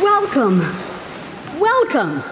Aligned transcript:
Welcome. 0.00 0.60
Welcome. 1.60 2.22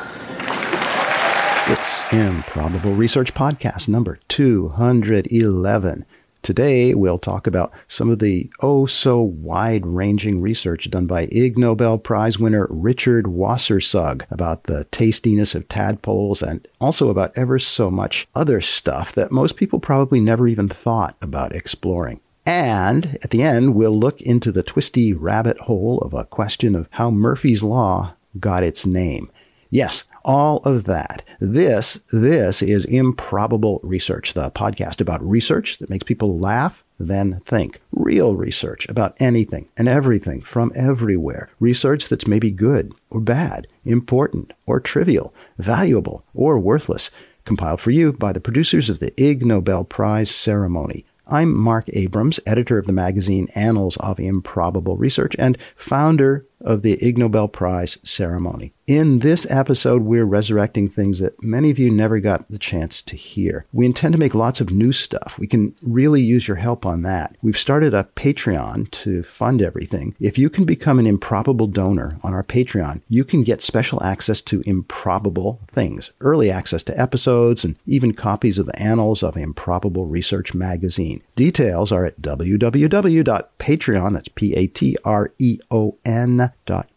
It's 1.71 2.11
Improbable 2.11 2.95
Research 2.95 3.35
Podcast 3.35 3.91
number 3.91 4.19
211. 4.29 6.06
Today, 6.43 6.94
we'll 6.94 7.19
talk 7.19 7.47
about 7.47 7.72
some 7.88 8.08
of 8.10 8.21
the 8.21 8.51
oh 8.60 8.87
so 8.87 9.21
wide 9.21 9.85
ranging 9.85 10.40
research 10.40 10.90
done 10.90 11.06
by 11.06 11.29
Ig 11.30 11.58
Nobel 11.58 11.99
Prize 11.99 12.38
winner 12.38 12.67
Richard 12.71 13.26
Wassersug 13.26 14.24
about 14.30 14.65
the 14.65 14.85
tastiness 14.85 15.54
of 15.54 15.69
tadpoles 15.69 16.41
and 16.43 16.66
also 16.80 17.11
about 17.11 17.33
ever 17.37 17.59
so 17.59 17.91
much 17.91 18.27
other 18.34 18.61
stuff 18.61 19.12
that 19.12 19.33
most 19.33 19.56
people 19.56 19.79
probably 19.79 20.20
never 20.20 20.48
even 20.48 20.69
thought 20.69 21.16
about 21.20 21.55
exploring. 21.55 22.20
And 22.47 23.19
at 23.23 23.29
the 23.29 23.43
end, 23.43 23.75
we'll 23.75 23.98
look 23.98 24.23
into 24.23 24.51
the 24.51 24.62
twisty 24.62 25.12
rabbit 25.12 25.59
hole 25.59 25.98
of 25.98 26.15
a 26.15 26.25
question 26.25 26.75
of 26.75 26.89
how 26.93 27.11
Murphy's 27.11 27.62
Law 27.62 28.15
got 28.41 28.62
its 28.62 28.87
name. 28.87 29.30
Yes, 29.71 30.05
all 30.25 30.59
of 30.59 30.85
that. 30.85 31.23
This, 31.41 32.01
this 32.11 32.63
is 32.63 32.87
Improbable 32.87 33.81
Research, 33.83 34.33
the 34.33 34.51
podcast 34.51 34.99
about 35.01 35.27
research 35.27 35.77
that 35.79 35.91
makes 35.91 36.05
people 36.05 36.39
laugh, 36.39 36.83
then 36.99 37.43
think. 37.45 37.81
Real 37.93 38.35
research 38.35 38.89
about 38.89 39.15
anything 39.21 39.69
and 39.77 39.87
everything 39.87 40.41
from 40.41 40.73
everywhere. 40.75 41.51
Research 41.61 42.09
that's 42.09 42.27
maybe 42.27 42.51
good 42.51 42.95
or 43.11 43.21
bad, 43.21 43.67
important 43.85 44.55
or 44.65 44.81
trivial, 44.81 45.35
valuable 45.59 46.25
or 46.33 46.59
worthless. 46.59 47.11
Compiled 47.45 47.80
for 47.80 47.91
you 47.91 48.15
by 48.15 48.33
the 48.33 48.41
producers 48.41 48.89
of 48.89 49.01
the 49.01 49.13
Ig 49.23 49.45
Nobel 49.45 49.85
Prize 49.85 50.30
ceremony. 50.30 51.05
I'm 51.27 51.55
Marc 51.55 51.91
Abrahams, 51.93 52.41
editor 52.47 52.79
of 52.79 52.87
the 52.87 52.93
magazine 52.93 53.49
Annals 53.55 53.99
of 53.99 54.19
Improbable 54.19 54.97
Research 54.97 55.37
and 55.38 55.59
founder 55.77 56.47
of 56.60 56.82
the 56.82 57.02
Ig 57.04 57.18
Nobel 57.18 57.48
Prize 57.48 57.98
ceremony. 58.02 58.73
In 58.87 59.18
this 59.18 59.46
episode, 59.51 60.02
we're 60.02 60.24
resurrecting 60.24 60.88
things 60.88 61.18
that 61.18 61.42
many 61.42 61.70
of 61.70 61.78
you 61.78 61.90
never 61.90 62.20
got 62.20 62.51
the 62.51 62.59
chance 62.59 63.02
to 63.02 63.16
hear. 63.16 63.66
We 63.70 63.84
intend 63.84 64.12
to 64.12 64.18
make 64.18 64.34
lots 64.34 64.62
of 64.62 64.70
new 64.70 64.92
stuff. 64.92 65.36
We 65.38 65.46
can 65.46 65.74
really 65.82 66.22
use 66.22 66.48
your 66.48 66.56
help 66.56 66.86
on 66.86 67.02
that. 67.02 67.36
We've 67.42 67.58
started 67.58 67.92
a 67.92 68.08
Patreon 68.16 68.90
to 68.92 69.22
fund 69.24 69.60
everything. 69.60 70.14
If 70.18 70.38
you 70.38 70.48
can 70.48 70.64
become 70.64 70.98
an 70.98 71.06
improbable 71.06 71.66
donor 71.66 72.18
on 72.22 72.32
our 72.32 72.42
Patreon, 72.42 73.02
you 73.10 73.24
can 73.24 73.42
get 73.42 73.60
special 73.60 74.02
access 74.02 74.40
to 74.40 74.62
improbable 74.64 75.60
things, 75.70 76.12
early 76.22 76.50
access 76.50 76.82
to 76.84 76.98
episodes, 76.98 77.66
and 77.66 77.76
even 77.86 78.14
copies 78.14 78.58
of 78.58 78.64
the 78.64 78.80
Annals 78.80 79.22
of 79.22 79.36
Improbable 79.36 80.06
Research 80.06 80.54
magazine. 80.54 81.20
Details 81.36 81.92
are 81.92 82.06
at 82.06 82.22
www.patreon, 82.22 84.12
that's 84.14 84.28
P-A-T-R-E-O-N 84.28 86.38
dot 86.38 86.47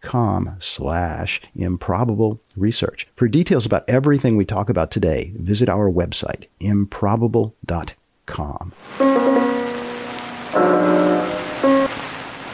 com 0.01 0.57
slash 0.59 1.41
improbable 1.55 2.39
research. 2.55 3.07
For 3.15 3.27
details 3.27 3.65
about 3.65 3.85
everything 3.87 4.37
we 4.37 4.45
talk 4.45 4.69
about 4.69 4.91
today, 4.91 5.33
visit 5.35 5.69
our 5.69 5.89
website, 5.89 6.45
improbable.com. 6.59 8.73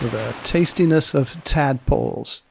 The 0.02 0.36
tastiness 0.44 1.14
of 1.14 1.36
tadpoles. 1.44 2.42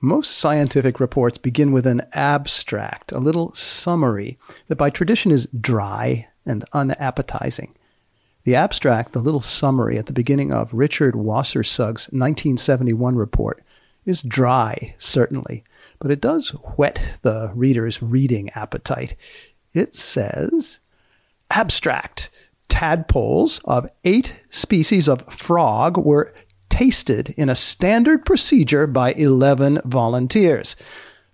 Most 0.00 0.38
scientific 0.38 0.98
reports 0.98 1.38
begin 1.38 1.72
with 1.72 1.86
an 1.86 2.02
abstract, 2.12 3.12
a 3.12 3.18
little 3.18 3.52
summary 3.54 4.38
that 4.68 4.76
by 4.76 4.90
tradition 4.90 5.30
is 5.30 5.48
dry 5.58 6.28
and 6.44 6.64
unappetizing. 6.72 7.75
The 8.46 8.54
abstract, 8.54 9.12
the 9.12 9.18
little 9.18 9.40
summary 9.40 9.98
at 9.98 10.06
the 10.06 10.12
beginning 10.12 10.52
of 10.52 10.72
Richard 10.72 11.16
Wassersug's 11.16 12.06
1971 12.12 13.16
report, 13.16 13.64
is 14.04 14.22
dry, 14.22 14.94
certainly, 14.98 15.64
but 15.98 16.12
it 16.12 16.20
does 16.20 16.50
whet 16.76 17.18
the 17.22 17.50
reader's 17.56 18.00
reading 18.00 18.50
appetite. 18.50 19.16
It 19.74 19.96
says 19.96 20.78
Abstract 21.50 22.30
Tadpoles 22.68 23.60
of 23.64 23.90
eight 24.04 24.44
species 24.48 25.08
of 25.08 25.26
frog 25.26 25.96
were 25.96 26.32
tasted 26.68 27.30
in 27.36 27.48
a 27.48 27.56
standard 27.56 28.24
procedure 28.24 28.86
by 28.86 29.12
11 29.14 29.80
volunteers. 29.84 30.76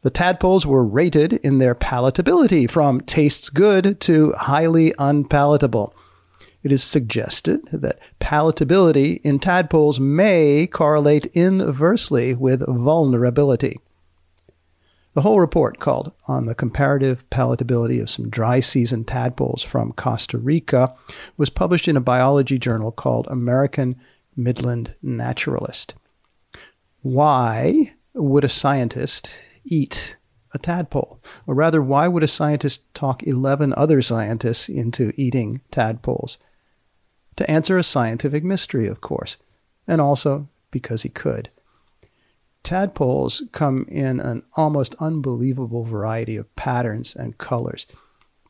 The 0.01 0.09
tadpoles 0.09 0.65
were 0.65 0.83
rated 0.83 1.35
in 1.35 1.59
their 1.59 1.75
palatability 1.75 2.71
from 2.71 3.03
tastes 3.03 3.51
good 3.51 4.01
to 4.01 4.33
highly 4.33 4.95
unpalatable 4.99 5.95
it 6.63 6.71
is 6.71 6.83
suggested 6.83 7.65
that 7.73 7.99
palatability 8.21 9.21
in 9.23 9.39
tadpoles 9.39 9.99
may 9.99 10.67
correlate 10.67 11.27
inversely 11.27 12.35
with 12.35 12.65
vulnerability. 12.67 13.81
The 15.15 15.23
whole 15.23 15.41
report, 15.41 15.79
called 15.79 16.13
On 16.27 16.47
the 16.47 16.55
Comparative 16.55 17.29
Palatability 17.29 18.01
of 18.01 18.09
Some 18.09 18.31
Dry 18.31 18.61
Season 18.61 19.05
Tadpoles 19.05 19.63
from 19.63 19.93
Costa 19.93 20.39
Rica, 20.39 20.95
was 21.37 21.51
published 21.51 21.87
in 21.87 21.99
a 21.99 22.01
biology 22.01 22.59
journal 22.59 22.91
called 22.91 23.27
American 23.29 23.97
Midland 24.37 24.95
Naturalist. 25.03 25.95
Why 27.03 27.93
would 28.15 28.45
a 28.45 28.49
scientist 28.49 29.35
eat 29.65 30.17
a 30.55 30.59
tadpole? 30.59 31.21
Or 31.47 31.55
rather, 31.55 31.83
why 31.83 32.09
would 32.09 32.23
a 32.23 32.29
scientist 32.29 32.83
talk 32.95 33.23
11 33.23 33.75
other 33.77 34.01
scientists 34.01 34.69
into 34.69 35.13
eating 35.17 35.61
tadpoles? 35.71 36.39
To 37.37 37.51
answer 37.51 37.79
a 37.79 37.85
scientific 37.85 38.45
mystery, 38.45 38.87
of 38.87 39.01
course, 39.01 39.37
and 39.87 40.01
also 40.01 40.49
because 40.71 41.03
he 41.03 41.09
could. 41.09 41.51
Tadpoles 42.63 43.43
come 43.53 43.87
in 43.89 44.21
an 44.21 44.43
almost 44.55 44.95
unbelievable 45.01 45.85
variety 45.85 46.37
of 46.37 46.55
patterns 46.55 47.17
and 47.17 47.39
colors. 47.39 47.87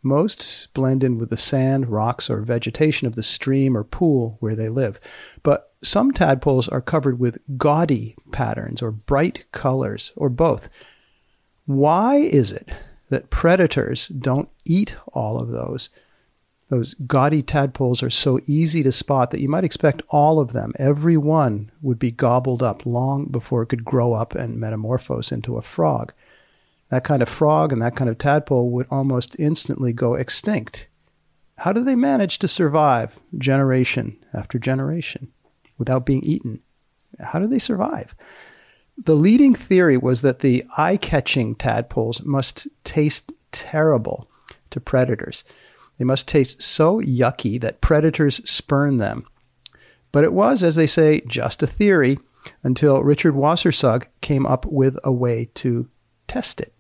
Most 0.03 0.69
blend 0.75 1.05
in 1.05 1.17
with 1.19 1.31
the 1.31 1.37
sand, 1.37 1.89
rocks, 1.89 2.29
or 2.29 2.41
vegetation 2.41 3.07
of 3.07 3.15
the 3.15 3.23
stream 3.23 3.77
or 3.77 3.85
pool 3.85 4.37
where 4.41 4.57
they 4.57 4.69
live. 4.69 5.01
But 5.43 5.73
some 5.83 6.13
tadpoles 6.13 6.69
are 6.69 6.81
covered 6.81 7.19
with 7.19 7.39
gaudy 7.57 8.17
patterns 8.33 8.83
or 8.83 8.91
bright 8.91 9.45
colors, 9.53 10.13
or 10.17 10.29
both. 10.29 10.69
Why 11.67 12.17
is 12.17 12.53
it 12.53 12.69
that 13.11 13.31
predators 13.31 14.09
don't 14.09 14.49
eat 14.65 14.97
all 15.13 15.39
of 15.39 15.49
those? 15.49 15.89
Those 16.73 16.95
gaudy 17.07 17.43
tadpoles 17.43 18.03
are 18.03 18.09
so 18.09 18.41
easy 18.47 18.83
to 18.83 18.93
spot 18.93 19.31
that 19.31 19.43
you 19.43 19.49
might 19.51 19.63
expect 19.63 20.01
all 20.09 20.41
of 20.41 20.55
them, 20.55 20.73
every 20.79 21.19
one, 21.19 21.71
would 21.83 21.99
be 21.99 22.11
gobbled 22.11 22.63
up 22.63 22.87
long 22.87 23.27
before 23.27 23.61
it 23.61 23.67
could 23.67 23.85
grow 23.85 24.15
up 24.15 24.35
and 24.35 24.59
metamorphose 24.59 25.31
into 25.31 25.59
a 25.59 25.63
frog. 25.63 26.15
That 26.89 27.05
kind 27.05 27.21
of 27.21 27.29
frog 27.29 27.75
and 27.75 27.83
that 27.83 27.95
kind 27.95 28.09
of 28.09 28.17
tadpole 28.17 28.71
would 28.71 28.87
almost 28.91 29.37
instantly 29.39 29.93
go 29.93 30.15
extinct. 30.15 30.89
How 31.59 31.75
do 31.75 31.85
they 31.85 31.95
manage 31.95 32.39
to 32.39 32.49
survive 32.49 33.21
generation 33.37 34.17
after 34.33 34.59
generation 34.59 35.31
without 35.77 36.07
being 36.07 36.23
eaten? 36.23 36.61
How 37.21 37.39
do 37.39 37.47
they 37.47 37.59
survive? 37.59 38.15
The 38.97 39.15
leading 39.15 39.55
theory 39.55 39.99
was 39.99 40.23
that 40.23 40.39
the 40.39 40.65
eye 40.79 40.97
catching 40.97 41.55
tadpoles 41.55 42.23
must 42.23 42.67
taste 42.83 43.31
terrible 43.51 44.27
to 44.71 44.81
predators. 44.81 45.45
They 46.03 46.07
must 46.07 46.27
taste 46.27 46.61
so 46.61 47.01
yucky 47.01 47.61
that 47.61 47.81
predators 47.81 48.39
spurn 48.51 48.99
them. 48.99 49.25
But 50.11 50.25
it 50.25 50.33
was, 50.33 50.65
as 50.65 50.75
they 50.75 50.89
say, 50.89 51.21
just 51.29 51.63
a 51.63 51.67
theory 51.69 52.19
until 52.65 53.05
Richard 53.05 53.35
Wassersug 53.35 54.07
came 54.21 54.45
up 54.45 54.67
with 54.67 54.99
a 55.05 55.13
way 55.13 55.51
to 55.55 55.89
test 56.27 56.61
it. 56.61 56.75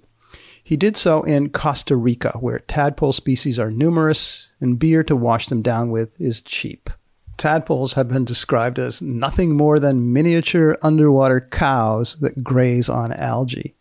He 0.64 0.76
did 0.76 0.96
so 0.96 1.22
in 1.22 1.50
Costa 1.50 1.94
Rica, 1.94 2.36
where 2.40 2.58
tadpole 2.58 3.12
species 3.12 3.60
are 3.60 3.70
numerous 3.70 4.48
and 4.60 4.76
beer 4.76 5.04
to 5.04 5.14
wash 5.14 5.46
them 5.46 5.62
down 5.62 5.92
with 5.92 6.20
is 6.20 6.40
cheap. 6.40 6.90
Tadpoles 7.36 7.92
have 7.92 8.08
been 8.08 8.24
described 8.24 8.80
as 8.80 9.00
nothing 9.00 9.56
more 9.56 9.78
than 9.78 10.12
miniature 10.12 10.76
underwater 10.82 11.40
cows 11.40 12.16
that 12.16 12.42
graze 12.42 12.88
on 12.88 13.12
algae. 13.12 13.76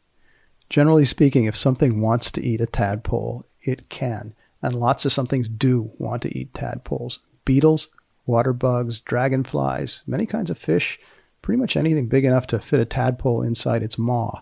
Generally 0.69 1.05
speaking, 1.05 1.45
if 1.45 1.55
something 1.55 1.99
wants 1.99 2.29
to 2.29 2.45
eat 2.45 2.61
a 2.61 2.67
tadpole, 2.67 3.43
it 3.63 3.89
can 3.89 4.35
and 4.61 4.75
lots 4.75 5.05
of 5.05 5.11
somethings 5.11 5.49
do 5.49 5.91
want 5.97 6.21
to 6.23 6.37
eat 6.37 6.53
tadpoles. 6.53 7.19
Beetles, 7.45 7.89
water 8.25 8.53
bugs, 8.53 8.99
dragonflies, 8.99 10.01
many 10.05 10.25
kinds 10.25 10.49
of 10.49 10.57
fish, 10.57 10.99
pretty 11.41 11.59
much 11.59 11.75
anything 11.75 12.07
big 12.07 12.25
enough 12.25 12.47
to 12.47 12.59
fit 12.59 12.79
a 12.79 12.85
tadpole 12.85 13.41
inside 13.41 13.83
its 13.83 13.97
maw. 13.97 14.41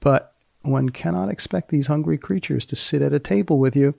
But 0.00 0.32
one 0.62 0.90
cannot 0.90 1.30
expect 1.30 1.70
these 1.70 1.88
hungry 1.88 2.18
creatures 2.18 2.66
to 2.66 2.76
sit 2.76 3.02
at 3.02 3.12
a 3.12 3.18
table 3.18 3.58
with 3.58 3.76
you 3.76 3.94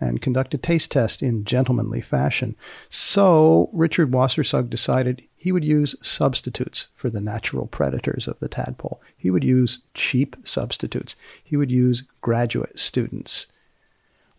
and 0.00 0.22
conduct 0.22 0.54
a 0.54 0.58
taste 0.58 0.90
test 0.90 1.22
in 1.22 1.44
gentlemanly 1.44 2.00
fashion. 2.00 2.56
So 2.88 3.68
Richard 3.72 4.10
Wassersug 4.10 4.70
decided 4.70 5.22
he 5.36 5.52
would 5.52 5.64
use 5.64 5.94
substitutes 6.00 6.88
for 6.94 7.10
the 7.10 7.20
natural 7.20 7.66
predators 7.66 8.26
of 8.26 8.38
the 8.40 8.48
tadpole. 8.48 9.00
He 9.16 9.30
would 9.30 9.44
use 9.44 9.80
cheap 9.94 10.36
substitutes. 10.44 11.16
He 11.44 11.56
would 11.56 11.70
use 11.70 12.04
graduate 12.22 12.78
students 12.78 13.46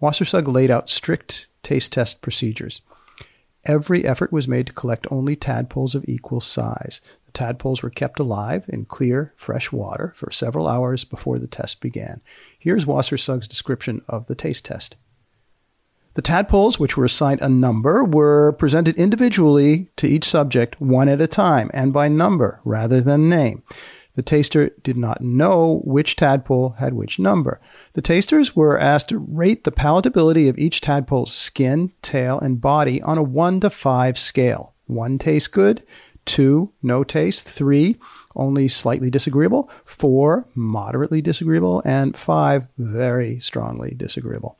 Wassersug 0.01 0.47
laid 0.47 0.71
out 0.71 0.89
strict 0.89 1.47
taste 1.63 1.93
test 1.93 2.21
procedures. 2.21 2.81
Every 3.65 4.05
effort 4.05 4.31
was 4.31 4.47
made 4.47 4.67
to 4.67 4.73
collect 4.73 5.05
only 5.11 5.35
tadpoles 5.35 5.93
of 5.93 6.03
equal 6.07 6.41
size. 6.41 6.99
The 7.27 7.31
tadpoles 7.31 7.83
were 7.83 7.91
kept 7.91 8.19
alive 8.19 8.65
in 8.67 8.85
clear, 8.85 9.33
fresh 9.37 9.71
water 9.71 10.13
for 10.15 10.31
several 10.31 10.67
hours 10.67 11.03
before 11.03 11.37
the 11.37 11.47
test 11.47 11.79
began. 11.79 12.21
Here's 12.57 12.85
Wassersug's 12.85 13.47
description 13.47 14.01
of 14.07 14.25
the 14.25 14.35
taste 14.35 14.65
test. 14.65 14.95
The 16.13 16.21
tadpoles, 16.21 16.77
which 16.77 16.97
were 16.97 17.05
assigned 17.05 17.41
a 17.41 17.47
number, 17.47 18.03
were 18.03 18.51
presented 18.53 18.97
individually 18.97 19.87
to 19.95 20.07
each 20.07 20.25
subject 20.25 20.81
one 20.81 21.07
at 21.07 21.21
a 21.21 21.27
time 21.27 21.71
and 21.73 21.93
by 21.93 22.09
number 22.09 22.59
rather 22.65 22.99
than 22.99 23.29
name. 23.29 23.63
The 24.15 24.21
taster 24.21 24.71
did 24.83 24.97
not 24.97 25.21
know 25.21 25.81
which 25.85 26.15
tadpole 26.15 26.75
had 26.79 26.93
which 26.93 27.19
number. 27.19 27.61
The 27.93 28.01
tasters 28.01 28.55
were 28.55 28.79
asked 28.79 29.09
to 29.09 29.17
rate 29.17 29.63
the 29.63 29.71
palatability 29.71 30.49
of 30.49 30.57
each 30.57 30.81
tadpole's 30.81 31.33
skin, 31.33 31.91
tail, 32.01 32.39
and 32.39 32.59
body 32.59 33.01
on 33.01 33.17
a 33.17 33.23
1 33.23 33.61
to 33.61 33.69
5 33.69 34.17
scale. 34.17 34.73
1 34.87 35.17
tastes 35.17 35.47
good, 35.47 35.83
2 36.25 36.71
no 36.83 37.03
taste, 37.03 37.43
3 37.43 37.97
only 38.35 38.67
slightly 38.67 39.09
disagreeable, 39.09 39.69
4 39.85 40.45
moderately 40.55 41.21
disagreeable, 41.21 41.81
and 41.85 42.17
5 42.17 42.67
very 42.77 43.39
strongly 43.39 43.93
disagreeable. 43.95 44.57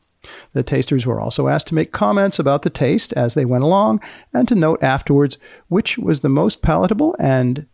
The 0.53 0.63
tasters 0.63 1.05
were 1.05 1.19
also 1.19 1.47
asked 1.47 1.67
to 1.67 1.75
make 1.75 1.91
comments 1.91 2.39
about 2.39 2.61
the 2.61 2.69
taste 2.69 3.11
as 3.13 3.33
they 3.33 3.45
went 3.45 3.63
along 3.63 4.01
and 4.33 4.47
to 4.47 4.55
note 4.55 4.81
afterwards 4.83 5.37
which 5.67 5.97
was 5.97 6.19
the 6.19 6.29
most 6.29 6.61
palatable 6.61 7.15
and 7.19 7.65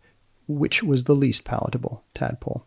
which 0.47 0.83
was 0.83 1.03
the 1.03 1.15
least 1.15 1.43
palatable 1.43 2.03
tadpole. 2.13 2.65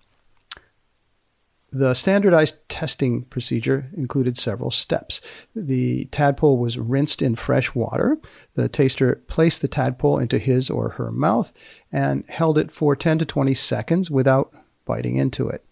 The 1.73 1.95
standardized 1.95 2.69
testing 2.69 3.23
procedure 3.23 3.91
included 3.97 4.37
several 4.37 4.73
steps. 4.73 5.21
The 5.55 6.07
tadpole 6.07 6.59
was 6.59 6.79
rinsed 6.79 7.23
in 7.23 7.37
fresh 7.37 7.75
water. 7.77 8.19
The 8.55 8.69
taster 8.69 9.23
placed 9.29 9.63
the 9.63 9.69
tadpole 9.69 10.19
into 10.19 10.39
his 10.39 10.69
or 10.69 10.91
her 10.91 11.13
mouth 11.13 11.53
and 11.93 12.25
held 12.29 12.59
it 12.59 12.73
for 12.73 12.97
10 12.97 13.21
to 13.21 13.25
20 13.25 13.55
seconds 13.55 14.11
without 14.11 14.53
biting 14.85 15.17
into 15.17 15.49
it. 15.49 15.65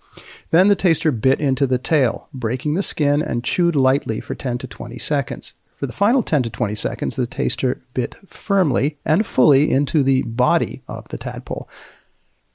Then 0.50 0.69
the 0.69 0.76
taster 0.76 1.11
bit 1.11 1.40
into 1.40 1.66
the 1.66 1.78
tail, 1.78 2.28
breaking 2.32 2.75
the 2.75 2.82
skin, 2.82 3.20
and 3.20 3.44
chewed 3.44 3.76
lightly 3.76 4.20
for 4.20 4.34
10 4.34 4.58
to 4.58 4.66
20 4.66 4.99
seconds. 4.99 5.52
For 5.76 5.87
the 5.87 5.93
final 5.93 6.22
10 6.22 6.44
to 6.44 6.50
20 6.50 6.75
seconds, 6.75 7.16
the 7.16 7.26
taster 7.26 7.82
bit 7.94 8.16
firmly 8.26 8.99
and 9.04 9.26
fully 9.26 9.70
into 9.70 10.02
the 10.02 10.22
body 10.22 10.82
of 10.88 11.08
the 11.08 11.19
tadpole. 11.19 11.69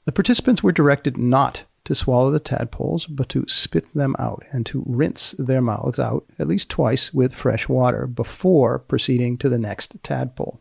The 0.04 0.12
participants 0.12 0.62
were 0.62 0.72
directed 0.72 1.16
not 1.16 1.64
to 1.84 1.94
swallow 1.94 2.30
the 2.30 2.40
tadpoles, 2.40 3.06
but 3.06 3.28
to 3.30 3.46
spit 3.46 3.92
them 3.94 4.16
out 4.18 4.44
and 4.52 4.64
to 4.66 4.84
rinse 4.86 5.32
their 5.32 5.60
mouths 5.60 5.98
out 5.98 6.24
at 6.38 6.48
least 6.48 6.70
twice 6.70 7.12
with 7.12 7.34
fresh 7.34 7.68
water 7.68 8.06
before 8.06 8.78
proceeding 8.78 9.36
to 9.38 9.48
the 9.48 9.58
next 9.58 9.96
tadpole. 10.02 10.60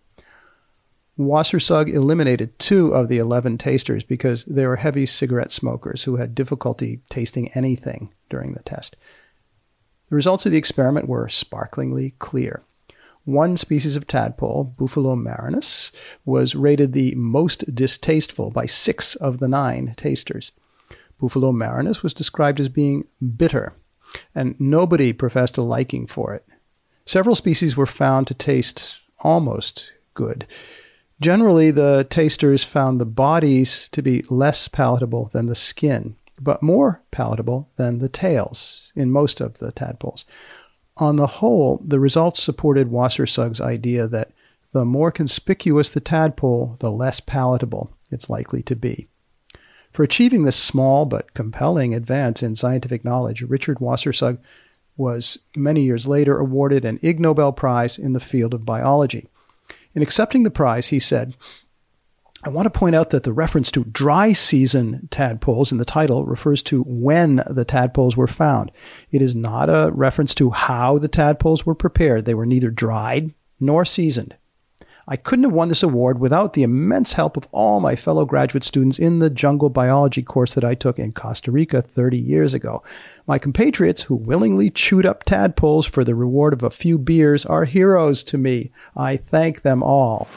Wassersug 1.17 1.93
eliminated 1.93 2.57
two 2.57 2.93
of 2.93 3.07
the 3.07 3.19
11 3.19 3.57
tasters 3.59 4.03
because 4.03 4.43
they 4.45 4.65
were 4.65 4.77
heavy 4.77 5.05
cigarette 5.05 5.51
smokers 5.51 6.03
who 6.03 6.15
had 6.15 6.33
difficulty 6.33 7.01
tasting 7.09 7.49
anything 7.49 8.11
during 8.29 8.53
the 8.53 8.63
test. 8.63 8.95
The 10.09 10.15
results 10.15 10.45
of 10.45 10.51
the 10.51 10.57
experiment 10.57 11.07
were 11.07 11.29
sparklingly 11.29 12.15
clear. 12.19 12.63
One 13.25 13.55
species 13.55 13.95
of 13.95 14.05
tadpole, 14.05 14.75
Bufo 14.77 15.15
marinus, 15.15 15.91
was 16.25 16.55
rated 16.55 16.91
the 16.91 17.15
most 17.15 17.73
distasteful 17.73 18.51
by 18.51 18.65
six 18.65 19.15
of 19.15 19.39
the 19.39 19.47
nine 19.47 19.93
tasters. 19.95 20.51
Bufo 21.19 21.53
marinus 21.53 22.03
was 22.03 22.13
described 22.13 22.59
as 22.59 22.67
being 22.67 23.05
bitter, 23.37 23.73
and 24.35 24.59
nobody 24.59 25.13
professed 25.13 25.57
a 25.57 25.61
liking 25.61 26.05
for 26.05 26.33
it. 26.33 26.45
Several 27.05 27.35
species 27.35 27.77
were 27.77 27.85
found 27.85 28.27
to 28.27 28.33
taste 28.33 28.99
almost 29.19 29.93
good. 30.13 30.45
Generally, 31.21 31.71
the 31.71 32.05
tasters 32.09 32.65
found 32.65 32.99
the 32.99 33.05
bodies 33.05 33.87
to 33.93 34.01
be 34.01 34.23
less 34.29 34.67
palatable 34.67 35.29
than 35.31 35.45
the 35.45 35.55
skin, 35.55 36.17
but 36.41 36.61
more 36.61 37.01
palatable 37.11 37.69
than 37.77 37.99
the 37.99 38.09
tails 38.09 38.91
in 38.95 39.11
most 39.11 39.39
of 39.39 39.59
the 39.59 39.71
tadpoles. 39.71 40.25
On 40.97 41.15
the 41.15 41.27
whole, 41.27 41.81
the 41.83 41.99
results 41.99 42.41
supported 42.41 42.91
Wassersug's 42.91 43.59
idea 43.59 44.07
that 44.07 44.31
the 44.73 44.85
more 44.85 45.11
conspicuous 45.11 45.89
the 45.89 45.99
tadpole, 45.99 46.77
the 46.79 46.91
less 46.91 47.19
palatable 47.19 47.91
it's 48.11 48.29
likely 48.29 48.61
to 48.63 48.75
be. 48.75 49.07
For 49.91 50.03
achieving 50.03 50.43
this 50.43 50.55
small 50.55 51.05
but 51.05 51.33
compelling 51.33 51.93
advance 51.93 52.41
in 52.41 52.55
scientific 52.55 53.05
knowledge, 53.05 53.43
Richard 53.43 53.77
Wassersug 53.77 54.39
was 54.97 55.39
many 55.55 55.83
years 55.83 56.07
later 56.07 56.37
awarded 56.37 56.85
an 56.85 56.99
Ig 57.01 57.19
Nobel 57.19 57.51
Prize 57.51 57.97
in 57.97 58.13
the 58.13 58.19
field 58.19 58.53
of 58.53 58.65
biology. 58.65 59.27
In 59.95 60.01
accepting 60.01 60.43
the 60.43 60.51
prize, 60.51 60.87
he 60.87 60.99
said, 60.99 61.35
I 62.45 62.49
want 62.49 62.65
to 62.65 62.77
point 62.77 62.93
out 62.93 63.11
that 63.11 63.23
the 63.23 63.31
reference 63.31 63.71
to 63.71 63.85
dry 63.85 64.33
season 64.33 65.07
tadpoles 65.09 65.71
in 65.71 65.77
the 65.77 65.85
title 65.85 66.25
refers 66.25 66.61
to 66.63 66.81
when 66.83 67.41
the 67.47 67.63
tadpoles 67.63 68.17
were 68.17 68.27
found. 68.27 68.69
It 69.11 69.21
is 69.21 69.33
not 69.33 69.69
a 69.69 69.91
reference 69.93 70.35
to 70.35 70.49
how 70.49 70.97
the 70.97 71.07
tadpoles 71.07 71.65
were 71.65 71.73
prepared. 71.73 72.25
They 72.25 72.33
were 72.33 72.45
neither 72.45 72.69
dried 72.69 73.33
nor 73.61 73.85
seasoned. 73.85 74.35
I 75.07 75.15
couldn't 75.15 75.43
have 75.43 75.53
won 75.53 75.69
this 75.69 75.83
award 75.83 76.19
without 76.19 76.51
the 76.51 76.63
immense 76.63 77.13
help 77.13 77.37
of 77.37 77.47
all 77.53 77.79
my 77.79 77.95
fellow 77.95 78.25
graduate 78.25 78.65
students 78.65 78.99
in 78.99 79.19
the 79.19 79.29
jungle 79.29 79.69
biology 79.69 80.21
course 80.21 80.53
that 80.53 80.65
I 80.65 80.75
took 80.75 80.99
in 80.99 81.13
Costa 81.13 81.49
Rica 81.49 81.81
30 81.81 82.17
years 82.17 82.53
ago. 82.53 82.83
My 83.25 83.37
compatriots 83.37 84.03
who 84.03 84.15
willingly 84.15 84.69
chewed 84.69 85.05
up 85.05 85.23
tadpoles 85.23 85.85
for 85.85 86.03
the 86.03 86.15
reward 86.15 86.51
of 86.51 86.63
a 86.63 86.69
few 86.69 86.97
beers 86.97 87.45
are 87.45 87.63
heroes 87.63 88.21
to 88.25 88.37
me. 88.37 88.71
I 88.97 89.15
thank 89.15 89.61
them 89.61 89.81
all. 89.81 90.27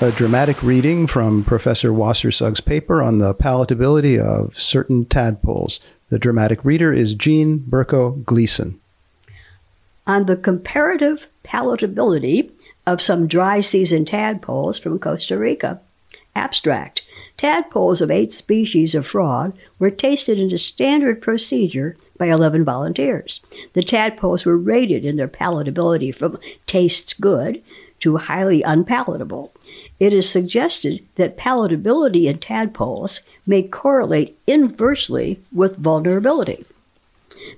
A 0.00 0.12
dramatic 0.14 0.62
reading 0.62 1.06
from 1.06 1.44
Professor 1.44 1.90
Wassersug's 1.90 2.60
paper 2.60 3.02
on 3.02 3.18
the 3.18 3.34
palatability 3.34 4.20
of 4.20 4.58
certain 4.58 5.04
tadpoles. 5.04 5.80
The 6.10 6.18
dramatic 6.18 6.64
reader 6.64 6.92
is 6.92 7.14
Jean 7.14 7.58
Berko 7.60 8.24
Gleason 8.24 8.80
on 10.06 10.26
the 10.26 10.36
comparative 10.36 11.28
palatability 11.44 12.50
of 12.86 13.02
some 13.02 13.26
dry 13.26 13.60
season 13.60 14.04
tadpoles 14.04 14.78
from 14.78 14.98
Costa 14.98 15.36
Rica. 15.36 15.80
Abstract 16.34 17.02
Tadpoles 17.38 18.00
of 18.00 18.10
eight 18.10 18.32
species 18.32 18.94
of 18.94 19.06
frog 19.06 19.54
were 19.78 19.90
tasted 19.90 20.38
in 20.38 20.52
a 20.52 20.58
standard 20.58 21.20
procedure 21.20 21.96
by 22.16 22.26
11 22.26 22.64
volunteers. 22.64 23.40
The 23.74 23.82
tadpoles 23.82 24.46
were 24.46 24.56
rated 24.56 25.04
in 25.04 25.16
their 25.16 25.28
palatability 25.28 26.14
from 26.14 26.38
tastes 26.66 27.12
good 27.12 27.62
to 28.00 28.16
highly 28.16 28.62
unpalatable. 28.62 29.52
It 29.98 30.12
is 30.12 30.28
suggested 30.28 31.04
that 31.14 31.38
palatability 31.38 32.24
in 32.24 32.38
tadpoles 32.38 33.20
may 33.46 33.62
correlate 33.62 34.38
inversely 34.46 35.40
with 35.52 35.78
vulnerability. 35.78 36.64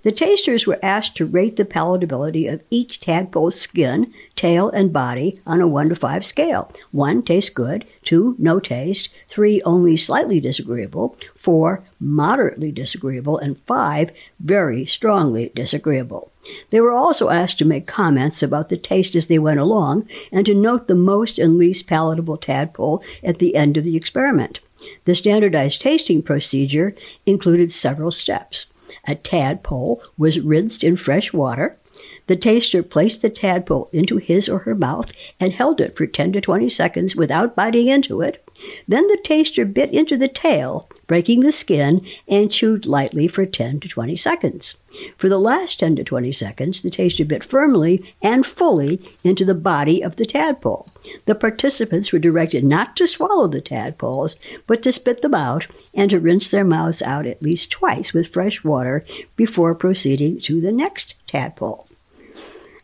The 0.02 0.12
tasters 0.12 0.66
were 0.66 0.78
asked 0.82 1.16
to 1.16 1.26
rate 1.26 1.56
the 1.56 1.64
palatability 1.64 2.52
of 2.52 2.62
each 2.70 3.00
tadpole's 3.00 3.60
skin, 3.60 4.12
tail, 4.36 4.70
and 4.70 4.92
body 4.92 5.40
on 5.46 5.60
a 5.60 5.68
1 5.68 5.88
to 5.90 5.96
5 5.96 6.24
scale. 6.24 6.70
1 6.92 7.22
tastes 7.22 7.50
good, 7.50 7.84
2 8.02 8.36
no 8.38 8.60
taste, 8.60 9.14
3 9.28 9.62
only 9.62 9.96
slightly 9.96 10.40
disagreeable, 10.40 11.16
4 11.36 11.82
moderately 12.00 12.72
disagreeable, 12.72 13.38
and 13.38 13.58
5 13.60 14.10
very 14.40 14.86
strongly 14.86 15.52
disagreeable. 15.54 16.30
They 16.70 16.80
were 16.80 16.92
also 16.92 17.30
asked 17.30 17.58
to 17.58 17.64
make 17.64 17.86
comments 17.86 18.42
about 18.42 18.68
the 18.68 18.76
taste 18.76 19.14
as 19.14 19.26
they 19.26 19.38
went 19.38 19.60
along 19.60 20.08
and 20.32 20.46
to 20.46 20.54
note 20.54 20.86
the 20.86 20.94
most 20.94 21.38
and 21.38 21.58
least 21.58 21.86
palatable 21.86 22.38
tadpole 22.38 23.02
at 23.22 23.38
the 23.38 23.54
end 23.54 23.76
of 23.76 23.84
the 23.84 23.96
experiment. 23.96 24.60
The 25.04 25.14
standardized 25.14 25.80
tasting 25.80 26.22
procedure 26.22 26.94
included 27.26 27.74
several 27.74 28.10
steps. 28.10 28.66
A 29.08 29.14
tadpole 29.14 30.02
was 30.18 30.38
rinsed 30.38 30.84
in 30.84 30.96
fresh 30.96 31.32
water. 31.32 31.78
The 32.26 32.36
taster 32.36 32.82
placed 32.82 33.22
the 33.22 33.30
tadpole 33.30 33.88
into 33.90 34.18
his 34.18 34.50
or 34.50 34.58
her 34.60 34.74
mouth 34.74 35.12
and 35.40 35.54
held 35.54 35.80
it 35.80 35.96
for 35.96 36.06
10 36.06 36.34
to 36.34 36.42
20 36.42 36.68
seconds 36.68 37.16
without 37.16 37.56
biting 37.56 37.88
into 37.88 38.20
it. 38.20 38.46
Then 38.86 39.08
the 39.08 39.16
taster 39.16 39.64
bit 39.64 39.90
into 39.94 40.18
the 40.18 40.28
tail, 40.28 40.90
breaking 41.08 41.40
the 41.40 41.50
skin, 41.50 42.06
and 42.28 42.52
chewed 42.52 42.86
lightly 42.86 43.26
for 43.26 43.44
10 43.44 43.80
to 43.80 43.88
20 43.88 44.14
seconds. 44.14 44.76
For 45.16 45.28
the 45.28 45.38
last 45.38 45.80
10 45.80 45.96
to 45.96 46.04
20 46.04 46.30
seconds, 46.30 46.82
the 46.82 46.90
taster 46.90 47.24
bit 47.24 47.42
firmly 47.42 48.14
and 48.22 48.46
fully 48.46 49.00
into 49.24 49.44
the 49.44 49.54
body 49.54 50.02
of 50.02 50.16
the 50.16 50.24
tadpole. 50.24 50.88
The 51.24 51.34
participants 51.34 52.12
were 52.12 52.18
directed 52.18 52.64
not 52.64 52.94
to 52.96 53.06
swallow 53.06 53.48
the 53.48 53.60
tadpoles, 53.60 54.36
but 54.66 54.82
to 54.82 54.92
spit 54.92 55.22
them 55.22 55.34
out 55.34 55.66
and 55.94 56.10
to 56.10 56.20
rinse 56.20 56.50
their 56.50 56.64
mouths 56.64 57.02
out 57.02 57.26
at 57.26 57.42
least 57.42 57.72
twice 57.72 58.12
with 58.12 58.28
fresh 58.28 58.62
water 58.62 59.04
before 59.34 59.74
proceeding 59.74 60.40
to 60.42 60.60
the 60.60 60.72
next 60.72 61.14
tadpole. 61.26 61.87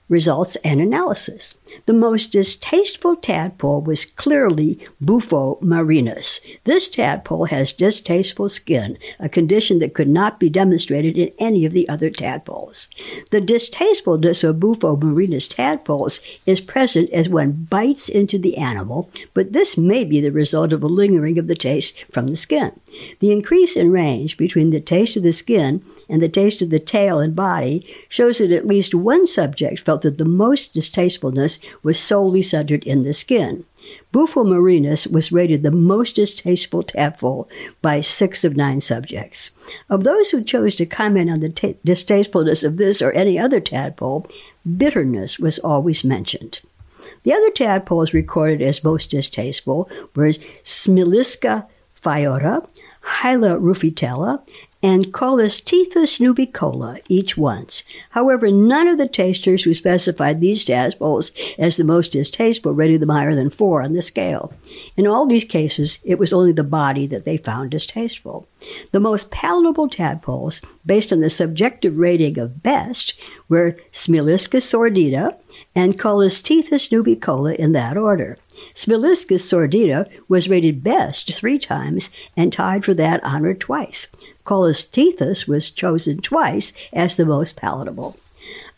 Results 0.09 0.57
and 0.57 0.81
analysis. 0.81 1.55
The 1.87 1.93
most 1.93 2.31
distasteful 2.31 3.17
tadpole 3.17 3.81
was 3.81 4.05
clearly 4.05 4.79
Bufo 5.01 5.59
marinus. 5.63 6.41
This 6.65 6.89
tadpole 6.89 7.47
has 7.47 7.73
distasteful 7.73 8.49
skin, 8.49 8.99
a 9.19 9.29
condition 9.29 9.79
that 9.79 9.95
could 9.95 10.09
not 10.09 10.39
be 10.39 10.49
demonstrated 10.49 11.17
in 11.17 11.33
any 11.39 11.65
of 11.65 11.73
the 11.73 11.89
other 11.89 12.11
tadpoles. 12.11 12.89
The 13.31 13.41
distastefulness 13.41 14.45
of 14.45 14.61
Bufo 14.61 14.97
marinus 14.97 15.49
tadpoles 15.49 16.21
is 16.47 16.61
present 16.61 17.11
as 17.11 17.29
one 17.29 17.67
bites 17.71 18.09
into 18.09 18.39
the 18.39 18.57
animal, 18.57 19.11
but 19.33 19.53
this 19.53 19.77
may 19.77 20.05
be 20.05 20.21
the 20.21 20.33
result 20.33 20.73
of 20.73 20.83
a 20.83 20.87
lingering 20.87 21.39
of 21.39 21.47
the 21.47 21.57
taste 21.57 22.05
from 22.13 22.29
the 22.29 22.37
skin. 22.37 22.79
The 23.21 23.33
increase 23.33 23.75
in 23.77 23.91
range 23.91 24.37
between 24.37 24.71
the 24.71 24.81
taste 24.81 25.17
of 25.17 25.23
the 25.23 25.33
skin 25.33 25.83
and 26.09 26.23
the 26.23 26.29
taste 26.29 26.63
of 26.63 26.71
the 26.71 26.79
tail 26.79 27.19
and 27.19 27.35
body 27.37 27.87
shows 28.09 28.39
that 28.39 28.53
at 28.53 28.67
least 28.67 28.95
one 28.95 29.27
subject 29.27 29.81
felt 29.81 30.03
that 30.03 30.19
the 30.19 30.25
most 30.25 30.75
distastefulness 30.75 31.59
was 31.83 31.99
solely 31.99 32.43
centered 32.43 32.85
in 32.85 33.03
the 33.03 33.13
skin. 33.13 33.65
Bufo 34.13 34.45
marinus 34.45 35.07
was 35.07 35.33
rated 35.33 35.63
the 35.63 35.71
most 35.71 36.17
distasteful 36.17 36.83
tadpole 36.83 37.49
by 37.83 38.01
six 38.01 38.45
of 38.45 38.57
nine 38.57 38.81
subjects. 38.81 39.51
Of 39.91 40.05
those 40.05 40.31
who 40.31 40.43
chose 40.43 40.77
to 40.77 40.87
comment 40.87 41.31
on 41.31 41.41
the 41.41 41.51
t- 41.51 41.77
distastefulness 41.85 42.65
of 42.65 42.77
this 42.77 43.03
or 43.03 43.13
any 43.13 43.39
other 43.39 43.61
tadpole, 43.61 44.27
bitterness 44.77 45.39
was 45.39 45.59
always 45.59 46.05
mentioned. 46.05 46.61
The 47.25 47.33
other 47.33 47.51
tadpoles 47.51 48.15
recorded 48.15 48.63
as 48.63 48.85
most 48.85 49.11
distasteful 49.11 49.89
were 50.15 50.29
Smilisca 50.29 51.67
phaeota, 52.01 52.69
Hyla 53.01 53.59
rufitella, 53.59 54.43
and 54.85 55.15
Colostethus 55.15 56.21
nubicola 56.21 56.99
each 57.09 57.39
once. 57.39 57.85
However, 58.11 58.51
none 58.51 58.87
of 58.87 58.99
the 58.99 59.09
tasters 59.09 59.65
who 59.65 59.73
specified 59.73 60.43
these 60.43 60.63
tadpoles 60.63 61.33
as 61.59 61.79
the 61.79 61.85
most 61.85 62.13
distasteful 62.13 62.75
rated 62.75 63.01
them 63.01 63.09
higher 63.09 63.35
than 63.35 63.49
four 63.49 63.81
on 63.81 63.95
the 63.95 64.03
scale. 64.03 64.53
In 64.95 65.07
all 65.07 65.25
these 65.25 65.47
cases, 65.47 66.01
it 66.05 66.19
was 66.19 66.35
only 66.35 66.53
the 66.53 66.63
body 66.63 67.07
that 67.07 67.25
they 67.25 67.39
found 67.39 67.71
distasteful. 67.71 68.47
The 68.93 69.01
most 69.01 69.31
palatable 69.31 69.89
tadpoles, 69.89 70.61
based 70.85 71.15
on 71.15 71.21
the 71.21 71.31
subjective 71.31 71.97
rating 71.97 72.39
of 72.39 72.63
best, 72.63 73.15
were 73.49 73.79
Smilisca 73.91 74.61
sordida 74.61 75.39
and 75.75 75.99
Colostethus 75.99 76.93
nubicola 76.93 77.55
in 77.55 77.73
that 77.73 77.97
order. 77.97 78.37
Smilisca 78.75 79.39
sordida 79.39 80.07
was 80.29 80.49
rated 80.49 80.85
best 80.85 81.33
three 81.33 81.59
times 81.59 82.11
and 82.37 82.53
tied 82.53 82.85
for 82.85 82.93
that 82.95 83.25
honor 83.25 83.55
twice. 83.55 84.09
Colostethus 84.45 85.49
was 85.49 85.71
chosen 85.71 86.19
twice 86.19 86.73
as 86.93 87.17
the 87.17 87.27
most 87.27 87.57
palatable. 87.57 88.17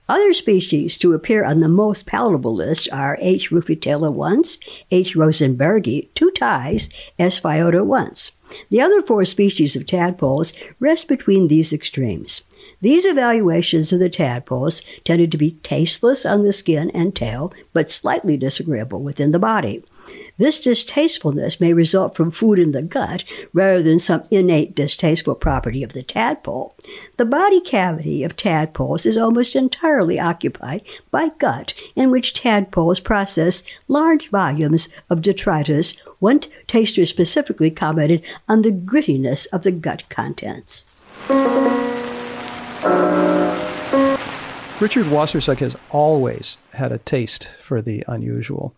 Other 0.09 0.33
species 0.33 0.97
to 0.99 1.15
appear 1.15 1.45
on 1.45 1.59
the 1.59 1.69
most 1.69 2.07
palatable 2.07 2.55
list 2.55 2.89
are 2.93 3.19
H. 3.21 3.51
rufitella 3.51 4.13
once, 4.13 4.59
H. 4.93 5.17
rosenbergi 5.17 6.09
two 6.15 6.31
ties, 6.31 6.89
S. 7.19 7.41
phaeota 7.41 7.85
once. 7.85 8.37
The 8.71 8.81
other 8.81 9.03
four 9.03 9.25
species 9.25 9.75
of 9.75 9.87
tadpoles 9.87 10.53
rest 10.79 11.09
between 11.09 11.49
these 11.49 11.73
extremes. 11.73 12.43
These 12.81 13.05
evaluations 13.05 13.93
of 13.93 13.99
the 13.99 14.09
tadpoles 14.09 14.83
tended 15.05 15.33
to 15.33 15.39
be 15.39 15.59
tasteless 15.63 16.25
on 16.25 16.45
the 16.45 16.53
skin 16.53 16.91
and 16.91 17.15
tail, 17.15 17.53
but 17.73 17.91
slightly 17.91 18.37
disagreeable 18.37 19.03
within 19.03 19.33
the 19.33 19.41
body. 19.41 19.83
This 20.39 20.61
distastefulness 20.61 21.61
may 21.61 21.73
result 21.73 22.15
from 22.15 22.31
food 22.31 22.59
in 22.59 22.73
the 22.73 22.83
gut 22.83 23.25
rather 23.53 23.83
than 23.83 23.99
some 23.99 24.25
innate 24.31 24.75
distasteful 24.75 25.35
property 25.35 25.83
of 25.83 25.93
the 25.93 26.03
tadpole. 26.03 26.77
The 27.17 27.25
body 27.25 27.61
cavity 27.61 28.23
of 28.23 28.37
tadpoles 28.37 29.07
is 29.07 29.17
almost 29.17 29.57
entirely 29.57 30.21
occupied 30.21 30.83
by 31.11 31.31
gut, 31.39 31.75
in 31.95 32.11
which 32.11 32.35
tadpoles 32.35 33.01
process 33.01 33.63
large 33.89 34.29
volumes 34.29 34.89
of 35.09 35.23
detritus. 35.23 35.99
One 36.19 36.41
taster 36.67 37.05
specifically 37.05 37.71
commented 37.71 38.23
on 38.49 38.63
the 38.63 38.73
grittiness 38.73 39.47
of 39.53 39.63
the 39.63 39.73
gut 39.73 40.03
contents. 40.09 40.85
Richard 44.79 45.07
Wassersug 45.07 45.61
has 45.61 45.75
always 45.91 46.59
had 46.75 46.93
a 46.93 46.99
taste 46.99 47.49
for 47.63 47.81
the 47.81 48.05
unusual. 48.07 48.75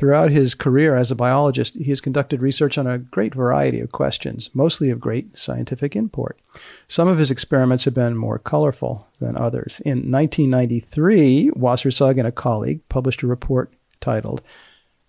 Throughout 0.00 0.30
his 0.30 0.54
career 0.54 0.96
as 0.96 1.10
a 1.10 1.14
biologist, 1.14 1.74
he 1.74 1.90
has 1.90 2.00
conducted 2.00 2.40
research 2.40 2.78
on 2.78 2.86
a 2.86 2.96
great 2.96 3.34
variety 3.34 3.80
of 3.80 3.92
questions, 3.92 4.48
mostly 4.54 4.88
of 4.88 4.98
great 4.98 5.38
scientific 5.38 5.94
import. 5.94 6.40
Some 6.88 7.06
of 7.06 7.18
his 7.18 7.30
experiments 7.30 7.84
have 7.84 7.92
been 7.92 8.16
more 8.16 8.38
colorful 8.38 9.08
than 9.20 9.36
others. 9.36 9.78
In 9.84 10.10
1993, 10.10 11.50
Wassersug 11.50 12.16
and 12.16 12.26
a 12.26 12.32
colleague 12.32 12.80
published 12.88 13.22
a 13.22 13.26
report 13.26 13.74
titled 14.00 14.40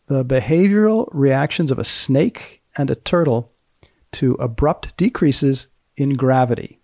The 0.07 0.25
Behavioral 0.25 1.07
Reactions 1.13 1.71
of 1.71 1.79
a 1.79 1.85
Snake 1.85 2.61
and 2.75 2.91
a 2.91 2.95
Turtle 2.95 3.49
to 4.11 4.33
Abrupt 4.41 4.97
Decreases 4.97 5.67
in 5.95 6.15
Gravity. 6.15 6.81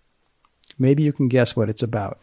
Maybe 0.78 1.02
you 1.02 1.12
can 1.12 1.28
guess 1.28 1.54
what 1.54 1.68
it's 1.68 1.82
about. 1.82 2.18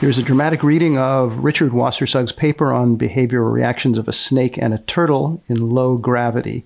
Here's 0.00 0.18
a 0.18 0.22
dramatic 0.22 0.62
reading 0.62 0.96
of 0.96 1.38
Richard 1.38 1.72
Wassersug's 1.72 2.30
paper 2.30 2.72
on 2.72 2.96
behavioral 2.96 3.52
reactions 3.52 3.98
of 3.98 4.06
a 4.06 4.12
snake 4.12 4.56
and 4.56 4.72
a 4.72 4.78
turtle 4.78 5.42
in 5.48 5.70
low 5.70 5.96
gravity. 5.96 6.64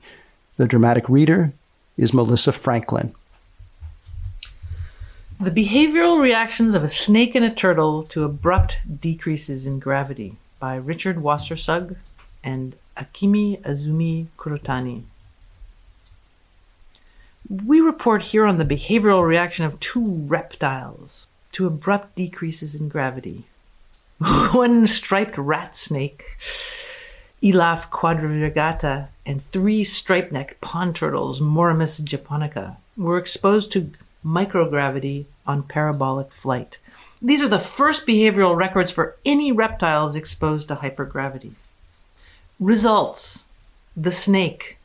The 0.58 0.66
dramatic 0.66 1.08
reader 1.08 1.54
is 1.96 2.12
Melissa 2.12 2.52
Franklin. 2.52 3.14
The 5.40 5.50
behavioral 5.50 6.20
reactions 6.20 6.74
of 6.74 6.84
a 6.84 6.88
snake 6.88 7.34
and 7.34 7.42
a 7.42 7.48
turtle 7.48 8.02
to 8.02 8.24
abrupt 8.24 9.00
decreases 9.00 9.66
in 9.66 9.78
gravity 9.78 10.36
by 10.60 10.74
Richard 10.74 11.16
Wassersug 11.16 11.96
and 12.44 12.76
Akemi 12.98 13.62
Izumi 13.62 14.26
Kurotani. 14.36 15.04
We 17.48 17.80
report 17.80 18.24
here 18.24 18.44
on 18.44 18.58
the 18.58 18.66
behavioral 18.66 19.26
reaction 19.26 19.64
of 19.64 19.80
two 19.80 20.04
reptiles 20.26 21.28
to 21.52 21.66
abrupt 21.66 22.16
decreases 22.16 22.74
in 22.74 22.88
gravity. 22.88 23.44
One 24.52 24.86
striped 24.86 25.38
rat 25.38 25.74
snake, 25.76 26.24
Elaphe 27.42 27.90
quadrivirgata, 27.90 29.08
and 29.26 29.42
three 29.42 29.84
striped 29.84 30.32
necked 30.32 30.60
pond 30.60 30.96
turtles, 30.96 31.40
Mauremys 31.40 32.02
japonica, 32.02 32.76
were 32.96 33.18
exposed 33.18 33.72
to 33.72 33.90
microgravity 34.24 35.26
on 35.46 35.62
parabolic 35.62 36.32
flight. 36.32 36.78
These 37.20 37.40
are 37.40 37.48
the 37.48 37.58
first 37.58 38.06
behavioral 38.06 38.56
records 38.56 38.90
for 38.90 39.16
any 39.24 39.52
reptiles 39.52 40.16
exposed 40.16 40.68
to 40.68 40.76
hypergravity. 40.76 41.52
Results 42.58 43.46
The 43.96 44.12
snake 44.12 44.78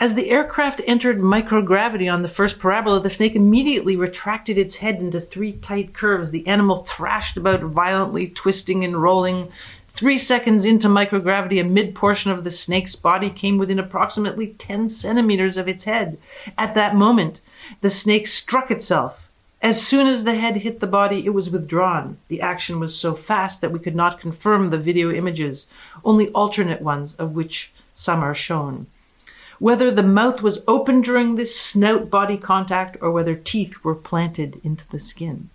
as 0.00 0.14
the 0.14 0.30
aircraft 0.30 0.80
entered 0.86 1.20
microgravity 1.20 2.12
on 2.12 2.22
the 2.22 2.28
first 2.28 2.58
parabola, 2.58 2.98
the 2.98 3.08
snake 3.08 3.36
immediately 3.36 3.94
retracted 3.94 4.58
its 4.58 4.76
head 4.76 4.96
into 4.96 5.20
three 5.20 5.52
tight 5.52 5.94
curves. 5.94 6.32
The 6.32 6.46
animal 6.48 6.82
thrashed 6.82 7.36
about 7.36 7.60
violently, 7.60 8.26
twisting 8.28 8.84
and 8.84 9.00
rolling. 9.00 9.52
Three 9.90 10.18
seconds 10.18 10.64
into 10.64 10.88
microgravity, 10.88 11.60
a 11.60 11.64
mid 11.64 11.94
portion 11.94 12.32
of 12.32 12.42
the 12.42 12.50
snake's 12.50 12.96
body 12.96 13.30
came 13.30 13.56
within 13.56 13.78
approximately 13.78 14.48
10 14.48 14.88
centimeters 14.88 15.56
of 15.56 15.68
its 15.68 15.84
head. 15.84 16.18
At 16.58 16.74
that 16.74 16.96
moment, 16.96 17.40
the 17.80 17.88
snake 17.88 18.26
struck 18.26 18.72
itself. 18.72 19.30
As 19.62 19.86
soon 19.86 20.08
as 20.08 20.24
the 20.24 20.34
head 20.34 20.56
hit 20.56 20.80
the 20.80 20.88
body, 20.88 21.24
it 21.24 21.32
was 21.32 21.50
withdrawn. 21.50 22.18
The 22.26 22.40
action 22.40 22.80
was 22.80 22.98
so 22.98 23.14
fast 23.14 23.60
that 23.60 23.70
we 23.70 23.78
could 23.78 23.94
not 23.94 24.20
confirm 24.20 24.70
the 24.70 24.78
video 24.78 25.12
images, 25.12 25.66
only 26.04 26.30
alternate 26.30 26.82
ones, 26.82 27.14
of 27.14 27.36
which 27.36 27.72
some 27.94 28.20
are 28.20 28.34
shown 28.34 28.88
whether 29.58 29.90
the 29.90 30.02
mouth 30.02 30.42
was 30.42 30.62
open 30.66 31.00
during 31.00 31.34
this 31.34 31.58
snout 31.58 32.10
body 32.10 32.36
contact 32.36 32.96
or 33.00 33.10
whether 33.10 33.34
teeth 33.34 33.82
were 33.84 33.94
planted 33.94 34.60
into 34.64 34.88
the 34.90 34.98
skin. 34.98 35.50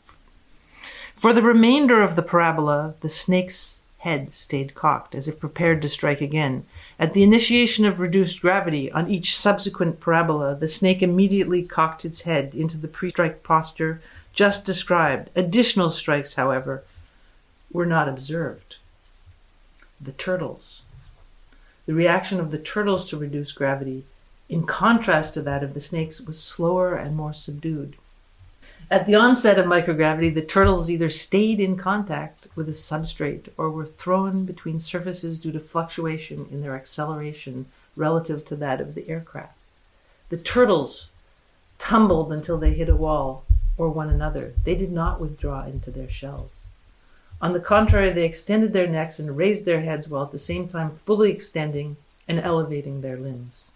For 1.15 1.33
the 1.33 1.41
remainder 1.41 2.01
of 2.01 2.15
the 2.15 2.21
parabola, 2.21 2.95
the 3.01 3.09
snake's 3.09 3.81
head 3.99 4.33
stayed 4.33 4.73
cocked, 4.73 5.13
as 5.13 5.27
if 5.27 5.39
prepared 5.39 5.81
to 5.81 5.89
strike 5.89 6.21
again. 6.21 6.65
At 6.97 7.13
the 7.13 7.23
initiation 7.23 7.85
of 7.85 7.99
reduced 7.99 8.41
gravity 8.41 8.89
on 8.91 9.09
each 9.09 9.37
subsequent 9.37 9.99
parabola, 9.99 10.55
the 10.55 10.67
snake 10.67 11.03
immediately 11.03 11.63
cocked 11.63 12.05
its 12.05 12.21
head 12.21 12.55
into 12.55 12.77
the 12.77 12.87
pre 12.87 13.09
strike 13.09 13.43
posture 13.43 14.01
just 14.33 14.65
described. 14.65 15.29
Additional 15.35 15.91
strikes, 15.91 16.35
however, 16.35 16.83
were 17.71 17.85
not 17.85 18.07
observed. 18.07 18.77
The 19.99 20.13
turtles 20.13 20.78
the 21.89 21.95
reaction 21.95 22.39
of 22.39 22.51
the 22.51 22.59
turtles 22.59 23.09
to 23.09 23.17
reduced 23.17 23.55
gravity, 23.55 24.05
in 24.47 24.63
contrast 24.63 25.33
to 25.33 25.41
that 25.41 25.63
of 25.63 25.73
the 25.73 25.81
snakes, 25.81 26.21
was 26.21 26.39
slower 26.39 26.93
and 26.93 27.17
more 27.17 27.33
subdued. 27.33 27.95
At 28.91 29.07
the 29.07 29.15
onset 29.15 29.57
of 29.57 29.65
microgravity, 29.65 30.31
the 30.31 30.43
turtles 30.43 30.91
either 30.91 31.09
stayed 31.09 31.59
in 31.59 31.77
contact 31.77 32.45
with 32.55 32.69
a 32.69 32.73
substrate 32.73 33.47
or 33.57 33.71
were 33.71 33.87
thrown 33.87 34.45
between 34.45 34.79
surfaces 34.79 35.39
due 35.39 35.51
to 35.51 35.59
fluctuation 35.59 36.45
in 36.51 36.61
their 36.61 36.75
acceleration 36.75 37.65
relative 37.95 38.45
to 38.49 38.55
that 38.57 38.79
of 38.79 38.93
the 38.93 39.09
aircraft. 39.09 39.57
The 40.29 40.37
turtles 40.37 41.07
tumbled 41.79 42.31
until 42.31 42.59
they 42.59 42.75
hit 42.75 42.89
a 42.89 42.95
wall 42.95 43.45
or 43.79 43.89
one 43.89 44.11
another. 44.11 44.53
They 44.63 44.75
did 44.75 44.91
not 44.91 45.19
withdraw 45.19 45.63
into 45.63 45.89
their 45.89 46.07
shells. 46.07 46.58
On 47.41 47.53
the 47.53 47.59
contrary, 47.59 48.11
they 48.11 48.25
extended 48.25 48.73
their 48.73 48.87
necks 48.87 49.17
and 49.17 49.37
raised 49.37 49.63
their 49.63 49.81
heads 49.81 50.07
while 50.09 50.23
at 50.23 50.31
the 50.31 50.39
same 50.39 50.67
time 50.67 50.91
fully 50.91 51.31
extending 51.31 51.95
and 52.27 52.39
elevating 52.39 53.01
their 53.01 53.17
limbs. 53.17 53.71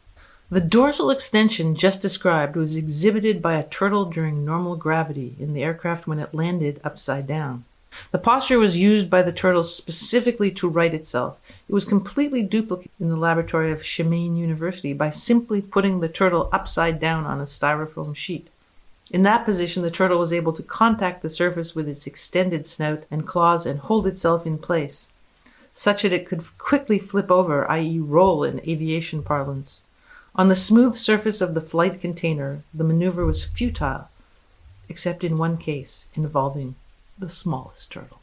The 0.49 0.61
dorsal 0.61 1.09
extension 1.09 1.75
just 1.75 2.01
described 2.01 2.55
was 2.55 2.75
exhibited 2.75 3.41
by 3.41 3.55
a 3.55 3.63
turtle 3.63 4.05
during 4.05 4.43
normal 4.45 4.75
gravity 4.75 5.35
in 5.39 5.53
the 5.53 5.63
aircraft 5.63 6.05
when 6.05 6.19
it 6.19 6.33
landed 6.33 6.81
upside 6.83 7.25
down. 7.25 7.63
The 8.11 8.17
posture 8.17 8.59
was 8.59 8.77
used 8.77 9.09
by 9.09 9.21
the 9.21 9.31
turtle 9.31 9.63
specifically 9.63 10.51
to 10.51 10.67
right 10.67 10.93
itself. 10.93 11.37
It 11.69 11.73
was 11.73 11.85
completely 11.85 12.41
duplicated 12.41 12.91
in 12.99 13.09
the 13.09 13.15
laboratory 13.15 13.71
of 13.71 13.81
Shimane 13.81 14.37
University 14.37 14.93
by 14.93 15.09
simply 15.09 15.61
putting 15.61 15.99
the 15.99 16.09
turtle 16.09 16.49
upside 16.51 16.99
down 16.99 17.25
on 17.25 17.39
a 17.39 17.45
styrofoam 17.45 18.15
sheet. 18.15 18.49
In 19.13 19.21
that 19.21 19.45
position, 19.45 19.83
the 19.83 19.91
turtle 19.91 20.17
was 20.17 20.33
able 20.33 20.53
to 20.53 20.63
contact 20.63 21.21
the 21.21 21.29
surface 21.29 21.75
with 21.75 21.87
its 21.87 22.07
extended 22.07 22.65
snout 22.65 23.03
and 23.11 23.27
claws 23.27 23.67
and 23.67 23.79
hold 23.79 24.07
itself 24.07 24.47
in 24.47 24.57
place, 24.57 25.09
such 25.75 26.01
that 26.01 26.11
it 26.11 26.25
could 26.25 26.43
quickly 26.57 26.97
flip 26.97 27.29
over, 27.29 27.69
i.e., 27.69 27.99
roll 27.99 28.43
in 28.43 28.59
aviation 28.67 29.21
parlance. 29.21 29.81
On 30.33 30.47
the 30.47 30.55
smooth 30.55 30.97
surface 30.97 31.41
of 31.41 31.53
the 31.53 31.61
flight 31.61 32.01
container, 32.01 32.63
the 32.73 32.83
maneuver 32.83 33.23
was 33.23 33.43
futile, 33.43 34.09
except 34.89 35.23
in 35.23 35.37
one 35.37 35.57
case 35.57 36.07
involving 36.15 36.73
the 37.19 37.29
smallest 37.29 37.91
turtle. 37.91 38.19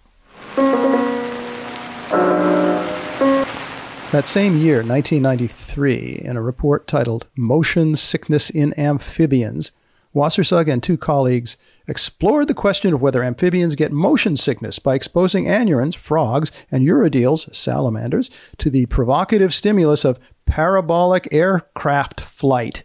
That 4.11 4.25
same 4.27 4.57
year, 4.57 4.79
1993, 4.79 6.23
in 6.25 6.37
a 6.37 6.43
report 6.43 6.89
titled 6.89 7.29
Motion 7.37 7.95
Sickness 7.95 8.51
in 8.51 8.75
Amphibians, 8.77 9.71
Wassersug 10.15 10.69
and 10.69 10.83
two 10.83 10.97
colleagues 10.97 11.57
explored 11.87 12.49
the 12.49 12.55
question 12.55 12.93
of 12.93 13.01
whether 13.01 13.23
amphibians 13.23 13.75
get 13.75 13.93
motion 13.93 14.37
sickness 14.37 14.79
by 14.79 14.95
exposing 14.95 15.45
anurans, 15.47 15.97
frogs, 15.97 16.51
and 16.71 16.87
urodeles, 16.87 17.53
salamanders, 17.55 18.31
to 18.59 18.71
the 18.71 18.87
provocative 18.87 19.55
stimulus 19.55 20.05
of 20.05 20.19
parabolic 20.47 21.29
aircraft 21.33 22.21
flight. 22.21 22.83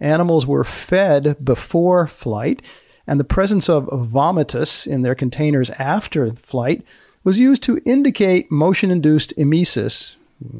Animals 0.00 0.46
were 0.46 0.64
fed 0.64 1.44
before 1.44 2.06
flight, 2.06 2.62
and 3.06 3.18
the 3.18 3.24
presence 3.24 3.68
of 3.68 3.86
vomitus 3.86 4.86
in 4.86 5.02
their 5.02 5.14
containers 5.14 5.70
after 5.70 6.32
flight 6.32 6.84
was 7.24 7.38
used 7.38 7.62
to 7.64 7.80
indicate 7.84 8.50
motion 8.50 8.90
induced 8.90 9.36
emesis. 9.36 10.16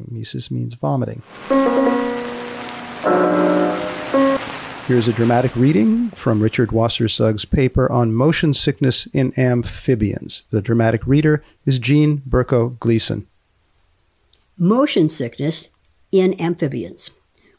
Emesis 0.09 0.49
means 0.49 0.75
vomiting. 0.75 1.21
Here's 4.85 5.07
a 5.07 5.13
dramatic 5.13 5.55
reading 5.55 6.09
from 6.09 6.43
Richard 6.43 6.71
Wassersug's 6.71 7.45
paper 7.45 7.89
on 7.89 8.13
motion 8.13 8.53
sickness 8.53 9.05
in 9.13 9.33
amphibians. 9.39 10.43
The 10.49 10.61
dramatic 10.61 11.07
reader 11.07 11.41
is 11.65 11.79
Jean 11.79 12.21
Berko 12.27 12.77
Gleason. 12.79 13.25
Motion 14.57 15.07
sickness 15.07 15.69
in 16.11 16.39
amphibians. 16.39 17.11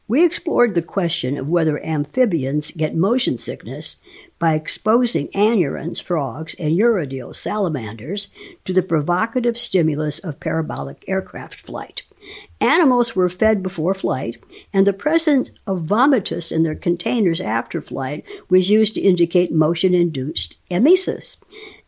We 0.07 0.23
explored 0.23 0.75
the 0.75 0.83
question 0.83 1.39
of 1.39 1.49
whether 1.49 1.83
amphibians 1.83 2.73
get 2.73 2.95
motion 2.95 3.39
sickness 3.39 3.97
by 4.39 4.53
exposing 4.53 5.29
anurans, 5.29 6.03
frogs, 6.03 6.55
and 6.57 6.79
urodele 6.79 7.35
salamanders 7.35 8.29
to 8.67 8.75
the 8.75 8.83
provocative 8.83 9.59
stimulus 9.59 10.19
of 10.19 10.41
parabolic 10.41 11.03
aircraft 11.09 11.59
flight. 11.63 12.03
Animals 12.61 13.15
were 13.15 13.29
fed 13.29 13.63
before 13.63 13.95
flight, 13.95 14.43
and 14.73 14.87
the 14.87 14.93
presence 14.93 15.51
of 15.67 15.83
vomitus 15.83 16.51
in 16.51 16.63
their 16.63 16.75
containers 16.75 17.41
after 17.41 17.81
flight 17.81 18.25
was 18.49 18.71
used 18.71 18.95
to 18.95 19.01
indicate 19.01 19.53
motion 19.53 19.95
induced 19.95 20.57
emesis. 20.71 21.37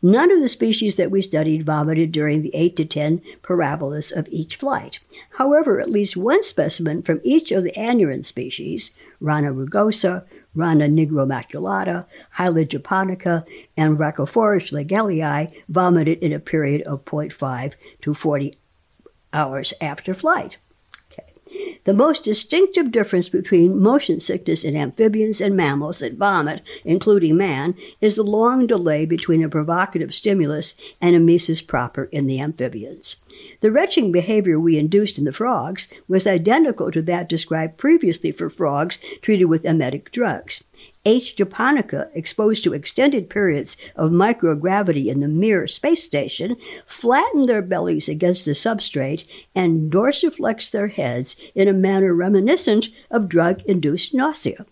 None 0.03 0.31
of 0.31 0.41
the 0.41 0.49
species 0.49 0.97
that 0.97 1.11
we 1.11 1.23
studied 1.23 1.65
vomited 1.65 2.13
during 2.13 2.43
the 2.43 2.55
8 2.55 2.77
to 2.77 2.85
10 2.85 3.23
parabolas 3.43 4.13
of 4.13 4.29
each 4.29 4.57
flight. 4.57 4.99
However, 5.31 5.81
at 5.81 5.91
least 5.91 6.17
one 6.17 6.43
specimen 6.43 7.03
from 7.03 7.21
each 7.25 7.51
of 7.51 7.65
the 7.65 7.73
anuran 7.73 8.25
species, 8.25 8.91
Rana 9.21 9.53
rugosa, 9.53 10.25
Rana 10.55 10.89
nigromaculata, 10.89 12.07
Hyla 12.33 12.65
japonica, 12.65 13.45
and 13.77 13.99
Rhacophorus 13.99 14.71
schlegelii, 14.71 15.53
vomited 15.69 16.19
in 16.19 16.33
a 16.33 16.39
period 16.39 16.83
of 16.83 17.05
0.5 17.05 17.75
to 18.03 18.15
40 18.15 18.55
hours 19.37 19.75
after 19.81 20.15
flight. 20.15 20.57
Okay. 21.13 21.79
The 21.85 21.95
most 21.95 22.25
distinctive 22.25 22.91
difference 22.91 23.29
between 23.29 23.79
motion 23.79 24.19
sickness 24.19 24.65
in 24.65 24.75
amphibians 24.75 25.41
and 25.41 25.55
mammals 25.55 26.01
that 26.01 26.15
vomit, 26.15 26.67
including 26.85 27.37
man, 27.37 27.75
is 28.01 28.17
the 28.17 28.25
long 28.25 28.67
delay 28.67 29.05
between 29.05 29.45
a 29.45 29.49
provocative 29.49 30.15
stimulus 30.15 30.75
and 31.01 31.15
emesis 31.15 31.65
proper 31.65 32.05
in 32.05 32.27
the 32.27 32.41
amphibians. 32.41 33.17
The 33.61 33.71
retching 33.71 34.11
behavior 34.11 34.59
we 34.59 34.79
induced 34.79 35.19
in 35.19 35.25
the 35.25 35.33
frogs 35.33 35.89
was 36.09 36.27
identical 36.27 36.91
to 36.91 37.03
that 37.03 37.29
described 37.29 37.77
previously 37.77 38.33
for 38.33 38.49
frogs 38.49 38.99
treated 39.21 39.45
with 39.45 39.65
emetic 39.65 40.11
drugs. 40.11 40.65
H. 41.07 41.37
japonica, 41.37 42.11
exposed 42.15 42.65
to 42.65 42.75
extended 42.75 43.31
periods 43.31 43.77
of 43.95 44.11
microgravity 44.11 45.07
in 45.07 45.21
the 45.21 45.29
Mir 45.29 45.69
space 45.69 46.03
station, 46.03 46.57
flattened 46.85 47.49
their 47.49 47.63
bellies 47.63 48.09
against 48.09 48.45
the 48.45 48.51
substrate 48.51 49.25
and 49.55 49.91
dorsiflexed 49.91 50.73
their 50.73 50.89
heads 50.89 51.41
in 51.55 51.69
a 51.69 51.73
manner 51.73 52.13
reminiscent 52.13 52.89
of 53.09 53.29
drug 53.29 53.63
induced 53.67 54.15
nausea. 54.15 54.67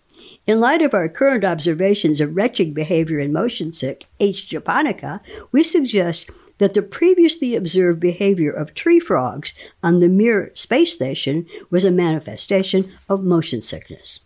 In 0.44 0.58
light 0.58 0.82
of 0.82 0.92
our 0.92 1.08
current 1.08 1.44
observations 1.44 2.20
of 2.20 2.34
retching 2.34 2.74
behavior 2.74 3.20
in 3.20 3.32
motion 3.32 3.72
sick 3.72 4.06
H. 4.18 4.48
japonica, 4.48 5.20
we 5.52 5.62
suggest 5.62 6.30
that 6.58 6.74
the 6.74 6.82
previously 6.82 7.54
observed 7.54 8.00
behavior 8.00 8.50
of 8.50 8.74
tree 8.74 8.98
frogs 8.98 9.54
on 9.84 10.00
the 10.00 10.08
Mir 10.08 10.50
space 10.54 10.92
station 10.92 11.46
was 11.70 11.84
a 11.84 11.92
manifestation 11.92 12.92
of 13.08 13.22
motion 13.22 13.60
sickness. 13.60 14.20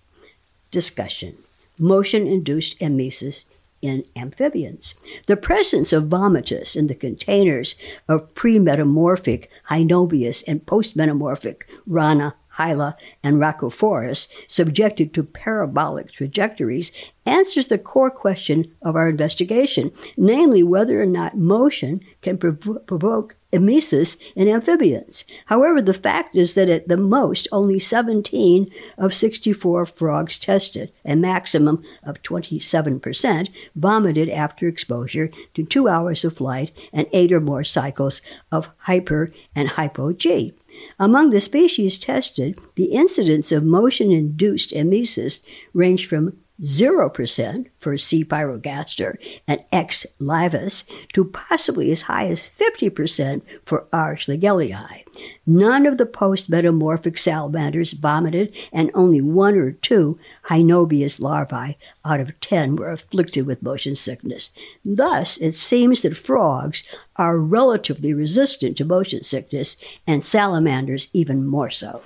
Discussion 0.71 1.37
motion 1.81 2.27
induced 2.27 2.79
emesis 2.81 3.47
in 3.81 4.05
amphibians. 4.17 4.95
The 5.27 5.37
presence 5.37 5.93
of 5.93 6.05
vomitus 6.05 6.75
in 6.75 6.88
the 6.88 6.95
containers 6.95 7.77
of 8.09 8.35
premetamorphic 8.35 9.47
Hynobius 9.71 10.43
and 10.49 10.67
postmetamorphic 10.67 11.62
Rana 11.87 12.35
Hyla, 12.59 12.97
and 13.23 13.37
Rhacophorus, 13.38 14.27
subjected 14.49 15.14
to 15.14 15.23
parabolic 15.23 16.11
trajectories, 16.11 16.91
answers 17.25 17.69
the 17.69 17.79
core 17.79 18.11
question 18.11 18.75
of 18.83 18.97
our 18.97 19.09
investigation, 19.09 19.93
namely 20.17 20.64
whether 20.64 21.01
or 21.01 21.07
not 21.07 21.38
motion 21.38 22.01
can 22.21 22.37
prov- 22.37 22.85
provoke 22.85 23.37
emesis 23.53 24.21
in 24.37 24.49
amphibians. 24.49 25.25
However, 25.47 25.81
the 25.81 25.95
fact 25.95 26.37
is 26.37 26.55
that 26.55 26.69
at 26.69 26.89
the 26.89 26.97
most, 26.97 27.49
only 27.51 27.79
17 27.79 28.71
of 28.97 29.15
64 29.15 29.87
frogs 29.87 30.39
tested, 30.39 30.93
a 31.05 31.17
maximum 31.17 31.83
of 32.03 32.23
27%, 32.23 33.53
vomited 33.75 34.29
after 34.29 34.69
exposure 34.69 35.31
to 35.55 35.65
two 35.65 35.89
hours 35.89 36.25
of 36.25 36.37
flight 36.37 36.73
and 36.93 37.07
eight 37.13 37.33
or 37.33 37.41
more 37.41 37.65
cycles 37.65 38.21
of 38.53 38.71
hyper 38.79 39.33
and 39.55 39.71
hypo 39.71 40.13
G. 40.13 40.55
Among 40.99 41.31
the 41.31 41.41
species 41.41 41.99
tested, 41.99 42.59
the 42.77 42.93
incidence 42.93 43.51
of 43.51 43.65
motion 43.65 44.13
induced 44.13 44.71
emesis 44.71 45.41
ranged 45.73 46.07
from 46.07 46.37
0% 46.61 47.66
for 47.79 47.97
C. 47.97 48.25
pyrrhogaster 48.25 49.16
and 49.47 49.62
X. 49.71 50.07
laevis 50.21 50.88
to 51.12 51.25
possibly 51.25 51.90
as 51.90 52.03
high 52.03 52.27
as 52.27 52.40
50% 52.40 53.42
for 53.64 53.87
R. 53.92 54.16
schlegelii. 54.16 55.05
None 55.47 55.87
of 55.87 55.99
the 55.99 56.07
post 56.07 56.51
metamorphic 56.51 57.16
salamanders 57.18 57.92
vomited, 57.92 58.55
and 58.73 58.90
only 58.94 59.21
one 59.21 59.57
or 59.57 59.73
two 59.73 60.18
Hynobius 60.49 61.21
larvae 61.21 61.77
out 62.05 62.21
of 62.21 62.38
10 62.40 62.77
were 62.77 62.90
afflicted 62.90 63.47
with 63.47 63.62
motion 63.62 63.94
sickness. 63.94 64.51
Thus, 64.85 65.38
it 65.38 65.57
seems 65.57 66.03
that 66.03 66.16
frogs 66.16 66.85
are 67.16 67.38
relatively 67.38 68.12
resistant 68.12 68.77
to 68.77 68.85
motion 68.85 69.23
sickness, 69.23 69.77
and 70.07 70.23
salamanders 70.23 71.09
even 71.12 71.47
more 71.47 71.71
so. 71.71 72.03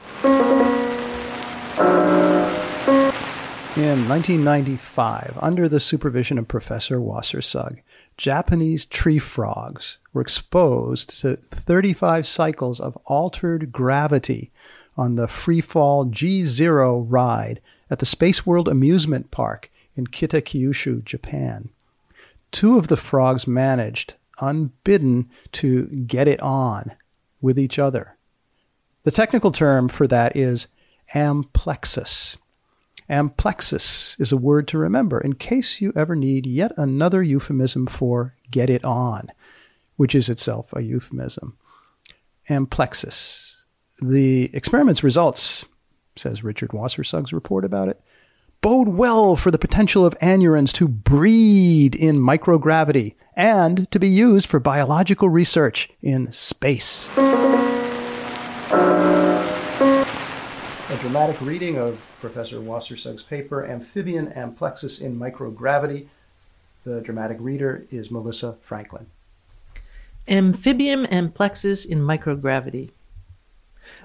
In 3.75 4.07
1995, 4.07 5.39
under 5.41 5.67
the 5.67 5.81
supervision 5.81 6.37
of 6.37 6.47
Professor 6.47 6.99
Wassersug, 6.99 7.81
Japanese 8.19 8.85
tree 8.85 9.19
frogs 9.19 9.97
were 10.13 10.21
exposed 10.21 11.19
to 11.23 11.37
35 11.37 12.27
cycles 12.27 12.81
of 12.81 12.99
altered 13.07 13.73
gravity 13.73 14.53
on 14.95 15.15
the 15.15 15.27
freefall 15.27 16.13
G0 16.13 17.07
ride 17.09 17.63
at 17.89 17.99
the 17.99 18.05
Space 18.05 18.45
World 18.45 18.69
Amusement 18.69 19.31
Park 19.31 19.71
in 19.97 20.07
Kitakyushu, 20.07 21.03
Japan. 21.03 21.71
Two 22.51 22.77
of 22.77 22.89
the 22.89 22.97
frogs 22.99 23.47
managed, 23.47 24.17
unbidden, 24.39 25.31
to 25.53 25.87
get 25.87 26.29
it 26.29 26.41
on 26.41 26.93
with 27.41 27.59
each 27.59 27.79
other. 27.79 28.19
The 29.05 29.11
technical 29.11 29.51
term 29.51 29.89
for 29.89 30.07
that 30.09 30.37
is 30.37 30.69
amplexus. 31.15 32.37
Amplexus 33.11 34.19
is 34.21 34.33
a 34.33 34.37
word 34.37 34.69
to 34.69 34.79
remember 34.79 35.21
in 35.21 35.35
case 35.35 35.81
you 35.81 35.93
ever 35.95 36.15
need 36.17 36.47
yet 36.47 36.73
another 36.77 37.23
euphemism 37.23 37.87
for 37.87 38.35
get 38.51 38.71
it 38.71 38.85
on, 38.85 39.31
which 39.97 40.15
is 40.15 40.29
itself 40.29 40.73
a 40.73 40.83
euphemism. 40.83 41.57
Amplexus. 42.49 43.55
The 44.01 44.51
experiment's 44.55 45.05
results, 45.05 45.65
says 46.17 46.45
Richard 46.45 46.71
Wassersug's 46.71 47.33
report 47.33 47.65
about 47.65 47.89
it, 47.89 48.01
bode 48.61 48.89
well 48.89 49.37
for 49.37 49.51
the 49.51 49.59
potential 49.59 50.07
of 50.07 50.19
anurans 50.21 50.73
to 50.73 50.89
breed 50.89 51.95
in 51.95 52.19
microgravity 52.19 53.15
and 53.35 53.91
to 53.91 53.99
be 53.99 54.09
used 54.09 54.47
for 54.47 54.61
biological 54.61 55.29
research 55.29 55.91
in 56.01 56.31
space. 56.31 57.11
A 60.93 60.99
dramatic 60.99 61.41
reading 61.41 61.79
of 61.79 61.99
Professor 62.21 62.61
Wassersug's 62.61 63.23
paper, 63.23 63.65
Amphibian 63.65 64.27
Amplexus 64.33 65.01
in 65.01 65.19
Microgravity. 65.19 66.09
The 66.85 67.01
dramatic 67.01 67.39
reader 67.41 67.87
is 67.91 68.11
Melissa 68.11 68.59
Franklin. 68.61 69.07
Amphibium 70.29 71.07
amplexus 71.07 71.87
in 71.87 72.01
microgravity. 72.01 72.91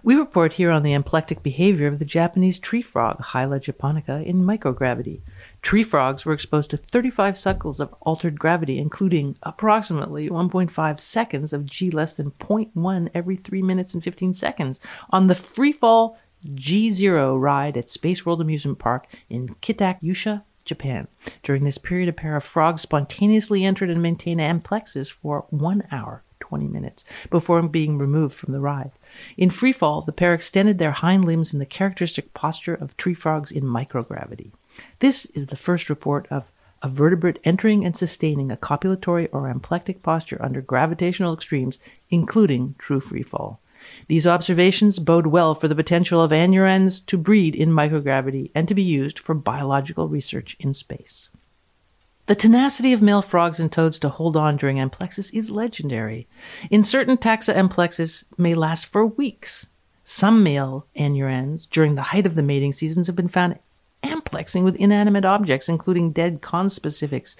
We 0.01 0.15
report 0.15 0.53
here 0.53 0.71
on 0.71 0.83
the 0.83 0.93
amplectic 0.93 1.43
behavior 1.43 1.87
of 1.87 1.99
the 1.99 2.05
Japanese 2.05 2.57
tree 2.57 2.81
frog, 2.81 3.19
Hyla 3.19 3.59
japonica, 3.59 4.23
in 4.23 4.45
microgravity. 4.45 5.19
Tree 5.61 5.83
frogs 5.83 6.25
were 6.25 6.33
exposed 6.33 6.69
to 6.69 6.77
35 6.77 7.37
cycles 7.37 7.81
of 7.81 7.93
altered 7.99 8.39
gravity, 8.39 8.77
including 8.77 9.35
approximately 9.43 10.29
1.5 10.29 10.99
seconds 11.01 11.51
of 11.51 11.65
g 11.65 11.91
less 11.91 12.15
than 12.15 12.31
0.1 12.31 13.09
every 13.13 13.35
3 13.35 13.61
minutes 13.61 13.93
and 13.93 14.01
15 14.01 14.33
seconds 14.33 14.79
on 15.09 15.27
the 15.27 15.33
freefall 15.33 16.15
G0 16.45 17.39
ride 17.39 17.77
at 17.77 17.89
Space 17.89 18.25
World 18.25 18.41
Amusement 18.41 18.79
Park 18.79 19.07
in 19.29 19.49
Kitakyushu, 19.61 20.43
Japan. 20.65 21.07
During 21.43 21.63
this 21.63 21.77
period, 21.77 22.09
a 22.09 22.13
pair 22.13 22.35
of 22.35 22.43
frogs 22.43 22.81
spontaneously 22.81 23.63
entered 23.63 23.89
and 23.89 24.01
maintained 24.01 24.41
amplexus 24.41 25.11
for 25.11 25.45
one 25.49 25.87
hour, 25.91 26.23
20 26.39 26.67
minutes, 26.67 27.05
before 27.29 27.61
being 27.63 27.97
removed 27.97 28.35
from 28.35 28.53
the 28.53 28.59
ride. 28.59 28.91
In 29.37 29.49
freefall, 29.49 30.05
the 30.05 30.11
pair 30.11 30.33
extended 30.33 30.77
their 30.77 30.91
hind 30.91 31.25
limbs 31.25 31.53
in 31.53 31.59
the 31.59 31.65
characteristic 31.65 32.33
posture 32.33 32.75
of 32.75 32.95
tree 32.97 33.13
frogs 33.13 33.51
in 33.51 33.63
microgravity. 33.63 34.51
This 34.99 35.25
is 35.27 35.47
the 35.47 35.55
first 35.55 35.89
report 35.89 36.27
of 36.29 36.45
a 36.83 36.89
vertebrate 36.89 37.39
entering 37.43 37.83
and 37.83 37.95
sustaining 37.95 38.51
a 38.51 38.57
copulatory 38.57 39.27
or 39.31 39.49
amplectic 39.49 40.03
posture 40.03 40.39
under 40.43 40.61
gravitational 40.61 41.33
extremes, 41.33 41.79
including 42.11 42.75
true 42.77 42.99
freefall. 42.99 43.57
These 44.07 44.27
observations 44.27 44.99
bode 44.99 45.27
well 45.27 45.55
for 45.55 45.67
the 45.67 45.75
potential 45.75 46.21
of 46.21 46.31
anurans 46.31 47.05
to 47.07 47.17
breed 47.17 47.55
in 47.55 47.69
microgravity 47.69 48.51
and 48.55 48.67
to 48.67 48.75
be 48.75 48.83
used 48.83 49.19
for 49.19 49.33
biological 49.33 50.07
research 50.07 50.55
in 50.59 50.73
space. 50.73 51.29
The 52.27 52.35
tenacity 52.35 52.91
of 52.91 53.01
male 53.01 53.21
frogs 53.21 53.59
and 53.59 53.71
toads 53.71 53.97
to 53.99 54.09
hold 54.09 54.35
on 54.35 54.57
during 54.57 54.77
amplexus 54.77 55.33
is 55.33 55.49
legendary. 55.49 56.27
In 56.69 56.83
certain 56.83 57.15
taxa, 57.15 57.55
amplexus 57.55 58.25
may 58.37 58.53
last 58.53 58.85
for 58.85 59.05
weeks. 59.05 59.67
Some 60.03 60.43
male 60.43 60.87
anurans, 60.97 61.69
during 61.69 61.95
the 61.95 62.01
height 62.01 62.25
of 62.25 62.35
the 62.35 62.43
mating 62.43 62.73
seasons, 62.73 63.07
have 63.07 63.15
been 63.15 63.29
found 63.29 63.59
amplexing 64.27 64.63
with 64.63 64.75
inanimate 64.75 65.25
objects, 65.25 65.69
including 65.69 66.11
dead 66.11 66.41
conspecifics, 66.41 67.35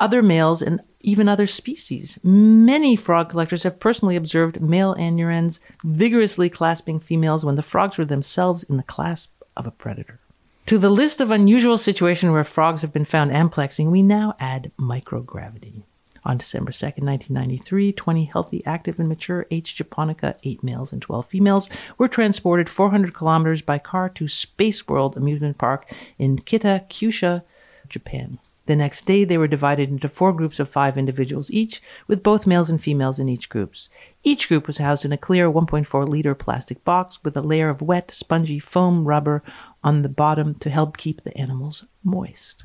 other 0.00 0.22
males, 0.22 0.62
and 0.62 0.80
even 1.00 1.28
other 1.28 1.46
species. 1.46 2.18
Many 2.22 2.96
frog 2.96 3.28
collectors 3.28 3.62
have 3.62 3.80
personally 3.80 4.16
observed 4.16 4.60
male 4.60 4.94
anurans 4.96 5.60
vigorously 5.84 6.48
clasping 6.48 6.98
females 6.98 7.44
when 7.44 7.54
the 7.54 7.62
frogs 7.62 7.98
were 7.98 8.04
themselves 8.04 8.64
in 8.64 8.76
the 8.76 8.82
clasp 8.82 9.32
of 9.56 9.66
a 9.66 9.70
predator. 9.70 10.18
To 10.66 10.78
the 10.78 10.90
list 10.90 11.20
of 11.20 11.30
unusual 11.30 11.76
situations 11.76 12.32
where 12.32 12.44
frogs 12.44 12.80
have 12.80 12.92
been 12.92 13.04
found 13.04 13.30
amplexing, 13.30 13.90
we 13.90 14.02
now 14.02 14.34
add 14.40 14.72
microgravity. 14.78 15.82
On 16.26 16.38
December 16.38 16.72
2nd, 16.72 17.04
1993, 17.04 17.92
20 17.92 18.24
healthy, 18.24 18.64
active, 18.64 18.98
and 18.98 19.08
mature 19.08 19.46
H. 19.50 19.74
japonica, 19.74 20.36
8 20.42 20.62
males 20.62 20.92
and 20.92 21.02
12 21.02 21.26
females, 21.26 21.68
were 21.98 22.08
transported 22.08 22.70
400 22.70 23.12
kilometers 23.12 23.60
by 23.60 23.78
car 23.78 24.08
to 24.10 24.26
Space 24.26 24.88
World 24.88 25.16
Amusement 25.16 25.58
Park 25.58 25.92
in 26.18 26.38
Kitakyushu, 26.38 27.42
Japan. 27.88 28.38
The 28.66 28.76
next 28.76 29.04
day, 29.04 29.24
they 29.24 29.36
were 29.36 29.46
divided 29.46 29.90
into 29.90 30.08
four 30.08 30.32
groups 30.32 30.58
of 30.58 30.70
five 30.70 30.96
individuals 30.96 31.50
each, 31.50 31.82
with 32.06 32.22
both 32.22 32.46
males 32.46 32.70
and 32.70 32.82
females 32.82 33.18
in 33.18 33.28
each 33.28 33.50
groups. 33.50 33.90
Each 34.22 34.48
group 34.48 34.66
was 34.66 34.78
housed 34.78 35.04
in 35.04 35.12
a 35.12 35.18
clear 35.18 35.50
1.4 35.50 36.08
liter 36.08 36.34
plastic 36.34 36.82
box 36.82 37.22
with 37.22 37.36
a 37.36 37.42
layer 37.42 37.68
of 37.68 37.82
wet, 37.82 38.10
spongy 38.10 38.58
foam 38.58 39.04
rubber 39.04 39.42
on 39.82 40.00
the 40.00 40.08
bottom 40.08 40.54
to 40.60 40.70
help 40.70 40.96
keep 40.96 41.22
the 41.22 41.36
animals 41.36 41.84
moist. 42.02 42.64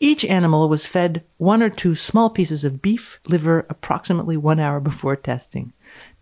Each 0.00 0.24
animal 0.24 0.68
was 0.68 0.86
fed 0.86 1.24
one 1.38 1.62
or 1.62 1.70
two 1.70 1.94
small 1.94 2.30
pieces 2.30 2.64
of 2.64 2.80
beef 2.80 3.18
liver 3.26 3.66
approximately 3.68 4.36
one 4.36 4.60
hour 4.60 4.78
before 4.78 5.16
testing. 5.16 5.72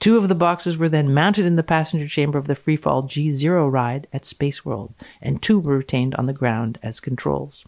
Two 0.00 0.16
of 0.16 0.28
the 0.28 0.34
boxes 0.34 0.78
were 0.78 0.88
then 0.88 1.12
mounted 1.12 1.44
in 1.44 1.56
the 1.56 1.62
passenger 1.62 2.08
chamber 2.08 2.38
of 2.38 2.46
the 2.46 2.54
freefall 2.54 3.04
G0 3.06 3.70
ride 3.70 4.06
at 4.12 4.24
Space 4.24 4.64
World, 4.64 4.94
and 5.20 5.42
two 5.42 5.58
were 5.58 5.76
retained 5.76 6.14
on 6.14 6.26
the 6.26 6.32
ground 6.32 6.78
as 6.82 7.00
controls. 7.00 7.64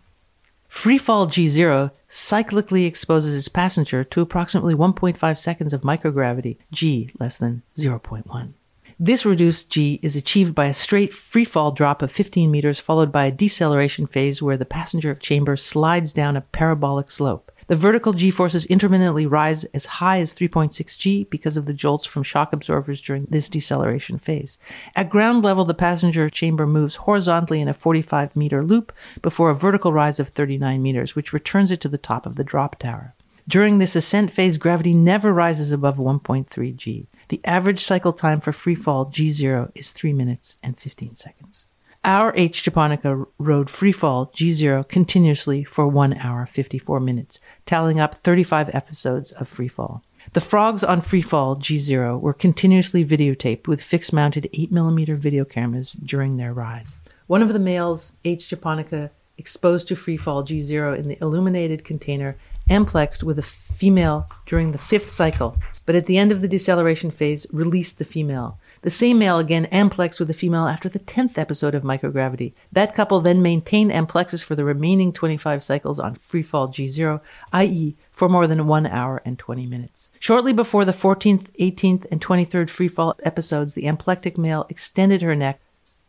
Freefall 0.71 1.27
G0 1.29 1.91
cyclically 2.09 2.87
exposes 2.87 3.37
its 3.37 3.49
passenger 3.49 4.05
to 4.05 4.21
approximately 4.21 4.75
1.5 4.75 5.39
seconds 5.39 5.73
of 5.73 5.83
microgravity, 5.83 6.57
G 6.73 7.11
less 7.19 7.39
than 7.39 7.63
0.1. 7.77 8.53
This 9.01 9.25
reduced 9.25 9.71
G 9.71 10.01
is 10.03 10.17
achieved 10.17 10.57
by 10.57 10.67
a 10.67 10.75
straight 10.75 11.13
freefall 11.13 11.73
drop 11.73 12.03
of 12.03 12.11
15 12.11 12.51
meters, 12.51 12.81
followed 12.81 13.13
by 13.13 13.27
a 13.27 13.31
deceleration 13.31 14.09
phase 14.09 14.43
where 14.43 14.57
the 14.57 14.65
passenger 14.65 15.15
chamber 15.15 15.57
slides 15.57 16.13
down 16.13 16.37
a 16.37 16.41
parabolic 16.41 17.09
slope. 17.09 17.53
The 17.69 17.77
vertical 17.77 18.13
G 18.13 18.33
forces 18.33 18.67
intermittently 18.67 19.25
rise 19.25 19.63
as 19.67 19.87
high 19.87 20.19
as 20.19 20.35
3.6 20.35 20.99
G 20.99 21.29
because 21.31 21.57
of 21.57 21.67
the 21.67 21.73
jolts 21.73 22.07
from 22.07 22.25
shock 22.25 22.53
absorbers 22.53 23.01
during 23.01 23.27
this 23.27 23.49
deceleration 23.49 24.19
phase. 24.19 24.59
At 24.97 25.11
ground 25.11 25.45
level, 25.45 25.65
the 25.65 25.75
passenger 25.75 26.29
chamber 26.29 26.67
moves 26.67 26.97
horizontally 26.97 27.61
in 27.61 27.69
a 27.69 27.75
45 27.75 28.35
meter 28.35 28.65
loop 28.65 28.93
before 29.23 29.51
a 29.51 29.55
vertical 29.55 29.93
rise 29.93 30.19
of 30.19 30.31
39 30.31 30.83
meters, 30.83 31.15
which 31.15 31.33
returns 31.33 31.71
it 31.71 31.81
to 31.83 31.89
the 31.89 31.99
top 31.99 32.27
of 32.27 32.35
the 32.35 32.43
drop 32.43 32.81
tower. 32.81 33.15
During 33.47 33.79
this 33.79 33.95
ascent 33.95 34.33
phase, 34.33 34.59
gravity 34.59 34.93
never 34.93 35.33
rises 35.33 35.71
above 35.71 35.99
1.3 35.99 36.77
G. 36.77 37.07
The 37.29 37.41
average 37.45 37.85
cycle 37.85 38.15
time 38.15 38.41
for 38.41 38.53
freefall 38.53 39.13
G0 39.13 39.73
is 39.75 39.93
3 39.93 40.15
minutes 40.15 40.57
and 40.63 40.79
15 40.79 41.15
seconds. 41.15 41.67
Our 42.05 42.35
H. 42.37 42.63
japonica 42.63 43.27
rode 43.39 43.69
freefall 43.69 44.33
G0 44.33 44.89
continuously 44.89 45.63
for 45.63 45.87
1 45.87 46.15
hour 46.15 46.47
54 46.47 47.01
minutes, 47.01 47.39
tallying 47.67 48.01
up 48.01 48.15
35 48.15 48.71
episodes 48.75 49.33
of 49.33 49.49
freefall. 49.49 50.01
The 50.33 50.41
frogs 50.41 50.83
on 50.83 51.01
freefall 51.01 51.59
G0 51.59 52.21
were 52.21 52.33
continuously 52.33 53.05
videotaped 53.05 53.67
with 53.67 53.83
fixed 53.83 54.13
mounted 54.13 54.49
8mm 54.55 55.19
video 55.19 55.45
cameras 55.45 55.93
during 55.93 56.37
their 56.39 56.55
ride. 56.55 56.87
One 57.27 57.43
of 57.43 57.53
the 57.53 57.59
males, 57.59 58.13
H. 58.25 58.49
japonica, 58.49 59.11
exposed 59.37 59.89
to 59.89 59.95
freefall 59.95 60.47
G0 60.47 60.99
in 60.99 61.09
the 61.09 61.19
illuminated 61.21 61.85
container, 61.85 62.37
amplexed 62.71 63.23
with 63.23 63.39
a 63.39 63.43
female 63.43 64.29
during 64.47 64.73
the 64.73 64.79
fifth 64.79 65.11
cycle, 65.11 65.57
but 65.89 65.97
at 65.97 66.05
the 66.05 66.19
end 66.19 66.31
of 66.31 66.43
the 66.43 66.49
deceleration 66.49 67.11
phase, 67.11 67.47
released 67.51 67.97
the 67.97 68.05
female. 68.05 68.59
The 68.83 68.91
same 68.91 69.19
male 69.19 69.39
again 69.39 69.67
amplexed 69.73 70.19
with 70.19 70.29
the 70.29 70.35
female 70.35 70.67
after 70.67 70.87
the 70.87 70.99
10th 70.99 71.39
episode 71.39 71.75
of 71.75 71.83
microgravity. 71.83 72.53
That 72.71 72.95
couple 72.95 73.23
then 73.23 73.41
maintained 73.41 73.91
amplexus 73.91 74.45
for 74.45 74.55
the 74.55 74.67
remaining 74.67 75.15
25 75.15 75.63
cycles 75.63 75.99
on 75.99 76.17
freefall 76.17 76.69
G0, 76.69 77.23
i.e., 77.55 77.97
for 78.13 78.29
more 78.29 78.47
than 78.47 78.67
1 78.67 78.87
hour 78.87 79.23
and 79.25 79.39
20 79.39 79.65
minutes. 79.65 80.11
Shortly 80.19 80.53
before 80.53 80.85
the 80.85 80.93
14th, 80.93 81.47
18th, 81.59 82.05
and 82.11 82.21
23rd 82.21 82.67
freefall 82.67 83.15
episodes, 83.23 83.73
the 83.73 83.89
amplectic 83.89 84.37
male 84.37 84.67
extended 84.69 85.23
her 85.23 85.35
neck. 85.35 85.59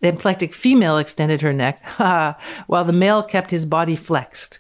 The 0.02 0.10
amplectic 0.10 0.54
female 0.54 0.98
extended 0.98 1.40
her 1.40 1.54
neck, 1.54 1.82
while 2.68 2.84
the 2.84 2.92
male 2.92 3.24
kept 3.24 3.50
his 3.52 3.66
body 3.66 3.96
flexed. 3.96 4.60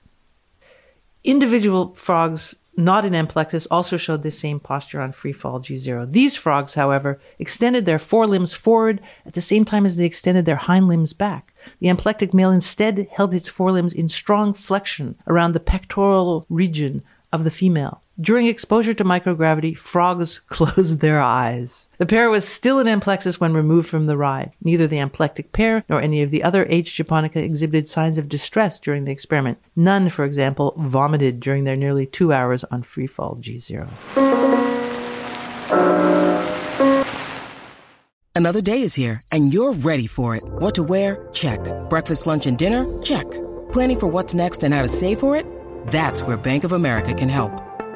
Individual 1.25 1.93
frogs 1.95 2.55
not 2.79 3.05
in 3.05 3.13
amplexus 3.13 3.67
also 3.69 3.97
showed 3.97 4.23
this 4.23 4.39
same 4.39 4.59
posture 4.59 5.01
on 5.01 5.11
free 5.11 5.33
fall 5.33 5.59
G0. 5.59 6.11
These 6.11 6.35
frogs, 6.35 6.75
however, 6.75 7.19
extended 7.37 7.85
their 7.85 7.99
forelimbs 7.99 8.53
forward 8.53 9.01
at 9.25 9.33
the 9.33 9.41
same 9.41 9.65
time 9.65 9.85
as 9.85 9.97
they 9.97 10.05
extended 10.05 10.45
their 10.45 10.55
hind 10.55 10.87
limbs 10.87 11.13
back. 11.13 11.53
The 11.79 11.89
amplectic 11.89 12.33
male 12.33 12.51
instead 12.51 13.07
held 13.11 13.33
its 13.33 13.49
forelimbs 13.49 13.93
in 13.93 14.07
strong 14.07 14.53
flexion 14.53 15.15
around 15.27 15.51
the 15.51 15.59
pectoral 15.59 16.45
region 16.49 17.03
of 17.31 17.43
the 17.43 17.51
female. 17.51 18.01
During 18.19 18.47
exposure 18.47 18.93
to 18.93 19.03
microgravity, 19.03 19.77
frogs 19.77 20.39
closed 20.47 21.01
their 21.01 21.21
eyes. 21.21 21.87
The 21.99 22.05
pair 22.05 22.29
was 22.29 22.47
still 22.47 22.79
in 22.79 22.88
amplexus 22.88 23.41
when 23.41 23.53
removed 23.53 23.89
from 23.89 24.05
the 24.05 24.15
ride. 24.15 24.53
Neither 24.63 24.88
the 24.88 24.99
amplectic 24.99 25.51
pair 25.51 25.83
nor 25.89 26.01
any 26.01 26.21
of 26.21 26.31
the 26.31 26.43
other 26.43 26.65
H. 26.69 26.95
japonica 26.95 27.43
exhibited 27.43 27.89
signs 27.89 28.17
of 28.17 28.29
distress 28.29 28.79
during 28.79 29.03
the 29.03 29.12
experiment. 29.12 29.57
None, 29.75 30.07
for 30.09 30.23
example, 30.23 30.73
vomited 30.77 31.41
during 31.41 31.65
their 31.65 31.75
nearly 31.75 32.05
two 32.05 32.31
hours 32.31 32.63
on 32.63 32.83
freefall 32.83 33.38
G0. 33.43 33.89
Another 38.33 38.62
day 38.62 38.81
is 38.81 38.93
here, 38.93 39.21
and 39.33 39.53
you're 39.53 39.73
ready 39.73 40.07
for 40.07 40.38
it. 40.38 40.43
What 40.45 40.75
to 40.75 40.83
wear? 40.83 41.27
Check. 41.33 41.59
Breakfast, 41.89 42.25
lunch, 42.25 42.47
and 42.47 42.57
dinner? 42.57 42.85
Check. 43.01 43.29
Planning 43.73 43.99
for 43.99 44.07
what's 44.07 44.33
next 44.33 44.63
and 44.63 44.73
how 44.73 44.83
to 44.83 44.88
save 44.88 45.19
for 45.19 45.35
it? 45.35 45.45
That's 45.88 46.21
where 46.21 46.38
Bank 46.38 46.63
of 46.63 46.71
America 46.71 47.13
can 47.13 47.27
help. 47.27 47.51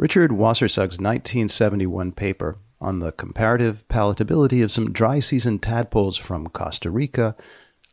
Richard 0.00 0.30
Wassersug's 0.30 0.98
1971 0.98 2.12
paper 2.12 2.56
on 2.80 3.00
the 3.00 3.12
comparative 3.12 3.84
palatability 3.90 4.64
of 4.64 4.72
some 4.72 4.92
dry 4.92 5.18
season 5.18 5.58
tadpoles 5.58 6.16
from 6.16 6.46
Costa 6.46 6.90
Rica 6.90 7.36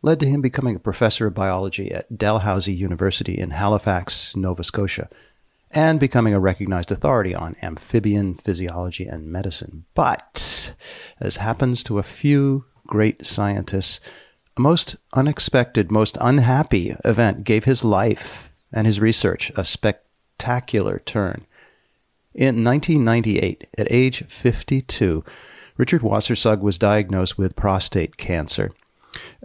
led 0.01 0.17
to 0.21 0.25
him 0.25 0.39
becoming 0.41 0.77
a 0.77 0.79
professor 0.79 1.27
of 1.27 1.33
biology 1.33 1.91
at 1.91 2.17
Dalhousie 2.17 2.73
University 2.73 3.37
in 3.37 3.49
Halifax, 3.49 4.37
Nova 4.37 4.63
Scotia, 4.63 5.09
and 5.71 5.99
becoming 5.99 6.33
a 6.33 6.39
recognized 6.39 6.93
authority 6.93 7.35
on 7.35 7.57
amphibian 7.61 8.35
physiology 8.35 9.05
and 9.05 9.27
medicine. 9.27 9.83
But, 9.93 10.73
as 11.19 11.35
happens 11.35 11.83
to 11.83 11.99
a 11.99 12.03
few 12.03 12.63
great 12.87 13.25
scientists, 13.25 13.99
a 14.55 14.61
most 14.61 14.95
unexpected, 15.11 15.91
most 15.91 16.17
unhappy 16.21 16.95
event 17.03 17.43
gave 17.43 17.65
his 17.65 17.83
life 17.83 18.53
and 18.71 18.87
his 18.87 19.01
research 19.01 19.51
a 19.57 19.65
spectacular 19.65 20.99
turn. 20.99 21.45
In 22.37 22.63
1998, 22.63 23.67
at 23.79 23.87
age 23.89 24.23
52, 24.27 25.23
Richard 25.75 26.03
Wassersug 26.03 26.61
was 26.61 26.77
diagnosed 26.77 27.35
with 27.35 27.55
prostate 27.55 28.15
cancer. 28.17 28.71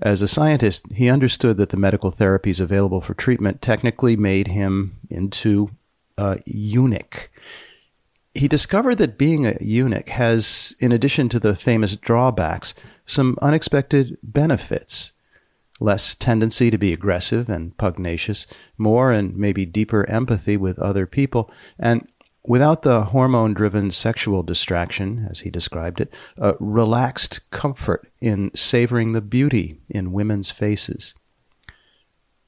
As 0.02 0.20
a 0.20 0.28
scientist, 0.28 0.84
he 0.92 1.08
understood 1.08 1.56
that 1.56 1.70
the 1.70 1.78
medical 1.78 2.12
therapies 2.12 2.60
available 2.60 3.00
for 3.00 3.14
treatment 3.14 3.62
technically 3.62 4.14
made 4.14 4.48
him 4.48 4.98
into 5.08 5.70
a 6.18 6.40
eunuch. 6.44 7.30
He 8.34 8.46
discovered 8.46 8.96
that 8.96 9.16
being 9.16 9.46
a 9.46 9.56
eunuch 9.62 10.10
has, 10.10 10.76
in 10.78 10.92
addition 10.92 11.30
to 11.30 11.40
the 11.40 11.56
famous 11.56 11.96
drawbacks, 11.96 12.74
some 13.06 13.38
unexpected 13.40 14.18
benefits. 14.22 15.12
Less 15.80 16.14
tendency 16.14 16.70
to 16.70 16.78
be 16.78 16.92
aggressive 16.92 17.48
and 17.48 17.76
pugnacious, 17.76 18.46
more 18.78 19.10
and 19.10 19.34
maybe 19.34 19.66
deeper 19.66 20.08
empathy 20.08 20.56
with 20.56 20.78
other 20.78 21.06
people, 21.06 21.50
and 21.78 22.06
Without 22.44 22.82
the 22.82 23.04
hormone 23.04 23.54
driven 23.54 23.92
sexual 23.92 24.42
distraction, 24.42 25.28
as 25.30 25.40
he 25.40 25.50
described 25.50 26.00
it, 26.00 26.12
a 26.36 26.54
relaxed 26.58 27.48
comfort 27.50 28.10
in 28.20 28.50
savoring 28.54 29.12
the 29.12 29.20
beauty 29.20 29.80
in 29.88 30.12
women's 30.12 30.50
faces. 30.50 31.14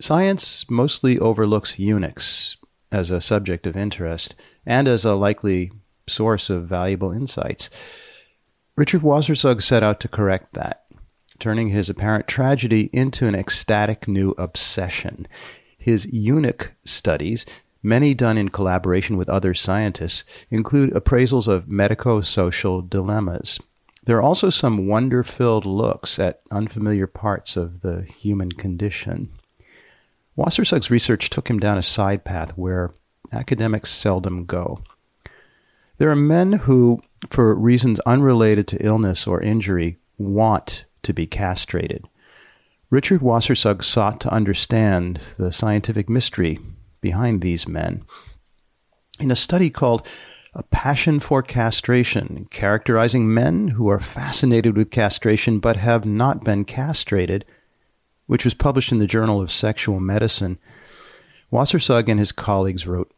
Science 0.01 0.69
mostly 0.69 1.19
overlooks 1.19 1.79
eunuchs 1.79 2.57
as 2.91 3.11
a 3.11 3.21
subject 3.21 3.67
of 3.67 3.77
interest 3.77 4.35
and 4.67 4.89
as 4.89 5.05
a 5.05 5.15
likely 5.15 5.71
source 6.09 6.51
of 6.51 6.67
valuable 6.67 7.13
insights. 7.13 7.71
Richard 8.77 9.03
Wassersug 9.03 9.63
set 9.63 9.85
out 9.85 10.01
to 10.01 10.09
correct 10.09 10.55
that, 10.55 10.87
turning 11.39 11.69
his 11.69 11.89
apparent 11.89 12.27
tragedy 12.27 12.91
into 12.93 13.29
an 13.29 13.37
ecstatic 13.37 14.09
new 14.09 14.31
obsession. 14.39 15.29
His 15.79 16.07
eunuch 16.07 16.75
studies 16.85 17.47
many 17.85 18.15
done 18.15 18.39
in 18.39 18.49
collaboration 18.49 19.17
with 19.17 19.29
other 19.29 19.55
scientists, 19.55 20.25
include 20.51 20.91
appraisals 20.91 21.47
of 21.47 21.69
medico 21.69 22.21
social 22.23 22.81
dilemmas. 22.81 23.61
There 24.05 24.17
are 24.17 24.23
also 24.23 24.51
some 24.51 24.87
wonder 24.87 25.23
filled 25.23 25.65
looks 25.65 26.19
at 26.19 26.41
unfamiliar 26.51 27.07
parts 27.07 27.57
of 27.57 27.81
the 27.81 28.03
human 28.03 28.51
condition. 28.51 29.31
Wassersug's 30.37 30.91
research 30.91 31.31
took 31.31 31.49
him 31.49 31.61
down 31.61 31.79
a 31.79 31.83
side 31.83 32.25
path 32.25 32.57
where 32.57 32.93
academics 33.33 33.93
seldom 33.93 34.47
go. 34.47 34.83
There 35.99 36.11
are 36.11 36.17
men 36.17 36.53
who, 36.53 37.01
for 37.31 37.55
reasons 37.55 38.01
unrelated 38.01 38.67
to 38.69 38.85
illness 38.85 39.27
or 39.27 39.41
injury, 39.41 39.99
want 40.19 40.87
to 41.03 41.13
be 41.13 41.27
castrated. 41.27 42.05
Richard 42.91 43.21
Wassersug 43.21 43.83
sought 43.83 44.21
to 44.21 44.33
understand 44.33 45.21
the 45.39 45.53
scientific 45.53 46.09
mystery 46.09 46.59
behind 47.05 47.43
these 47.43 47.69
men. 47.69 48.03
In 49.21 49.31
a 49.31 49.37
study 49.37 49.69
called 49.69 50.07
A 50.55 50.63
Passion 50.63 51.21
for 51.21 51.43
Castration, 51.43 52.49
characterizing 52.51 53.33
men 53.33 53.69
who 53.69 53.89
are 53.89 54.01
fascinated 54.01 54.75
with 54.75 54.91
castration 54.91 55.61
but 55.61 55.77
have 55.77 56.07
not 56.07 56.45
been 56.45 56.65
castrated, 56.65 57.45
which 58.27 58.47
was 58.47 58.55
published 58.55 58.91
in 58.91 59.01
the 59.01 59.07
Journal 59.07 59.39
of 59.43 59.53
Sexual 59.53 60.01
Medicine, 60.01 60.59
Wassersug 61.53 62.09
and 62.09 62.19
his 62.19 62.33
colleagues 62.33 62.87
wrote 62.87 63.13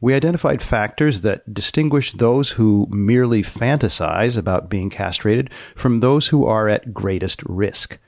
we 0.00 0.14
identified 0.14 0.62
factors 0.62 1.20
that 1.20 1.54
distinguish 1.54 2.12
those 2.12 2.52
who 2.52 2.88
merely 2.90 3.42
fantasize 3.42 4.36
about 4.36 4.70
being 4.70 4.90
castrated 4.90 5.50
from 5.76 5.98
those 5.98 6.28
who 6.28 6.44
are 6.44 6.68
at 6.68 6.94
greatest 6.94 7.42
risk 7.44 7.98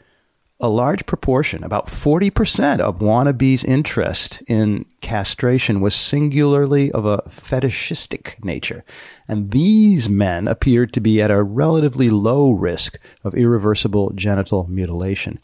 a 0.61 0.68
large 0.68 1.07
proportion, 1.07 1.64
about 1.64 1.87
40% 1.87 2.81
of 2.81 2.99
wannabes' 2.99 3.64
interest 3.64 4.42
in 4.46 4.85
castration 5.01 5.81
was 5.81 5.94
singularly 5.94 6.92
of 6.92 7.07
a 7.07 7.23
fetishistic 7.31 8.38
nature. 8.44 8.85
And 9.27 9.51
these 9.53 10.09
men 10.09 10.46
appeared 10.46 10.92
to 10.92 11.01
be 11.01 11.23
at 11.23 11.31
a 11.31 11.42
relatively 11.42 12.11
low 12.11 12.51
risk 12.51 12.99
of 13.25 13.35
irreversible 13.35 14.12
genital 14.14 14.66
mutilation. 14.68 15.38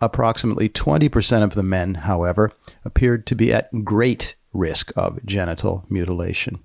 Approximately 0.00 0.68
20% 0.68 1.42
of 1.42 1.54
the 1.54 1.62
men, 1.62 1.94
however, 1.94 2.52
appeared 2.84 3.26
to 3.26 3.34
be 3.34 3.52
at 3.52 3.84
great 3.84 4.36
risk 4.52 4.92
of 4.96 5.24
genital 5.24 5.84
mutilation. 5.88 6.60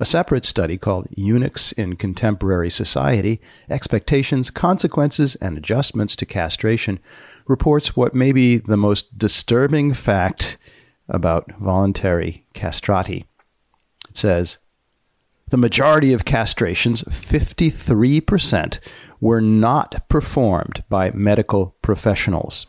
A 0.00 0.04
separate 0.04 0.44
study 0.44 0.76
called 0.76 1.06
Eunuchs 1.10 1.70
in 1.70 1.94
Contemporary 1.94 2.68
Society 2.68 3.40
Expectations, 3.70 4.50
Consequences, 4.50 5.36
and 5.36 5.56
Adjustments 5.56 6.16
to 6.16 6.26
Castration 6.26 6.98
reports 7.46 7.94
what 7.94 8.14
may 8.14 8.32
be 8.32 8.56
the 8.56 8.76
most 8.76 9.16
disturbing 9.16 9.94
fact 9.94 10.58
about 11.08 11.52
voluntary 11.60 12.44
castrati. 12.54 13.24
It 14.08 14.16
says 14.16 14.58
the 15.50 15.56
majority 15.56 16.12
of 16.12 16.24
castrations, 16.24 17.04
53%, 17.04 18.80
were 19.20 19.40
not 19.40 20.08
performed 20.08 20.82
by 20.88 21.12
medical 21.12 21.76
professionals. 21.82 22.66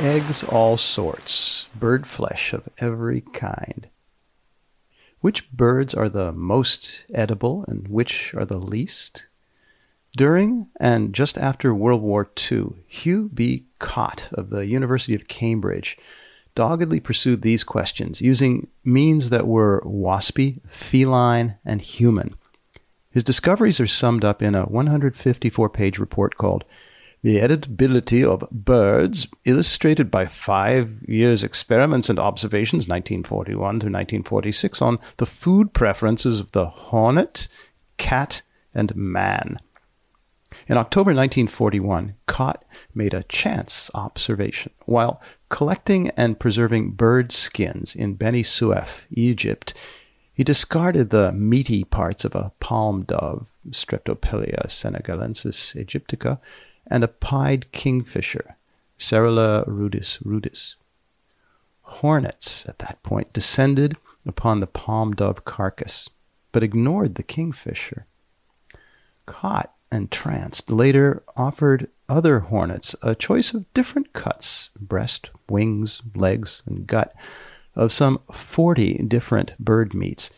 Eggs 0.00 0.42
all 0.44 0.76
sorts, 0.76 1.66
bird 1.78 2.06
flesh 2.06 2.52
of 2.52 2.68
every 2.78 3.20
kind. 3.20 3.88
Which 5.20 5.50
birds 5.50 5.94
are 5.94 6.08
the 6.08 6.32
most 6.32 7.04
edible 7.12 7.64
and 7.66 7.88
which 7.88 8.34
are 8.34 8.44
the 8.44 8.58
least? 8.58 9.28
During 10.16 10.68
and 10.80 11.12
just 11.12 11.36
after 11.36 11.74
World 11.74 12.02
War 12.02 12.30
II, 12.50 12.70
Hugh 12.86 13.30
B. 13.34 13.66
Cott 13.78 14.28
of 14.32 14.50
the 14.50 14.66
University 14.66 15.14
of 15.14 15.28
Cambridge 15.28 15.98
doggedly 16.54 16.98
pursued 16.98 17.42
these 17.42 17.62
questions 17.62 18.20
using 18.20 18.68
means 18.84 19.30
that 19.30 19.46
were 19.46 19.82
waspy, 19.84 20.60
feline, 20.66 21.56
and 21.64 21.80
human. 21.80 22.34
His 23.10 23.24
discoveries 23.24 23.80
are 23.80 23.86
summed 23.86 24.24
up 24.24 24.42
in 24.42 24.54
a 24.54 24.64
154 24.64 25.68
page 25.70 25.98
report 25.98 26.36
called 26.36 26.64
the 27.22 27.40
edibility 27.40 28.24
of 28.24 28.48
birds, 28.50 29.26
illustrated 29.44 30.10
by 30.10 30.26
five 30.26 31.02
years' 31.06 31.42
experiments 31.42 32.08
and 32.08 32.18
observations, 32.18 32.88
1941 32.88 33.58
to 33.58 33.86
1946, 33.86 34.82
on 34.82 34.98
the 35.16 35.26
food 35.26 35.72
preferences 35.72 36.40
of 36.40 36.52
the 36.52 36.66
hornet, 36.66 37.48
cat, 37.96 38.42
and 38.74 38.94
man. 38.94 39.58
In 40.66 40.76
October 40.76 41.10
1941, 41.10 42.14
Cott 42.26 42.64
made 42.94 43.14
a 43.14 43.24
chance 43.24 43.90
observation. 43.94 44.72
While 44.86 45.20
collecting 45.48 46.08
and 46.10 46.38
preserving 46.38 46.92
bird 46.92 47.32
skins 47.32 47.94
in 47.94 48.14
Beni 48.14 48.42
Suef, 48.42 49.04
Egypt, 49.10 49.74
he 50.32 50.44
discarded 50.44 51.10
the 51.10 51.32
meaty 51.32 51.84
parts 51.84 52.24
of 52.24 52.34
a 52.34 52.52
palm 52.60 53.02
dove, 53.02 53.48
Streptopelia 53.70 54.66
senegalensis 54.66 55.74
aegyptica, 55.74 56.38
and 56.90 57.04
a 57.04 57.08
pied 57.08 57.70
kingfisher, 57.72 58.56
Ceryle 58.98 59.64
rudis 59.66 60.22
rudis. 60.24 60.74
Hornets 61.82 62.68
at 62.68 62.78
that 62.80 63.02
point 63.02 63.32
descended 63.32 63.96
upon 64.26 64.60
the 64.60 64.66
palm 64.66 65.12
dove 65.12 65.44
carcass, 65.44 66.10
but 66.52 66.62
ignored 66.62 67.14
the 67.14 67.22
kingfisher. 67.22 68.06
Cott 69.26 69.72
and 69.90 70.10
tranced, 70.10 70.70
later 70.70 71.22
offered 71.36 71.88
other 72.08 72.40
hornets 72.40 72.94
a 73.02 73.14
choice 73.14 73.54
of 73.54 73.72
different 73.74 74.12
cuts 74.12 74.70
breast, 74.78 75.30
wings, 75.48 76.02
legs, 76.14 76.62
and 76.66 76.86
gut 76.86 77.14
of 77.74 77.92
some 77.92 78.20
40 78.32 78.94
different 79.08 79.56
bird 79.58 79.94
meats 79.94 80.30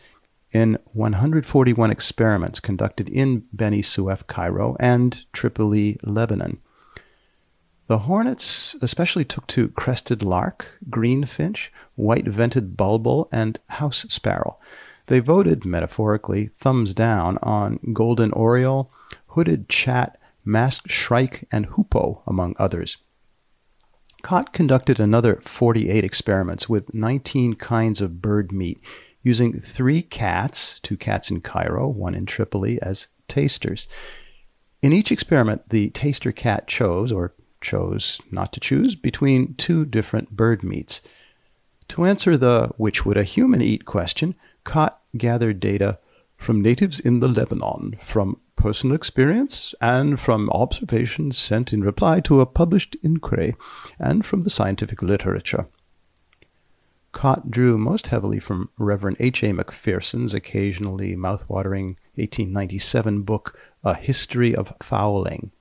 in 0.51 0.77
141 0.93 1.91
experiments 1.91 2.59
conducted 2.59 3.09
in 3.09 3.45
Beni 3.53 3.81
Suef, 3.81 4.27
Cairo, 4.27 4.75
and 4.79 5.25
Tripoli, 5.33 5.97
Lebanon. 6.03 6.59
The 7.87 7.99
hornets 7.99 8.75
especially 8.81 9.25
took 9.25 9.47
to 9.47 9.69
crested 9.69 10.23
lark, 10.23 10.77
greenfinch, 10.89 11.69
white 11.95 12.27
vented 12.27 12.77
bulbul, 12.77 13.27
and 13.31 13.59
house 13.67 14.05
sparrow. 14.07 14.57
They 15.07 15.19
voted, 15.19 15.65
metaphorically, 15.65 16.51
thumbs 16.57 16.93
down 16.93 17.37
on 17.41 17.79
golden 17.91 18.31
oriole, 18.31 18.91
hooded 19.27 19.67
chat, 19.67 20.17
masked 20.45 20.89
shrike, 20.89 21.47
and 21.51 21.65
hoopoe, 21.65 22.21
among 22.25 22.55
others. 22.57 22.97
Cott 24.21 24.53
conducted 24.53 24.99
another 24.99 25.41
48 25.41 26.03
experiments 26.05 26.69
with 26.69 26.93
19 26.93 27.55
kinds 27.55 27.99
of 27.99 28.21
bird 28.21 28.51
meat, 28.51 28.79
using 29.23 29.59
three 29.59 30.01
cats, 30.01 30.79
two 30.81 30.97
cats 30.97 31.29
in 31.29 31.41
Cairo, 31.41 31.87
one 31.87 32.15
in 32.15 32.25
Tripoli, 32.25 32.81
as 32.81 33.07
tasters. 33.27 33.87
In 34.81 34.93
each 34.93 35.11
experiment, 35.11 35.69
the 35.69 35.89
taster 35.91 36.31
cat 36.31 36.67
chose, 36.67 37.11
or 37.11 37.33
chose 37.61 38.19
not 38.31 38.51
to 38.53 38.59
choose, 38.59 38.95
between 38.95 39.53
two 39.55 39.85
different 39.85 40.31
bird 40.31 40.63
meats. 40.63 41.01
To 41.89 42.05
answer 42.05 42.37
the 42.37 42.71
which 42.77 43.05
would 43.05 43.17
a 43.17 43.23
human 43.23 43.61
eat 43.61 43.85
question, 43.85 44.35
Cott 44.63 45.01
gathered 45.17 45.59
data 45.59 45.99
from 46.37 46.61
natives 46.61 46.99
in 46.99 47.19
the 47.19 47.27
Lebanon, 47.27 47.95
from 47.99 48.39
personal 48.55 48.95
experience, 48.95 49.75
and 49.79 50.19
from 50.19 50.49
observations 50.49 51.37
sent 51.37 51.73
in 51.73 51.83
reply 51.83 52.19
to 52.21 52.41
a 52.41 52.45
published 52.45 52.95
inquiry, 53.03 53.55
and 53.99 54.25
from 54.25 54.41
the 54.41 54.49
scientific 54.49 55.01
literature. 55.01 55.67
Cott 57.11 57.51
drew 57.51 57.77
most 57.77 58.07
heavily 58.07 58.39
from 58.39 58.69
Reverend 58.77 59.17
H. 59.19 59.43
A. 59.43 59.53
Macpherson's 59.53 60.33
occasionally 60.33 61.15
mouth-watering 61.15 61.97
1897 62.15 63.23
book, 63.23 63.59
A 63.83 63.95
History 63.95 64.55
of 64.55 64.73
Fowling. 64.81 65.51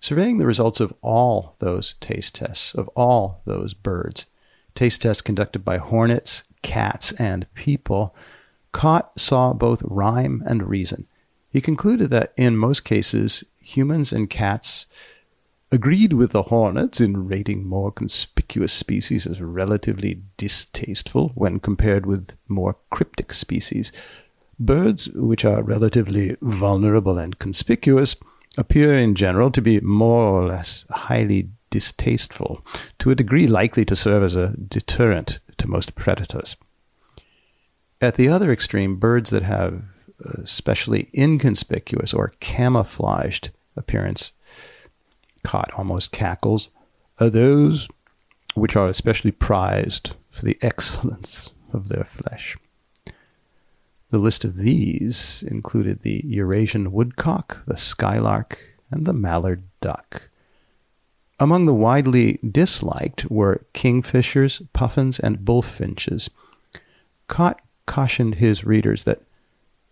Surveying 0.00 0.38
the 0.38 0.46
results 0.46 0.78
of 0.78 0.94
all 1.02 1.56
those 1.58 1.94
taste 2.00 2.36
tests, 2.36 2.72
of 2.74 2.88
all 2.94 3.42
those 3.46 3.74
birds, 3.74 4.26
taste 4.74 5.02
tests 5.02 5.22
conducted 5.22 5.64
by 5.64 5.78
hornets, 5.78 6.44
cats, 6.62 7.12
and 7.12 7.52
people, 7.54 8.14
Cott 8.70 9.18
saw 9.18 9.52
both 9.52 9.82
rhyme 9.84 10.42
and 10.46 10.68
reason. 10.68 11.08
He 11.50 11.60
concluded 11.60 12.10
that 12.10 12.32
in 12.36 12.56
most 12.56 12.84
cases, 12.84 13.42
humans 13.60 14.12
and 14.12 14.30
cats 14.30 14.86
agreed 15.70 16.12
with 16.12 16.30
the 16.30 16.44
hornets 16.44 17.00
in 17.00 17.28
rating 17.28 17.66
more 17.66 17.92
conspicuous 17.92 18.72
species 18.72 19.26
as 19.26 19.40
relatively 19.40 20.22
distasteful 20.36 21.32
when 21.34 21.60
compared 21.60 22.06
with 22.06 22.36
more 22.48 22.76
cryptic 22.90 23.32
species. 23.34 23.92
Birds, 24.58 25.08
which 25.10 25.44
are 25.44 25.62
relatively 25.62 26.36
vulnerable 26.40 27.18
and 27.18 27.38
conspicuous, 27.38 28.16
appear 28.56 28.96
in 28.96 29.14
general 29.14 29.50
to 29.50 29.62
be 29.62 29.80
more 29.80 30.22
or 30.22 30.46
less 30.46 30.84
highly 30.90 31.48
distasteful, 31.70 32.64
to 32.98 33.10
a 33.10 33.14
degree 33.14 33.46
likely 33.46 33.84
to 33.84 33.94
serve 33.94 34.22
as 34.22 34.34
a 34.34 34.54
deterrent 34.56 35.38
to 35.58 35.68
most 35.68 35.94
predators. 35.94 36.56
At 38.00 38.14
the 38.14 38.28
other 38.28 38.50
extreme, 38.50 38.96
birds 38.96 39.30
that 39.30 39.42
have 39.42 39.82
especially 40.24 41.08
inconspicuous 41.16 42.12
or 42.12 42.32
camouflaged 42.40 43.50
appearance, 43.76 44.32
Cott 45.48 45.72
almost 45.78 46.12
cackles, 46.12 46.68
are 47.18 47.30
those 47.30 47.88
which 48.54 48.76
are 48.76 48.86
especially 48.86 49.30
prized 49.30 50.14
for 50.30 50.44
the 50.44 50.58
excellence 50.60 51.52
of 51.72 51.88
their 51.88 52.04
flesh. 52.04 52.58
The 54.10 54.18
list 54.18 54.44
of 54.44 54.56
these 54.56 55.42
included 55.48 56.02
the 56.02 56.22
Eurasian 56.26 56.92
woodcock, 56.92 57.64
the 57.66 57.78
skylark, 57.78 58.58
and 58.90 59.06
the 59.06 59.14
mallard 59.14 59.62
duck. 59.80 60.28
Among 61.40 61.64
the 61.64 61.72
widely 61.72 62.38
disliked 62.46 63.30
were 63.30 63.64
kingfishers, 63.72 64.60
puffins, 64.74 65.18
and 65.18 65.46
bullfinches. 65.46 66.28
Cott 67.26 67.62
cautioned 67.86 68.34
his 68.34 68.66
readers 68.66 69.04
that 69.04 69.22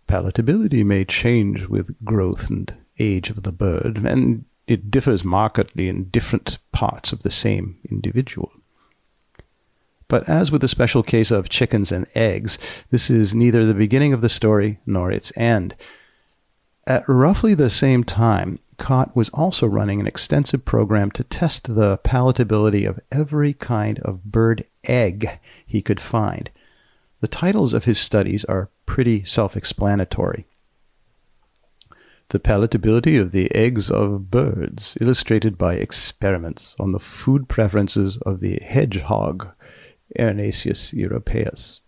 palatability 0.07 0.85
may 0.85 1.03
change 1.03 1.65
with 1.65 1.95
growth 2.05 2.47
and 2.47 2.75
age 2.99 3.31
of 3.31 3.41
the 3.41 3.51
bird, 3.51 4.05
and 4.05 4.45
it 4.67 4.91
differs 4.91 5.23
markedly 5.23 5.87
in 5.87 6.09
different 6.09 6.59
parts 6.71 7.13
of 7.13 7.23
the 7.23 7.31
same 7.31 7.77
individual. 7.89 8.51
But 10.09 10.27
as 10.29 10.51
with 10.51 10.61
the 10.61 10.67
special 10.67 11.03
case 11.03 11.31
of 11.31 11.49
chickens 11.49 11.91
and 11.91 12.07
eggs, 12.15 12.57
this 12.91 13.09
is 13.09 13.35
neither 13.35 13.65
the 13.65 13.73
beginning 13.73 14.13
of 14.13 14.21
the 14.21 14.29
story 14.29 14.79
nor 14.85 15.11
its 15.11 15.33
end. 15.35 15.75
At 16.85 17.03
roughly 17.07 17.53
the 17.53 17.69
same 17.69 18.03
time, 18.03 18.59
Cott 18.77 19.15
was 19.15 19.29
also 19.29 19.67
running 19.67 19.99
an 19.99 20.07
extensive 20.07 20.63
program 20.63 21.11
to 21.11 21.23
test 21.23 21.75
the 21.75 21.97
palatability 21.99 22.87
of 22.87 22.99
every 23.11 23.53
kind 23.53 23.99
of 23.99 24.23
bird 24.23 24.65
egg 24.85 25.39
he 25.65 25.81
could 25.81 25.99
find. 25.99 26.49
The 27.19 27.27
titles 27.27 27.73
of 27.73 27.85
his 27.85 27.99
studies 27.99 28.45
are 28.45 28.69
pretty 28.85 29.23
self 29.25 29.57
explanatory. 29.57 30.45
The 32.29 32.39
palatability 32.41 33.21
of 33.21 33.31
the 33.31 33.49
eggs 33.55 33.89
of 33.89 34.29
birds, 34.29 34.97
illustrated 34.99 35.57
by 35.57 35.75
experiments 35.75 36.75
on 36.77 36.91
the 36.91 36.99
food 36.99 37.47
preferences 37.47 38.17
of 38.17 38.41
the 38.41 38.59
hedgehog, 38.61 39.47
Erinaceus 40.19 40.93
europaeus. 40.93 41.79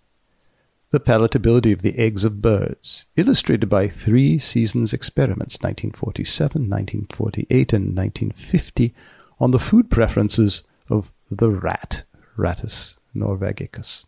The 0.91 1.01
palatability 1.01 1.73
of 1.73 1.81
the 1.81 1.99
eggs 1.99 2.23
of 2.23 2.41
birds, 2.41 3.05
illustrated 3.17 3.67
by 3.67 3.89
three 3.89 4.39
seasons 4.39 4.93
experiments, 4.93 5.57
1947, 5.61 6.61
1948, 6.69 7.73
and 7.73 7.85
1950, 7.87 8.95
on 9.41 9.51
the 9.51 9.59
food 9.59 9.91
preferences 9.91 10.63
of 10.89 11.11
the 11.29 11.49
rat, 11.49 12.05
Rattus 12.37 12.95
norvegicus 13.13 14.05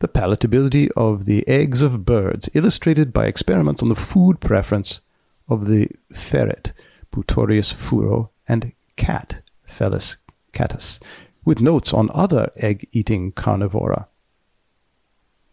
the 0.00 0.08
palatability 0.08 0.90
of 0.96 1.26
the 1.26 1.46
eggs 1.46 1.80
of 1.80 2.04
birds, 2.04 2.50
illustrated 2.54 3.12
by 3.12 3.26
experiments 3.26 3.84
on 3.84 3.88
the 3.88 3.94
food 3.94 4.40
preference 4.40 5.00
of 5.48 5.66
the 5.66 5.88
ferret, 6.12 6.72
Putorius 7.10 7.72
furo, 7.72 8.30
and 8.48 8.72
cat, 8.96 9.42
Felis 9.66 10.16
catus, 10.52 10.98
with 11.44 11.60
notes 11.60 11.92
on 11.92 12.10
other 12.14 12.50
egg 12.56 12.88
eating 12.92 13.32
carnivora. 13.32 14.08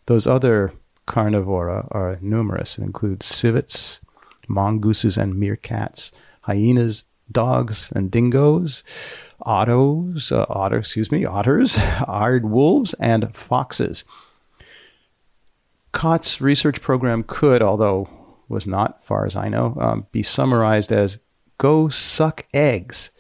Those 0.06 0.28
other 0.28 0.74
carnivora 1.06 1.88
are 1.92 2.18
numerous 2.22 2.78
and 2.78 2.86
include 2.86 3.24
civets, 3.24 4.00
mongooses 4.48 5.18
and 5.18 5.36
meerkats, 5.36 6.12
hyenas, 6.42 7.06
dogs 7.32 7.92
and 7.96 8.10
dingoes, 8.12 8.84
ottos, 9.46 10.32
uh, 10.32 10.46
otter, 10.50 10.78
excuse 10.80 11.12
me, 11.12 11.26
otters, 11.26 11.76
aardwolves, 11.78 12.94
and 13.00 13.36
foxes. 13.36 14.04
Cott's 15.92 16.42
research 16.42 16.82
program 16.82 17.24
could, 17.24 17.62
although 17.62 18.10
was 18.50 18.68
not, 18.68 19.04
far 19.04 19.26
as 19.26 19.36
I 19.36 19.48
know, 19.48 19.78
um, 19.80 20.08
be 20.12 20.24
summarized 20.24 20.92
as 20.92 21.20
go 21.58 21.88
suck 21.88 22.46
eggs. 22.54 23.12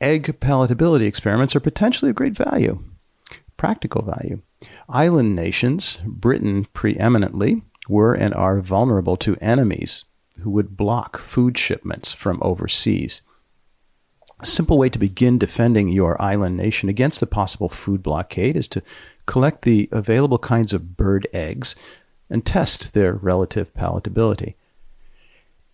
Egg 0.00 0.40
palatability 0.40 1.06
experiments 1.06 1.54
are 1.54 1.60
potentially 1.60 2.10
of 2.10 2.16
great 2.16 2.36
value, 2.36 2.82
practical 3.56 4.02
value. 4.02 4.40
Island 4.88 5.36
nations, 5.36 5.98
Britain 6.04 6.66
preeminently, 6.72 7.62
were 7.88 8.14
and 8.14 8.34
are 8.34 8.60
vulnerable 8.60 9.16
to 9.18 9.36
enemies 9.36 10.04
who 10.40 10.50
would 10.50 10.76
block 10.76 11.18
food 11.18 11.58
shipments 11.58 12.12
from 12.12 12.38
overseas. 12.42 13.22
A 14.40 14.46
simple 14.46 14.78
way 14.78 14.88
to 14.88 14.98
begin 14.98 15.36
defending 15.36 15.88
your 15.88 16.20
island 16.22 16.56
nation 16.56 16.88
against 16.88 17.22
a 17.22 17.26
possible 17.26 17.68
food 17.68 18.02
blockade 18.04 18.56
is 18.56 18.68
to 18.68 18.82
collect 19.26 19.62
the 19.62 19.88
available 19.90 20.38
kinds 20.38 20.72
of 20.72 20.96
bird 20.96 21.26
eggs 21.32 21.74
and 22.30 22.44
test 22.44 22.94
their 22.94 23.14
relative 23.14 23.72
palatability. 23.74 24.54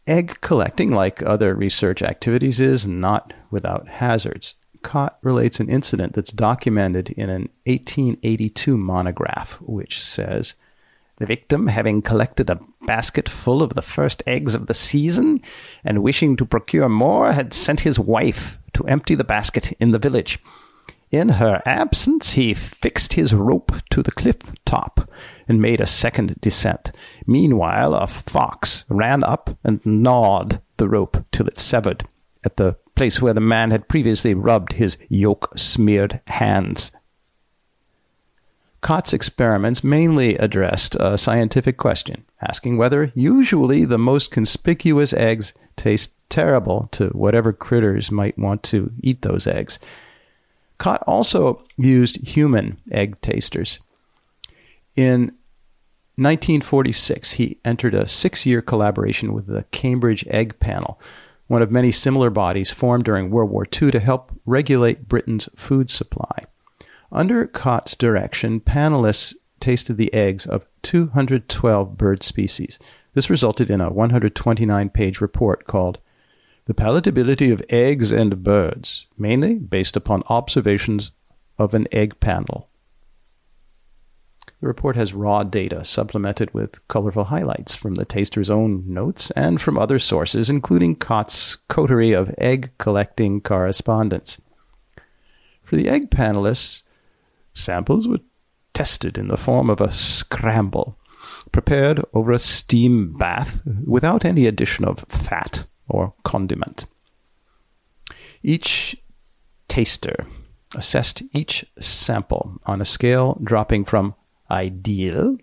Egg 0.06 0.38
collecting, 0.40 0.90
like 0.90 1.22
other 1.22 1.54
research 1.54 2.02
activities, 2.02 2.61
is 2.61 2.86
not 2.86 3.32
without 3.50 3.88
hazards. 3.88 4.55
Cott 4.82 5.18
relates 5.22 5.61
an 5.61 5.70
incident 5.70 6.12
that's 6.12 6.30
documented 6.30 7.11
in 7.11 7.30
an 7.30 7.48
1882 7.64 8.76
monograph, 8.76 9.59
which 9.62 10.02
says 10.02 10.55
The 11.16 11.26
victim, 11.26 11.68
having 11.68 12.02
collected 12.02 12.50
a 12.50 12.61
basket 12.82 13.30
full 13.30 13.62
of 13.62 13.74
the 13.74 13.82
first 13.82 14.22
eggs 14.26 14.55
of 14.55 14.66
the 14.66 14.74
season 14.74 15.40
and 15.82 16.02
wishing 16.02 16.36
to 16.36 16.44
procure 16.44 16.90
more, 16.90 17.32
had 17.32 17.55
sent 17.55 17.80
his 17.80 17.98
wife 17.98 18.59
to 18.74 18.86
empty 18.86 19.14
the 19.14 19.24
basket 19.24 19.72
in 19.80 19.92
the 19.92 19.98
village. 19.98 20.38
In 21.11 21.30
her 21.30 21.62
absence, 21.64 22.32
he 22.32 22.52
fixed 22.55 23.14
his 23.14 23.32
rope 23.32 23.72
to 23.90 24.02
the 24.02 24.11
cliff 24.11 24.36
top, 24.66 25.09
and 25.49 25.61
made 25.61 25.80
a 25.80 25.86
second 25.86 26.40
descent. 26.40 26.92
Meanwhile, 27.26 27.95
a 27.95 28.07
fox 28.07 28.84
ran 28.88 29.22
up 29.24 29.57
and 29.64 29.84
gnawed 29.84 30.61
the 30.76 30.88
rope 30.88 31.24
till 31.32 31.47
it 31.47 31.59
severed 31.59 32.07
at 32.45 32.57
the 32.57 32.76
place 32.95 33.20
where 33.20 33.34
the 33.34 33.40
man 33.40 33.70
had 33.70 33.88
previously 33.88 34.34
rubbed 34.34 34.74
his 34.74 34.97
yoke 35.09 35.53
smeared 35.57 36.20
hands. 36.28 36.92
Cott's 38.80 39.14
experiments 39.14 39.82
mainly 39.82 40.36
addressed 40.36 40.95
a 41.01 41.16
scientific 41.16 41.78
question, 41.78 42.24
asking 42.42 42.76
whether 42.76 43.11
usually 43.14 43.86
the 43.86 43.99
most 43.99 44.30
conspicuous 44.30 45.14
eggs 45.14 45.55
taste 45.74 46.12
terrible 46.28 46.88
to 46.92 47.07
whatever 47.09 47.53
critters 47.53 48.11
might 48.11 48.38
want 48.38 48.62
to 48.64 48.92
eat 49.03 49.22
those 49.22 49.47
eggs. 49.47 49.78
Cott 50.76 51.03
also 51.07 51.64
used 51.78 52.28
human 52.28 52.78
egg 52.90 53.20
tasters. 53.22 53.80
In 54.97 55.32
1946, 56.16 57.32
he 57.32 57.59
entered 57.64 57.95
a 57.95 58.07
six 58.07 58.47
year 58.47 58.62
collaboration 58.62 59.32
with 59.32 59.47
the 59.47 59.64
Cambridge 59.72 60.24
Egg 60.28 60.61
Panel, 60.61 61.01
one 61.49 61.62
of 61.62 61.72
many 61.72 61.90
similar 61.90 62.30
bodies 62.30 62.70
formed 62.70 63.05
during 63.05 63.30
World 63.30 63.51
War 63.51 63.64
II 63.64 63.90
to 63.90 64.01
help 64.01 64.30
regulate 64.47 65.09
Britain's 65.09 65.49
food 65.57 65.90
supply. 65.90 66.45
Under 67.11 67.47
Cott's 67.47 67.97
direction, 67.97 68.61
panelists 68.61 69.34
tasted 69.61 69.97
the 69.97 70.12
eggs 70.14 70.47
of 70.47 70.66
212 70.82 71.97
bird 71.97 72.22
species. 72.22 72.78
This 73.14 73.30
resulted 73.30 73.70
in 73.70 73.80
a 73.80 73.92
129 73.92 74.90
page 74.90 75.20
report 75.20 75.64
called 75.64 75.99
The 76.66 76.74
Palatability 76.74 77.53
of 77.53 77.62
Eggs 77.68 78.12
and 78.12 78.42
Birds, 78.42 79.07
mainly 79.16 79.55
based 79.55 79.97
upon 79.97 80.22
observations 80.28 81.12
of 81.59 81.74
an 81.74 81.88
egg 81.92 82.20
panel. 82.20 82.68
The 84.64 84.68
report 84.68 84.96
has 84.96 85.12
raw 85.12 85.42
data 85.42 85.84
supplemented 85.84 86.54
with 86.54 86.88
colorful 86.88 87.24
highlights 87.24 87.74
from 87.74 87.96
the 87.96 88.06
taster's 88.06 88.48
own 88.48 88.82
notes 88.86 89.30
and 89.32 89.60
from 89.60 89.76
other 89.76 89.98
sources, 89.98 90.48
including 90.48 90.96
Cott's 90.96 91.56
coterie 91.68 92.14
of 92.14 92.34
egg 92.38 92.70
collecting 92.78 93.42
correspondence. 93.42 94.40
For 95.64 95.76
the 95.76 95.90
egg 95.90 96.10
panelists, 96.10 96.80
samples 97.52 98.08
were 98.08 98.20
tested 98.72 99.18
in 99.18 99.28
the 99.28 99.36
form 99.36 99.68
of 99.68 99.82
a 99.82 99.90
scramble, 99.90 100.96
prepared 101.52 102.02
over 102.14 102.32
a 102.32 102.38
steam 102.38 103.12
bath 103.18 103.60
without 103.84 104.24
any 104.24 104.46
addition 104.46 104.86
of 104.86 105.04
fat 105.10 105.66
or 105.88 106.14
condiment. 106.22 106.86
Each 108.42 108.96
taster 109.68 110.24
assessed 110.74 111.22
each 111.34 111.66
sample 111.78 112.56
on 112.64 112.80
a 112.80 112.86
scale 112.86 113.38
dropping 113.44 113.84
from 113.84 114.14
ideal 114.51 115.36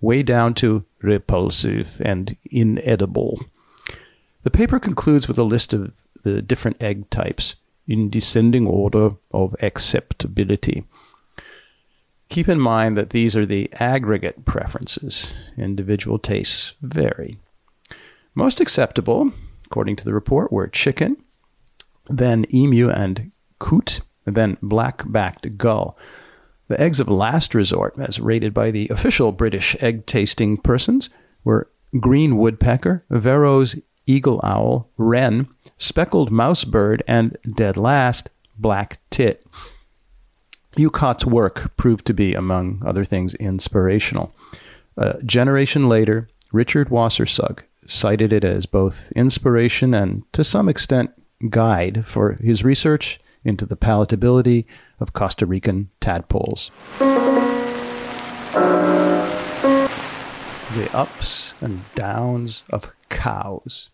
way 0.00 0.22
down 0.22 0.54
to 0.54 0.84
repulsive 1.02 2.00
and 2.04 2.36
inedible. 2.50 3.40
The 4.42 4.50
paper 4.50 4.78
concludes 4.78 5.28
with 5.28 5.38
a 5.38 5.44
list 5.44 5.74
of 5.74 5.92
the 6.22 6.40
different 6.42 6.82
egg 6.82 7.10
types 7.10 7.56
in 7.86 8.10
descending 8.10 8.66
order 8.66 9.10
of 9.32 9.56
acceptability. 9.60 10.84
Keep 12.28 12.48
in 12.48 12.60
mind 12.60 12.96
that 12.96 13.10
these 13.10 13.34
are 13.34 13.44
the 13.44 13.68
aggregate 13.74 14.44
preferences. 14.44 15.32
Individual 15.56 16.18
tastes 16.18 16.74
vary. 16.80 17.38
Most 18.34 18.60
acceptable, 18.60 19.32
according 19.66 19.96
to 19.96 20.04
the 20.04 20.14
report, 20.14 20.52
were 20.52 20.68
chicken, 20.68 21.16
then 22.08 22.46
emu 22.54 22.88
and 22.88 23.32
coot, 23.58 24.00
then 24.24 24.56
black 24.62 25.02
backed 25.06 25.58
gull. 25.58 25.98
The 26.70 26.80
eggs 26.80 27.00
of 27.00 27.08
last 27.08 27.52
resort, 27.52 27.96
as 27.98 28.20
rated 28.20 28.54
by 28.54 28.70
the 28.70 28.88
official 28.90 29.32
British 29.32 29.74
egg 29.82 30.06
tasting 30.06 30.56
persons, 30.56 31.10
were 31.42 31.68
green 31.98 32.36
woodpecker, 32.36 33.04
Verreaux's 33.10 33.82
eagle 34.06 34.40
owl, 34.44 34.88
wren, 34.96 35.48
speckled 35.78 36.30
mouse 36.30 36.62
bird, 36.62 37.02
and, 37.08 37.36
dead 37.56 37.76
last, 37.76 38.30
black 38.56 39.00
tit. 39.10 39.44
Hugh 40.76 40.90
Cott's 40.92 41.26
work 41.26 41.76
proved 41.76 42.06
to 42.06 42.14
be, 42.14 42.34
among 42.34 42.84
other 42.86 43.04
things, 43.04 43.34
inspirational. 43.34 44.32
A 44.96 45.20
generation 45.24 45.88
later, 45.88 46.28
Richard 46.52 46.88
Wassersug 46.88 47.64
cited 47.88 48.32
it 48.32 48.44
as 48.44 48.66
both 48.66 49.10
inspiration 49.16 49.92
and, 49.92 50.22
to 50.32 50.44
some 50.44 50.68
extent, 50.68 51.10
guide 51.48 52.06
for 52.06 52.34
his 52.34 52.62
research 52.62 53.18
into 53.44 53.66
the 53.66 53.76
palatability 53.76 54.66
of 55.00 55.12
Costa 55.12 55.46
Rican 55.46 55.90
tadpoles. 56.00 56.70
The 60.74 60.88
ups 60.92 61.54
and 61.60 61.82
downs 61.94 62.62
of 62.70 62.92
cows. 63.08 63.90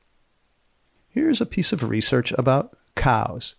Here's 1.08 1.40
a 1.40 1.46
piece 1.46 1.72
of 1.72 1.88
research 1.88 2.32
about 2.32 2.76
cows. 2.94 3.54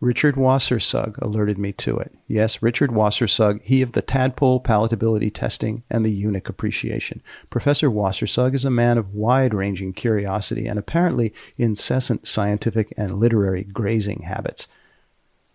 Richard 0.00 0.34
Wassersug 0.34 1.16
alerted 1.22 1.56
me 1.56 1.72
to 1.72 1.96
it. 1.96 2.12
Yes, 2.28 2.60
Richard 2.60 2.90
Wassersug, 2.90 3.62
he 3.62 3.80
of 3.80 3.92
the 3.92 4.02
tadpole 4.02 4.60
palatability 4.60 5.32
testing 5.32 5.82
and 5.88 6.04
the 6.04 6.10
eunuch 6.10 6.50
appreciation. 6.50 7.22
Professor 7.48 7.88
Wassersug 7.88 8.54
is 8.54 8.66
a 8.66 8.70
man 8.70 8.98
of 8.98 9.14
wide 9.14 9.54
ranging 9.54 9.94
curiosity 9.94 10.66
and 10.66 10.78
apparently 10.78 11.32
incessant 11.56 12.28
scientific 12.28 12.92
and 12.98 13.18
literary 13.18 13.64
grazing 13.64 14.22
habits. 14.22 14.68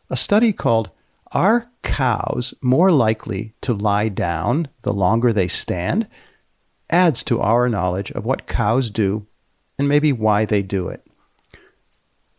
A 0.10 0.18
study 0.18 0.52
called 0.52 0.90
Are 1.32 1.70
Cows 1.84 2.56
More 2.60 2.92
Likely 2.92 3.54
to 3.62 3.72
Lie 3.72 4.10
Down 4.10 4.68
the 4.82 4.94
Longer 4.94 5.32
They 5.32 5.48
Stand? 5.48 6.08
adds 6.90 7.24
to 7.26 7.40
our 7.40 7.70
knowledge 7.70 8.10
of 8.14 8.26
what 8.26 8.48
cows 8.48 8.90
do 8.90 9.28
and 9.78 9.88
maybe 9.88 10.12
why 10.12 10.46
they 10.46 10.64
do 10.64 10.88
it. 10.88 11.06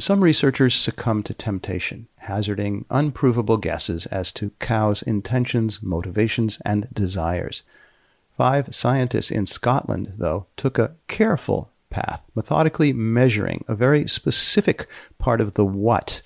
Some 0.00 0.24
researchers 0.24 0.74
succumb 0.74 1.22
to 1.24 1.34
temptation, 1.34 2.08
hazarding 2.16 2.84
unprovable 2.90 3.58
guesses 3.58 4.06
as 4.06 4.32
to 4.32 4.50
cows' 4.58 5.02
intentions, 5.02 5.80
motivations, 5.84 6.58
and 6.64 6.88
desires. 6.92 7.62
Five 8.36 8.74
scientists 8.74 9.30
in 9.30 9.46
Scotland, 9.46 10.14
though, 10.18 10.46
took 10.56 10.80
a 10.80 10.94
careful 11.06 11.70
path, 11.90 12.22
methodically 12.34 12.92
measuring 12.92 13.64
a 13.68 13.74
very 13.76 14.08
specific 14.08 14.88
part 15.18 15.40
of 15.40 15.54
the 15.54 15.64
what, 15.64 16.22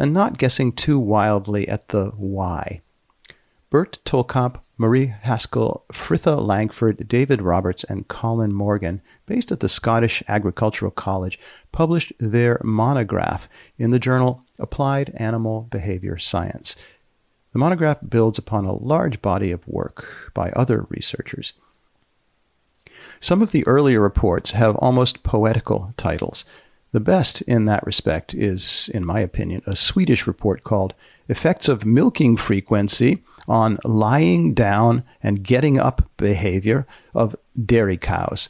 and 0.00 0.12
not 0.12 0.38
guessing 0.38 0.72
too 0.72 0.98
wildly 0.98 1.68
at 1.68 1.88
the 1.88 2.06
why. 2.16 2.80
Bert 3.70 3.98
Tolkamp 4.04 4.58
Marie 4.80 5.08
Haskell, 5.08 5.84
Fritha 5.92 6.40
Langford, 6.40 7.06
David 7.06 7.42
Roberts, 7.42 7.84
and 7.84 8.08
Colin 8.08 8.54
Morgan, 8.54 9.02
based 9.26 9.52
at 9.52 9.60
the 9.60 9.68
Scottish 9.68 10.22
Agricultural 10.26 10.90
College, 10.90 11.38
published 11.70 12.14
their 12.18 12.58
monograph 12.64 13.46
in 13.78 13.90
the 13.90 13.98
journal 13.98 14.42
Applied 14.58 15.12
Animal 15.16 15.68
Behavior 15.70 16.16
Science. 16.16 16.76
The 17.52 17.58
monograph 17.58 17.98
builds 18.08 18.38
upon 18.38 18.64
a 18.64 18.72
large 18.72 19.20
body 19.20 19.50
of 19.50 19.68
work 19.68 20.30
by 20.32 20.50
other 20.52 20.86
researchers. 20.88 21.52
Some 23.20 23.42
of 23.42 23.52
the 23.52 23.66
earlier 23.66 24.00
reports 24.00 24.52
have 24.52 24.76
almost 24.76 25.22
poetical 25.22 25.92
titles. 25.98 26.46
The 26.92 27.00
best 27.00 27.42
in 27.42 27.66
that 27.66 27.86
respect 27.86 28.34
is, 28.34 28.90
in 28.92 29.06
my 29.06 29.20
opinion, 29.20 29.62
a 29.64 29.76
Swedish 29.76 30.26
report 30.26 30.64
called 30.64 30.94
Effects 31.28 31.68
of 31.68 31.86
Milking 31.86 32.36
Frequency 32.36 33.22
on 33.46 33.78
lying 33.84 34.54
down 34.54 35.04
and 35.22 35.44
getting 35.44 35.78
up 35.78 36.08
behavior 36.16 36.86
of 37.14 37.36
dairy 37.64 37.96
cows. 37.96 38.48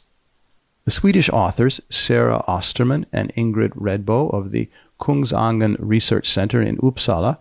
The 0.85 0.91
Swedish 0.91 1.29
authors, 1.29 1.81
Sarah 1.89 2.43
Osterman 2.47 3.05
and 3.13 3.31
Ingrid 3.35 3.73
Redbo 3.75 4.33
of 4.33 4.49
the 4.49 4.67
Kungsangen 4.99 5.75
Research 5.79 6.27
Center 6.27 6.61
in 6.61 6.77
Uppsala, 6.77 7.37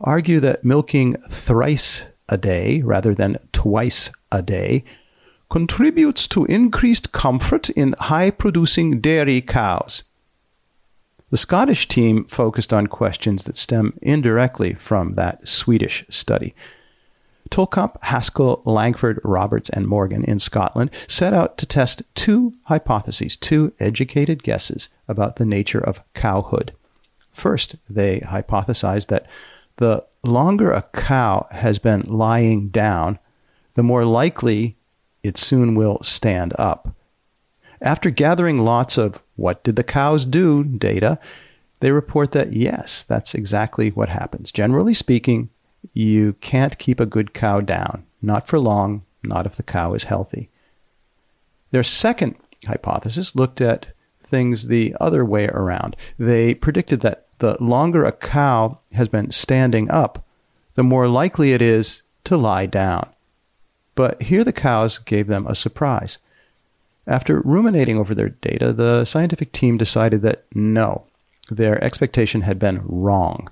argue 0.00 0.38
that 0.40 0.64
milking 0.64 1.16
thrice 1.28 2.06
a 2.28 2.38
day 2.38 2.82
rather 2.82 3.14
than 3.14 3.36
twice 3.52 4.10
a 4.30 4.42
day 4.42 4.84
contributes 5.50 6.28
to 6.28 6.44
increased 6.44 7.12
comfort 7.12 7.70
in 7.70 7.94
high 7.98 8.30
producing 8.30 9.00
dairy 9.00 9.40
cows. 9.40 10.04
The 11.30 11.36
Scottish 11.36 11.88
team 11.88 12.24
focused 12.26 12.72
on 12.72 12.86
questions 12.86 13.44
that 13.44 13.56
stem 13.56 13.98
indirectly 14.00 14.74
from 14.74 15.14
that 15.14 15.48
Swedish 15.48 16.04
study. 16.08 16.54
Tolkamp, 17.50 17.96
Haskell, 18.02 18.62
Langford, 18.64 19.20
Roberts, 19.24 19.68
and 19.70 19.86
Morgan 19.86 20.24
in 20.24 20.38
Scotland 20.38 20.90
set 21.08 21.32
out 21.32 21.58
to 21.58 21.66
test 21.66 22.02
two 22.14 22.54
hypotheses, 22.64 23.36
two 23.36 23.72
educated 23.80 24.42
guesses 24.42 24.88
about 25.08 25.36
the 25.36 25.46
nature 25.46 25.80
of 25.80 26.02
cowhood. 26.14 26.72
First, 27.32 27.76
they 27.88 28.20
hypothesized 28.20 29.08
that 29.08 29.26
the 29.76 30.04
longer 30.22 30.72
a 30.72 30.82
cow 30.94 31.46
has 31.50 31.78
been 31.78 32.02
lying 32.02 32.68
down, 32.68 33.18
the 33.74 33.82
more 33.82 34.04
likely 34.04 34.76
it 35.22 35.36
soon 35.36 35.74
will 35.74 36.02
stand 36.02 36.54
up. 36.58 36.94
After 37.80 38.10
gathering 38.10 38.58
lots 38.58 38.96
of 38.98 39.22
what 39.36 39.62
did 39.64 39.76
the 39.76 39.84
cows 39.84 40.24
do 40.24 40.64
data, 40.64 41.18
they 41.80 41.90
report 41.90 42.32
that 42.32 42.52
yes, 42.52 43.02
that's 43.02 43.34
exactly 43.34 43.90
what 43.90 44.08
happens. 44.08 44.50
Generally 44.50 44.94
speaking, 44.94 45.50
you 45.92 46.34
can't 46.40 46.78
keep 46.78 47.00
a 47.00 47.06
good 47.06 47.34
cow 47.34 47.60
down, 47.60 48.04
not 48.22 48.48
for 48.48 48.58
long, 48.58 49.04
not 49.22 49.46
if 49.46 49.56
the 49.56 49.62
cow 49.62 49.94
is 49.94 50.04
healthy. 50.04 50.48
Their 51.70 51.84
second 51.84 52.36
hypothesis 52.66 53.36
looked 53.36 53.60
at 53.60 53.88
things 54.22 54.68
the 54.68 54.96
other 55.00 55.24
way 55.24 55.46
around. 55.48 55.96
They 56.18 56.54
predicted 56.54 57.00
that 57.00 57.26
the 57.38 57.56
longer 57.62 58.04
a 58.04 58.12
cow 58.12 58.78
has 58.92 59.08
been 59.08 59.30
standing 59.30 59.90
up, 59.90 60.24
the 60.74 60.82
more 60.82 61.08
likely 61.08 61.52
it 61.52 61.62
is 61.62 62.02
to 62.24 62.36
lie 62.36 62.66
down. 62.66 63.08
But 63.94 64.22
here 64.22 64.44
the 64.44 64.52
cows 64.52 64.98
gave 64.98 65.26
them 65.26 65.46
a 65.46 65.54
surprise. 65.54 66.18
After 67.06 67.40
ruminating 67.40 67.98
over 67.98 68.14
their 68.14 68.30
data, 68.30 68.72
the 68.72 69.04
scientific 69.04 69.52
team 69.52 69.76
decided 69.76 70.22
that 70.22 70.44
no, 70.54 71.06
their 71.50 71.82
expectation 71.82 72.42
had 72.42 72.58
been 72.58 72.82
wrong. 72.84 73.48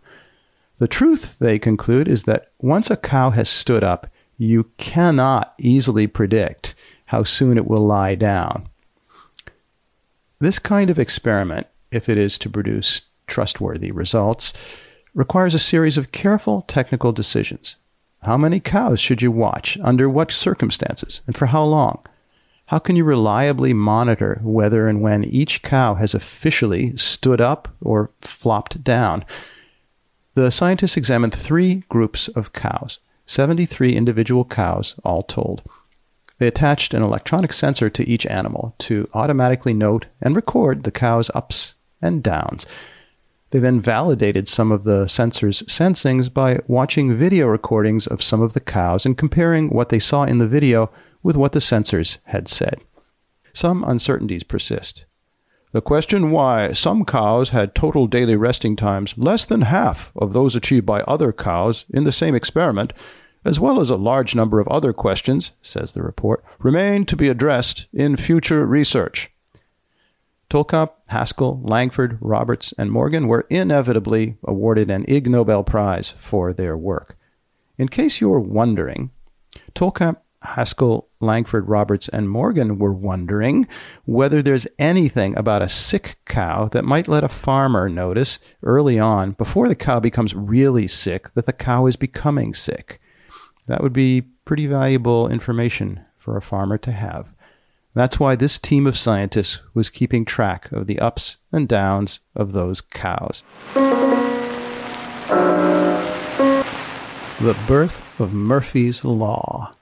The 0.78 0.88
truth, 0.88 1.38
they 1.38 1.58
conclude, 1.58 2.08
is 2.08 2.24
that 2.24 2.50
once 2.58 2.90
a 2.90 2.96
cow 2.96 3.30
has 3.30 3.48
stood 3.48 3.84
up, 3.84 4.08
you 4.36 4.70
cannot 4.76 5.54
easily 5.58 6.08
predict 6.08 6.74
how 7.06 7.22
soon 7.22 7.56
it 7.56 7.66
will 7.66 7.86
lie 7.86 8.16
down. 8.16 8.68
This 10.40 10.58
kind 10.58 10.90
of 10.90 10.98
experiment, 10.98 11.68
if 11.92 12.08
it 12.08 12.18
is 12.18 12.36
to 12.38 12.50
produce 12.50 13.02
trustworthy 13.28 13.92
results, 13.92 14.52
requires 15.14 15.54
a 15.54 15.60
series 15.60 15.96
of 15.96 16.10
careful 16.10 16.62
technical 16.62 17.12
decisions. 17.12 17.76
How 18.22 18.36
many 18.36 18.58
cows 18.58 18.98
should 18.98 19.22
you 19.22 19.30
watch? 19.30 19.78
Under 19.80 20.08
what 20.08 20.32
circumstances? 20.32 21.20
And 21.28 21.36
for 21.36 21.46
how 21.46 21.62
long? 21.64 22.04
How 22.66 22.78
can 22.78 22.96
you 22.96 23.04
reliably 23.04 23.74
monitor 23.74 24.40
whether 24.42 24.88
and 24.88 25.02
when 25.02 25.24
each 25.24 25.62
cow 25.62 25.94
has 25.96 26.14
officially 26.14 26.96
stood 26.96 27.40
up 27.40 27.68
or 27.80 28.10
flopped 28.20 28.82
down? 28.82 29.24
The 30.34 30.50
scientists 30.50 30.96
examined 30.96 31.34
three 31.34 31.84
groups 31.88 32.28
of 32.28 32.52
cows, 32.52 32.98
73 33.26 33.94
individual 33.94 34.44
cows, 34.44 34.98
all 35.04 35.22
told. 35.22 35.62
They 36.38 36.48
attached 36.48 36.94
an 36.94 37.02
electronic 37.02 37.52
sensor 37.52 37.90
to 37.90 38.08
each 38.08 38.26
animal 38.26 38.74
to 38.80 39.08
automatically 39.14 39.74
note 39.74 40.06
and 40.20 40.34
record 40.34 40.82
the 40.82 40.90
cow's 40.90 41.30
ups 41.34 41.74
and 42.02 42.22
downs. 42.22 42.66
They 43.50 43.60
then 43.60 43.80
validated 43.80 44.48
some 44.48 44.72
of 44.72 44.82
the 44.82 45.06
sensor's 45.06 45.62
sensings 45.70 46.28
by 46.28 46.58
watching 46.66 47.14
video 47.14 47.46
recordings 47.46 48.08
of 48.08 48.22
some 48.22 48.42
of 48.42 48.52
the 48.52 48.60
cows 48.60 49.06
and 49.06 49.16
comparing 49.16 49.68
what 49.68 49.90
they 49.90 50.00
saw 50.00 50.24
in 50.24 50.38
the 50.38 50.48
video 50.48 50.90
with 51.24 51.36
what 51.36 51.50
the 51.50 51.58
sensors 51.58 52.18
had 52.26 52.46
said. 52.46 52.80
Some 53.52 53.82
uncertainties 53.82 54.44
persist. 54.44 55.06
The 55.72 55.80
question 55.80 56.30
why 56.30 56.70
some 56.70 57.04
cows 57.04 57.50
had 57.50 57.74
total 57.74 58.06
daily 58.06 58.36
resting 58.36 58.76
times 58.76 59.18
less 59.18 59.44
than 59.44 59.62
half 59.62 60.12
of 60.14 60.32
those 60.32 60.54
achieved 60.54 60.86
by 60.86 61.00
other 61.00 61.32
cows 61.32 61.84
in 61.90 62.04
the 62.04 62.12
same 62.12 62.36
experiment, 62.36 62.92
as 63.44 63.58
well 63.58 63.80
as 63.80 63.90
a 63.90 63.96
large 63.96 64.36
number 64.36 64.60
of 64.60 64.68
other 64.68 64.92
questions, 64.92 65.50
says 65.62 65.90
the 65.90 66.02
report, 66.02 66.44
remain 66.60 67.04
to 67.06 67.16
be 67.16 67.28
addressed 67.28 67.86
in 67.92 68.16
future 68.16 68.64
research. 68.64 69.32
Tolkamp, 70.48 70.92
Haskell, 71.06 71.60
Langford, 71.64 72.18
Roberts, 72.20 72.72
and 72.78 72.92
Morgan 72.92 73.26
were 73.26 73.46
inevitably 73.50 74.36
awarded 74.44 74.90
an 74.90 75.04
Ig 75.08 75.28
Nobel 75.28 75.64
Prize 75.64 76.14
for 76.20 76.52
their 76.52 76.76
work. 76.76 77.18
In 77.76 77.88
case 77.88 78.20
you're 78.20 78.38
wondering, 78.38 79.10
Tolkamp 79.74 80.18
Haskell, 80.44 81.08
Langford, 81.20 81.68
Roberts, 81.68 82.08
and 82.08 82.30
Morgan 82.30 82.78
were 82.78 82.92
wondering 82.92 83.66
whether 84.04 84.42
there's 84.42 84.66
anything 84.78 85.36
about 85.36 85.62
a 85.62 85.68
sick 85.68 86.18
cow 86.26 86.68
that 86.68 86.84
might 86.84 87.08
let 87.08 87.24
a 87.24 87.28
farmer 87.28 87.88
notice 87.88 88.38
early 88.62 88.98
on, 88.98 89.32
before 89.32 89.68
the 89.68 89.74
cow 89.74 90.00
becomes 90.00 90.34
really 90.34 90.86
sick, 90.86 91.32
that 91.34 91.46
the 91.46 91.52
cow 91.52 91.86
is 91.86 91.96
becoming 91.96 92.54
sick. 92.54 93.00
That 93.66 93.82
would 93.82 93.92
be 93.92 94.22
pretty 94.44 94.66
valuable 94.66 95.28
information 95.28 96.04
for 96.18 96.36
a 96.36 96.42
farmer 96.42 96.78
to 96.78 96.92
have. 96.92 97.34
That's 97.94 98.18
why 98.18 98.34
this 98.34 98.58
team 98.58 98.86
of 98.86 98.98
scientists 98.98 99.60
was 99.72 99.88
keeping 99.88 100.24
track 100.24 100.70
of 100.72 100.86
the 100.86 100.98
ups 100.98 101.36
and 101.52 101.68
downs 101.68 102.20
of 102.34 102.52
those 102.52 102.80
cows. 102.80 103.42
The 107.40 107.56
birth 107.66 108.20
of 108.20 108.32
Murphy's 108.32 109.04
Law. 109.04 109.74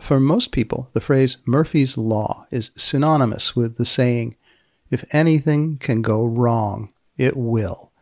For 0.00 0.18
most 0.18 0.50
people, 0.50 0.88
the 0.92 1.00
phrase 1.00 1.36
Murphy's 1.46 1.96
Law 1.96 2.46
is 2.50 2.70
synonymous 2.74 3.54
with 3.54 3.76
the 3.76 3.84
saying, 3.84 4.34
if 4.90 5.04
anything 5.12 5.76
can 5.76 6.02
go 6.02 6.24
wrong, 6.24 6.92
it 7.16 7.36
will. 7.36 7.92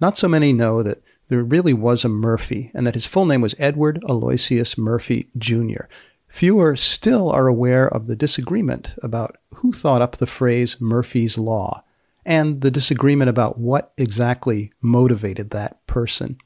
Not 0.00 0.16
so 0.16 0.28
many 0.28 0.52
know 0.52 0.82
that 0.82 1.02
there 1.28 1.42
really 1.42 1.72
was 1.72 2.04
a 2.04 2.08
Murphy 2.08 2.70
and 2.74 2.86
that 2.86 2.94
his 2.94 3.06
full 3.06 3.24
name 3.24 3.40
was 3.40 3.56
Edward 3.58 4.02
Aloysius 4.04 4.76
Murphy, 4.76 5.30
Jr. 5.36 5.84
Fewer 6.28 6.76
still 6.76 7.30
are 7.30 7.48
aware 7.48 7.88
of 7.88 8.06
the 8.06 8.16
disagreement 8.16 8.94
about 9.02 9.36
who 9.56 9.72
thought 9.72 10.02
up 10.02 10.18
the 10.18 10.26
phrase 10.26 10.80
Murphy's 10.80 11.38
Law 11.38 11.82
and 12.24 12.60
the 12.60 12.70
disagreement 12.70 13.30
about 13.30 13.58
what 13.58 13.92
exactly 13.96 14.72
motivated 14.80 15.50
that 15.50 15.84
person. 15.86 16.36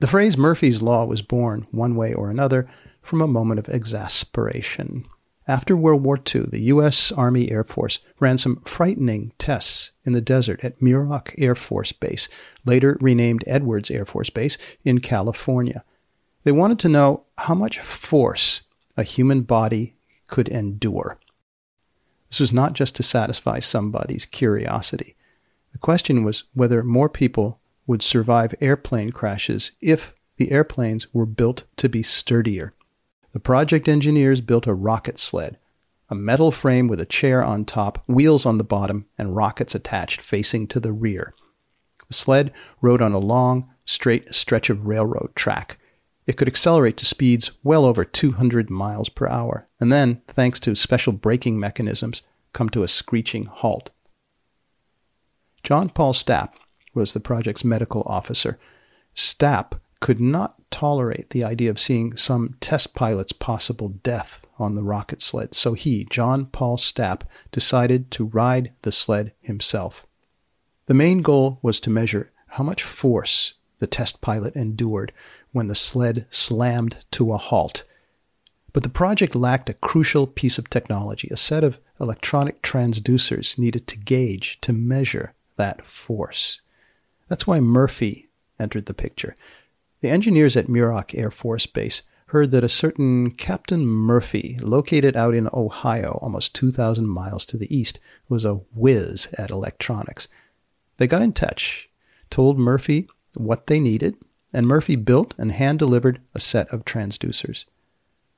The 0.00 0.06
phrase 0.06 0.36
Murphy's 0.36 0.82
Law 0.82 1.04
was 1.04 1.22
born, 1.22 1.66
one 1.70 1.96
way 1.96 2.12
or 2.12 2.30
another, 2.30 2.68
from 3.04 3.20
a 3.20 3.28
moment 3.28 3.60
of 3.60 3.68
exasperation. 3.68 5.06
After 5.46 5.76
World 5.76 6.02
War 6.02 6.16
II, 6.16 6.46
the 6.48 6.62
U.S. 6.62 7.12
Army 7.12 7.50
Air 7.50 7.64
Force 7.64 7.98
ran 8.18 8.38
some 8.38 8.62
frightening 8.64 9.32
tests 9.38 9.90
in 10.04 10.14
the 10.14 10.22
desert 10.22 10.64
at 10.64 10.80
Muroc 10.80 11.34
Air 11.36 11.54
Force 11.54 11.92
Base, 11.92 12.28
later 12.64 12.96
renamed 13.00 13.44
Edwards 13.46 13.90
Air 13.90 14.06
Force 14.06 14.30
Base, 14.30 14.56
in 14.84 15.00
California. 15.00 15.84
They 16.44 16.52
wanted 16.52 16.78
to 16.80 16.88
know 16.88 17.24
how 17.36 17.54
much 17.54 17.78
force 17.78 18.62
a 18.96 19.02
human 19.02 19.42
body 19.42 19.96
could 20.26 20.48
endure. 20.48 21.18
This 22.28 22.40
was 22.40 22.52
not 22.52 22.72
just 22.72 22.96
to 22.96 23.02
satisfy 23.02 23.60
somebody's 23.60 24.24
curiosity. 24.24 25.14
The 25.72 25.78
question 25.78 26.24
was 26.24 26.44
whether 26.54 26.82
more 26.82 27.10
people 27.10 27.60
would 27.86 28.02
survive 28.02 28.54
airplane 28.60 29.12
crashes 29.12 29.72
if 29.82 30.14
the 30.36 30.50
airplanes 30.50 31.12
were 31.12 31.26
built 31.26 31.64
to 31.76 31.88
be 31.88 32.02
sturdier. 32.02 32.72
The 33.34 33.40
project 33.40 33.88
engineers 33.88 34.40
built 34.40 34.68
a 34.68 34.72
rocket 34.72 35.18
sled, 35.18 35.58
a 36.08 36.14
metal 36.14 36.52
frame 36.52 36.86
with 36.86 37.00
a 37.00 37.04
chair 37.04 37.42
on 37.42 37.64
top, 37.64 38.04
wheels 38.06 38.46
on 38.46 38.58
the 38.58 38.64
bottom, 38.64 39.06
and 39.18 39.34
rockets 39.34 39.74
attached 39.74 40.20
facing 40.20 40.68
to 40.68 40.78
the 40.78 40.92
rear. 40.92 41.34
The 42.06 42.14
sled 42.14 42.52
rode 42.80 43.02
on 43.02 43.12
a 43.12 43.18
long, 43.18 43.68
straight 43.84 44.32
stretch 44.32 44.70
of 44.70 44.86
railroad 44.86 45.32
track. 45.34 45.78
It 46.28 46.36
could 46.36 46.46
accelerate 46.46 46.96
to 46.98 47.04
speeds 47.04 47.50
well 47.64 47.84
over 47.84 48.04
200 48.04 48.70
miles 48.70 49.08
per 49.08 49.26
hour, 49.26 49.66
and 49.80 49.92
then, 49.92 50.22
thanks 50.28 50.60
to 50.60 50.76
special 50.76 51.12
braking 51.12 51.58
mechanisms, 51.58 52.22
come 52.52 52.68
to 52.70 52.84
a 52.84 52.88
screeching 52.88 53.46
halt. 53.46 53.90
John 55.64 55.88
Paul 55.88 56.12
Stapp 56.12 56.52
was 56.94 57.14
the 57.14 57.20
project's 57.20 57.64
medical 57.64 58.04
officer. 58.06 58.60
Stapp 59.16 59.80
could 60.00 60.20
not 60.20 60.56
tolerate 60.70 61.30
the 61.30 61.44
idea 61.44 61.70
of 61.70 61.78
seeing 61.78 62.16
some 62.16 62.56
test 62.60 62.94
pilot's 62.94 63.32
possible 63.32 63.88
death 63.88 64.46
on 64.58 64.74
the 64.74 64.82
rocket 64.82 65.22
sled, 65.22 65.54
so 65.54 65.74
he, 65.74 66.06
John 66.10 66.46
Paul 66.46 66.76
Stapp, 66.76 67.22
decided 67.52 68.10
to 68.12 68.26
ride 68.26 68.72
the 68.82 68.92
sled 68.92 69.32
himself. 69.40 70.06
The 70.86 70.94
main 70.94 71.22
goal 71.22 71.58
was 71.62 71.80
to 71.80 71.90
measure 71.90 72.32
how 72.48 72.64
much 72.64 72.82
force 72.82 73.54
the 73.78 73.86
test 73.86 74.20
pilot 74.20 74.54
endured 74.54 75.12
when 75.52 75.68
the 75.68 75.74
sled 75.74 76.26
slammed 76.30 77.04
to 77.12 77.32
a 77.32 77.38
halt. 77.38 77.84
But 78.72 78.82
the 78.82 78.88
project 78.88 79.34
lacked 79.34 79.70
a 79.70 79.74
crucial 79.74 80.26
piece 80.26 80.58
of 80.58 80.68
technology, 80.68 81.28
a 81.30 81.36
set 81.36 81.64
of 81.64 81.78
electronic 82.00 82.60
transducers 82.60 83.56
needed 83.56 83.86
to 83.86 83.96
gauge, 83.96 84.60
to 84.62 84.72
measure 84.72 85.32
that 85.56 85.84
force. 85.84 86.60
That's 87.28 87.46
why 87.46 87.60
Murphy 87.60 88.28
entered 88.58 88.86
the 88.86 88.94
picture. 88.94 89.36
The 90.04 90.10
engineers 90.10 90.54
at 90.54 90.68
Muroc 90.68 91.14
Air 91.14 91.30
Force 91.30 91.64
Base 91.64 92.02
heard 92.26 92.50
that 92.50 92.62
a 92.62 92.68
certain 92.68 93.30
Captain 93.30 93.86
Murphy, 93.86 94.58
located 94.60 95.16
out 95.16 95.34
in 95.34 95.48
Ohio, 95.50 96.18
almost 96.20 96.54
2,000 96.54 97.08
miles 97.08 97.46
to 97.46 97.56
the 97.56 97.74
east, 97.74 98.00
was 98.28 98.44
a 98.44 98.56
whiz 98.74 99.28
at 99.38 99.48
electronics. 99.48 100.28
They 100.98 101.06
got 101.06 101.22
in 101.22 101.32
touch, 101.32 101.88
told 102.28 102.58
Murphy 102.58 103.08
what 103.32 103.66
they 103.66 103.80
needed, 103.80 104.18
and 104.52 104.66
Murphy 104.66 104.94
built 104.94 105.32
and 105.38 105.52
hand 105.52 105.78
delivered 105.78 106.20
a 106.34 106.38
set 106.38 106.68
of 106.68 106.84
transducers. 106.84 107.64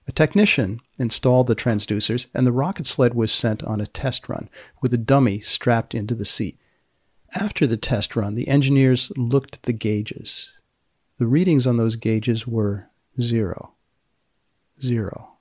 A 0.06 0.12
technician 0.12 0.80
installed 1.00 1.48
the 1.48 1.56
transducers, 1.56 2.26
and 2.32 2.46
the 2.46 2.52
rocket 2.52 2.86
sled 2.86 3.14
was 3.14 3.32
sent 3.32 3.64
on 3.64 3.80
a 3.80 3.88
test 3.88 4.28
run 4.28 4.48
with 4.80 4.94
a 4.94 4.98
dummy 4.98 5.40
strapped 5.40 5.96
into 5.96 6.14
the 6.14 6.24
seat. 6.24 6.60
After 7.34 7.66
the 7.66 7.76
test 7.76 8.14
run, 8.14 8.36
the 8.36 8.46
engineers 8.46 9.10
looked 9.16 9.56
at 9.56 9.62
the 9.64 9.72
gauges. 9.72 10.52
The 11.18 11.26
readings 11.26 11.66
on 11.66 11.78
those 11.78 11.96
gauges 11.96 12.46
were 12.46 12.90
zero, 13.20 13.72
zero, 14.82 15.38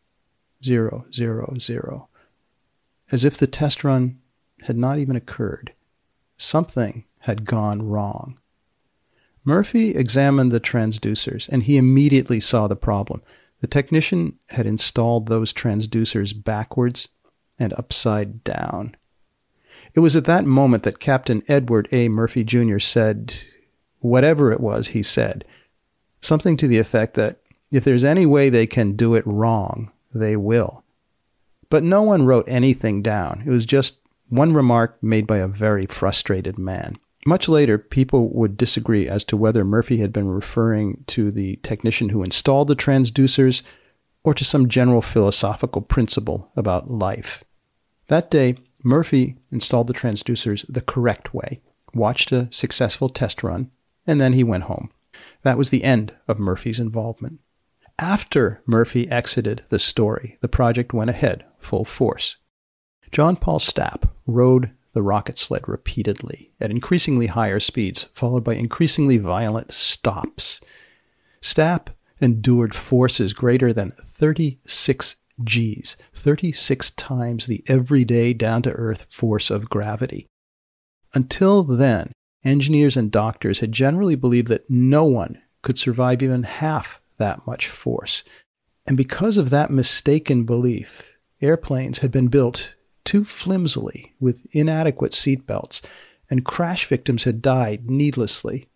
zero, 0.64 1.06
zero, 1.12 1.56
zero, 1.60 2.08
as 3.12 3.26
if 3.26 3.38
the 3.38 3.48
test 3.48 3.84
run 3.84 4.20
had 4.62 4.78
not 4.78 5.00
even 5.00 5.16
occurred. 5.16 5.74
Something 6.38 7.04
had 7.20 7.46
gone 7.46 7.82
wrong. 7.82 8.38
Murphy 9.44 9.92
examined 9.96 10.52
the 10.52 10.60
transducers 10.60 11.50
and 11.50 11.64
he 11.64 11.78
immediately 11.78 12.40
saw 12.40 12.68
the 12.68 12.76
problem. 12.76 13.22
The 13.60 13.68
technician 13.68 14.40
had 14.50 14.66
installed 14.66 15.28
those 15.28 15.54
transducers 15.54 16.34
backwards 16.34 17.10
and 17.60 17.74
upside 17.74 18.44
down. 18.44 18.96
It 19.94 20.00
was 20.00 20.16
at 20.16 20.26
that 20.26 20.46
moment 20.46 20.84
that 20.84 21.00
Captain 21.00 21.44
Edward 21.48 21.88
A. 21.92 22.10
Murphy 22.10 22.44
Jr. 22.44 22.80
said, 22.80 23.34
whatever 24.00 24.52
it 24.52 24.60
was 24.60 24.90
he 24.90 25.04
said, 25.04 25.46
something 26.26 26.58
to 26.58 26.68
the 26.68 26.78
effect 26.78 27.16
that 27.16 27.40
if 27.72 27.84
there's 27.84 28.04
any 28.04 28.26
way 28.26 28.50
they 28.50 28.68
can 28.68 28.96
do 28.96 29.16
it 29.16 29.26
wrong, 29.26 29.92
they 30.14 30.36
will. 30.36 30.84
But 31.70 31.84
no 31.84 32.02
one 32.02 32.26
wrote 32.26 32.46
anything 32.48 33.02
down. 33.02 33.44
It 33.46 33.50
was 33.50 33.66
just 33.66 33.98
one 34.30 34.54
remark 34.54 35.02
made 35.02 35.28
by 35.28 35.38
a 35.38 35.48
very 35.48 35.86
frustrated 35.86 36.58
man. 36.58 36.98
Much 37.26 37.50
later, 37.50 37.78
people 37.78 38.30
would 38.30 38.56
disagree 38.56 39.08
as 39.08 39.24
to 39.26 39.38
whether 39.38 39.66
Murphy 39.66 39.98
had 39.98 40.14
been 40.14 40.28
referring 40.28 41.04
to 41.08 41.32
the 41.32 41.56
technician 41.64 42.10
who 42.10 42.24
installed 42.24 42.68
the 42.68 42.76
transducers 42.76 43.64
or 44.24 44.34
to 44.36 44.46
some 44.46 44.70
general 44.70 45.02
philosophical 45.02 45.82
principle 45.82 46.52
about 46.56 46.92
life. 46.92 47.44
That 48.08 48.30
day, 48.30 48.58
Murphy 48.84 49.36
installed 49.52 49.88
the 49.88 49.94
transducers 49.94 50.66
the 50.70 50.82
correct 50.82 51.34
way, 51.34 51.62
watched 51.96 52.32
a 52.32 52.48
successful 52.52 53.10
test 53.10 53.42
run, 53.42 53.72
and 54.06 54.22
then 54.22 54.34
he 54.34 54.44
went 54.44 54.66
home. 54.66 54.92
That 55.46 55.60
was 55.60 55.70
the 55.70 55.84
end 55.84 56.12
of 56.28 56.40
Murphy's 56.40 56.80
involvement. 56.80 57.40
After 58.00 58.64
Murphy 58.66 59.08
exited 59.12 59.64
the 59.70 59.78
story, 59.78 60.40
the 60.42 60.48
project 60.48 60.92
went 60.92 61.12
ahead 61.12 61.46
full 61.60 61.86
force. 61.86 62.38
John 63.12 63.36
Paul 63.36 63.60
Stapp 63.60 64.10
rode 64.26 64.72
the 64.94 65.04
rocket 65.04 65.38
sled 65.38 65.68
repeatedly 65.68 66.52
at 66.60 66.72
increasingly 66.72 67.28
higher 67.28 67.60
speeds, 67.60 68.08
followed 68.16 68.44
by 68.44 68.56
increasingly 68.56 69.20
violent 69.20 69.72
stops. 69.72 70.62
Stapp 71.44 71.90
endured 72.20 72.74
forces 72.74 73.32
greater 73.34 73.72
than 73.72 73.94
36 74.04 75.18
G's, 75.44 75.96
36 76.12 76.90
times 76.90 77.46
the 77.46 77.64
everyday 77.68 78.34
down 78.34 78.64
to 78.64 78.72
earth 78.72 79.06
force 79.14 79.52
of 79.52 79.70
gravity. 79.70 80.26
Until 81.14 81.62
then, 81.62 82.14
engineers 82.46 82.96
and 82.96 83.12
doctors 83.12 83.60
had 83.60 83.72
generally 83.72 84.16
believed 84.16 84.48
that 84.48 84.70
no 84.70 85.04
one 85.04 85.42
could 85.62 85.78
survive 85.78 86.22
even 86.22 86.44
half 86.44 87.02
that 87.18 87.46
much 87.48 87.68
force. 87.68 88.24
And 88.88 88.96
because 88.96 89.38
of 89.38 89.50
that 89.50 89.72
mistaken 89.72 90.44
belief, 90.44 91.12
airplanes 91.42 92.00
had 92.00 92.12
been 92.12 92.28
built 92.28 92.76
too 93.04 93.24
flimsily 93.24 94.14
with 94.20 94.46
inadequate 94.52 95.12
seatbelts, 95.12 95.82
and 96.30 96.46
crash 96.46 96.86
victims 96.88 97.24
had 97.24 97.42
died 97.42 97.90
needlessly. 97.90 98.68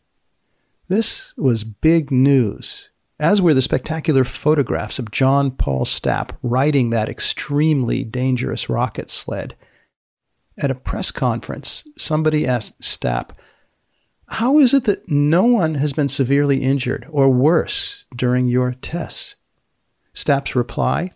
This 0.88 1.34
was 1.38 1.63
big 1.63 2.11
news, 2.11 2.89
as 3.20 3.41
were 3.41 3.53
the 3.53 3.61
spectacular 3.61 4.24
photographs 4.24 4.97
of 4.97 5.11
John 5.11 5.51
Paul 5.51 5.86
Stapp 5.86 6.36
riding 6.41 6.89
that 6.89 7.09
extremely 7.09 8.03
dangerous 8.03 8.70
rocket 8.70 9.09
sled. 9.09 9.55
At 10.57 10.72
a 10.72 10.76
press 10.76 11.11
conference, 11.11 11.88
somebody 11.97 12.45
asked 12.45 12.82
Stapp, 12.82 13.32
How 14.32 14.60
is 14.60 14.74
it 14.74 14.86
that 14.86 15.10
no 15.10 15.44
one 15.44 15.76
has 15.76 15.94
been 15.94 16.08
severely 16.08 16.62
injured 16.62 17.06
or 17.10 17.30
worse 17.30 18.06
during 18.16 18.48
your 18.48 18.74
tests? 18.74 19.36
Stapp's 20.14 20.56
reply 20.56 21.14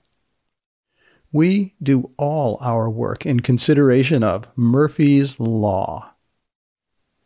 we 1.34 1.74
do 1.82 2.12
all 2.16 2.60
our 2.62 2.88
work 2.88 3.26
in 3.26 3.40
consideration 3.40 4.24
of 4.24 4.48
Murphy's 4.56 5.40
Law. 5.40 6.14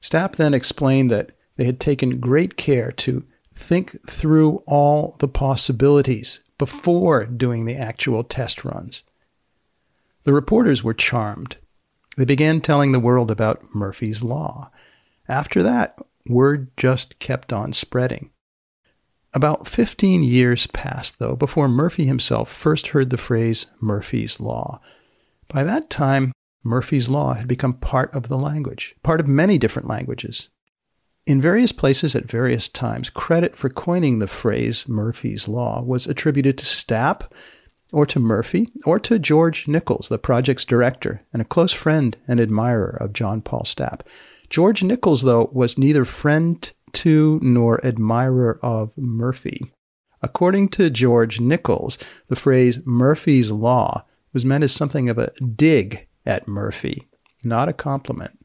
Stapp 0.02 0.38
then 0.38 0.54
explained 0.54 1.12
that 1.12 1.34
they 1.58 1.66
had 1.66 1.80
taken 1.80 2.22
great 2.22 2.56
care 2.56 2.92
to 2.94 3.26
think 3.54 4.10
through 4.10 4.64
all 4.66 5.18
the 5.20 5.28
possibilities 5.28 6.40
before 6.58 7.26
doing 7.26 7.66
the 7.66 7.76
actual 7.76 8.24
test 8.24 8.64
runs. 8.64 9.04
The 10.24 10.34
reporters 10.34 10.84
were 10.84 10.94
charmed. 10.94 11.58
They 12.16 12.26
began 12.26 12.62
telling 12.62 12.94
the 12.94 13.00
world 13.00 13.30
about 13.30 13.76
Murphy's 13.76 14.24
Law. 14.24 14.72
After 15.28 15.62
that, 15.64 16.00
word 16.28 16.70
just 16.78 17.20
kept 17.20 17.52
on 17.52 17.74
spreading. 17.74 18.32
About 19.34 19.68
15 19.68 20.24
years 20.24 20.68
passed, 20.68 21.20
though, 21.20 21.36
before 21.36 21.68
Murphy 21.68 22.06
himself 22.06 22.52
first 22.52 22.88
heard 22.88 23.10
the 23.10 23.18
phrase 23.18 23.68
Murphy's 23.80 24.40
Law. 24.40 24.82
By 25.48 25.64
that 25.64 25.90
time, 25.90 26.32
Murphy's 26.64 27.10
Law 27.10 27.34
had 27.34 27.48
become 27.48 27.74
part 27.74 28.14
of 28.14 28.30
the 28.30 28.38
language, 28.38 28.96
part 29.04 29.20
of 29.20 29.28
many 29.28 29.58
different 29.58 29.88
languages. 29.88 30.50
In 31.26 31.42
various 31.42 31.74
places 31.74 32.16
at 32.16 32.32
various 32.32 32.70
times, 32.70 33.10
credit 33.10 33.58
for 33.58 33.70
coining 33.70 34.20
the 34.20 34.28
phrase 34.28 34.88
Murphy's 34.88 35.48
Law 35.48 35.82
was 35.82 36.08
attributed 36.08 36.58
to 36.58 36.66
Stapp, 36.66 37.30
or 37.92 38.06
to 38.06 38.20
Murphy, 38.20 38.70
or 38.86 39.00
to 39.00 39.20
George 39.20 39.68
Nichols, 39.68 40.10
the 40.10 40.18
project's 40.18 40.66
director 40.66 41.22
and 41.32 41.42
a 41.42 41.46
close 41.46 41.74
friend 41.74 42.18
and 42.28 42.40
admirer 42.40 42.98
of 43.00 43.14
John 43.14 43.42
Paul 43.42 43.64
Stapp. 43.64 44.02
George 44.50 44.84
Nichols, 44.84 45.24
though, 45.24 45.50
was 45.52 45.78
neither 45.78 46.06
friend 46.06 46.72
to 46.94 47.40
nor 47.44 47.86
admirer 47.86 48.60
of 48.64 48.98
Murphy. 48.98 49.72
According 50.22 50.70
to 50.70 50.90
George 50.90 51.40
Nichols, 51.40 51.98
the 52.28 52.36
phrase 52.36 52.80
Murphy's 52.86 53.52
Law 53.52 54.06
was 54.34 54.46
meant 54.46 54.64
as 54.64 54.72
something 54.72 55.10
of 55.10 55.18
a 55.18 55.32
dig 55.42 56.08
at 56.26 56.48
Murphy, 56.48 57.08
not 57.44 57.70
a 57.70 57.74
compliment. 57.74 58.40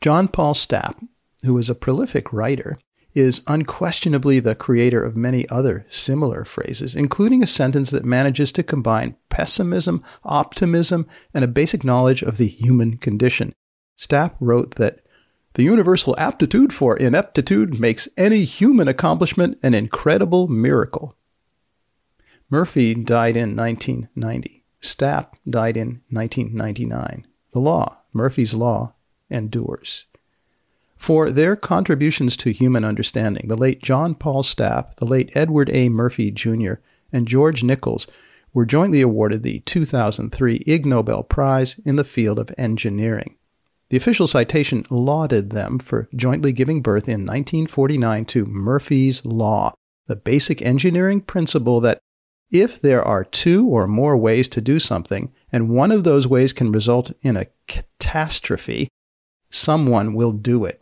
John 0.00 0.28
Paul 0.28 0.54
Stapp, 0.54 0.96
who 1.44 1.54
was 1.54 1.70
a 1.70 1.74
prolific 1.74 2.32
writer, 2.32 2.78
is 3.14 3.42
unquestionably 3.46 4.40
the 4.40 4.54
creator 4.54 5.04
of 5.04 5.16
many 5.16 5.48
other 5.48 5.86
similar 5.88 6.44
phrases, 6.44 6.94
including 6.94 7.42
a 7.42 7.46
sentence 7.46 7.90
that 7.90 8.04
manages 8.04 8.52
to 8.52 8.62
combine 8.62 9.16
pessimism, 9.28 10.02
optimism, 10.24 11.06
and 11.34 11.44
a 11.44 11.48
basic 11.48 11.84
knowledge 11.84 12.22
of 12.22 12.38
the 12.38 12.48
human 12.48 12.96
condition. 12.96 13.52
Stapp 13.98 14.34
wrote 14.40 14.76
that 14.76 15.00
the 15.54 15.62
universal 15.62 16.14
aptitude 16.18 16.72
for 16.72 16.96
ineptitude 16.96 17.78
makes 17.78 18.08
any 18.16 18.44
human 18.44 18.88
accomplishment 18.88 19.58
an 19.62 19.74
incredible 19.74 20.48
miracle. 20.48 21.14
Murphy 22.48 22.94
died 22.94 23.36
in 23.36 23.56
1990. 23.56 24.64
Stapp 24.80 25.34
died 25.48 25.76
in 25.76 26.02
1999. 26.10 27.26
The 27.52 27.60
law, 27.60 27.98
Murphy's 28.12 28.54
Law, 28.54 28.94
endures. 29.30 30.06
For 30.96 31.30
their 31.30 31.56
contributions 31.56 32.36
to 32.38 32.52
human 32.52 32.84
understanding, 32.84 33.48
the 33.48 33.56
late 33.56 33.82
John 33.82 34.14
Paul 34.14 34.42
Stapp, 34.42 34.94
the 34.96 35.04
late 35.04 35.30
Edward 35.34 35.70
A. 35.70 35.88
Murphy 35.88 36.30
Jr., 36.30 36.74
and 37.12 37.26
George 37.26 37.62
Nichols 37.62 38.06
were 38.54 38.66
jointly 38.66 39.00
awarded 39.00 39.42
the 39.42 39.60
2003 39.60 40.62
Ig 40.66 40.86
Nobel 40.86 41.22
Prize 41.22 41.80
in 41.84 41.96
the 41.96 42.04
field 42.04 42.38
of 42.38 42.54
engineering. 42.56 43.36
The 43.92 43.98
official 43.98 44.26
citation 44.26 44.86
lauded 44.88 45.50
them 45.50 45.78
for 45.78 46.08
jointly 46.16 46.50
giving 46.52 46.80
birth 46.80 47.10
in 47.10 47.26
1949 47.26 48.24
to 48.24 48.46
Murphy's 48.46 49.22
Law, 49.22 49.74
the 50.06 50.16
basic 50.16 50.62
engineering 50.62 51.20
principle 51.20 51.78
that 51.82 51.98
if 52.50 52.80
there 52.80 53.04
are 53.04 53.22
two 53.22 53.66
or 53.66 53.86
more 53.86 54.16
ways 54.16 54.48
to 54.48 54.62
do 54.62 54.78
something, 54.78 55.30
and 55.52 55.68
one 55.68 55.92
of 55.92 56.04
those 56.04 56.26
ways 56.26 56.54
can 56.54 56.72
result 56.72 57.12
in 57.20 57.36
a 57.36 57.48
catastrophe, 57.66 58.88
someone 59.50 60.14
will 60.14 60.32
do 60.32 60.64
it. 60.64 60.80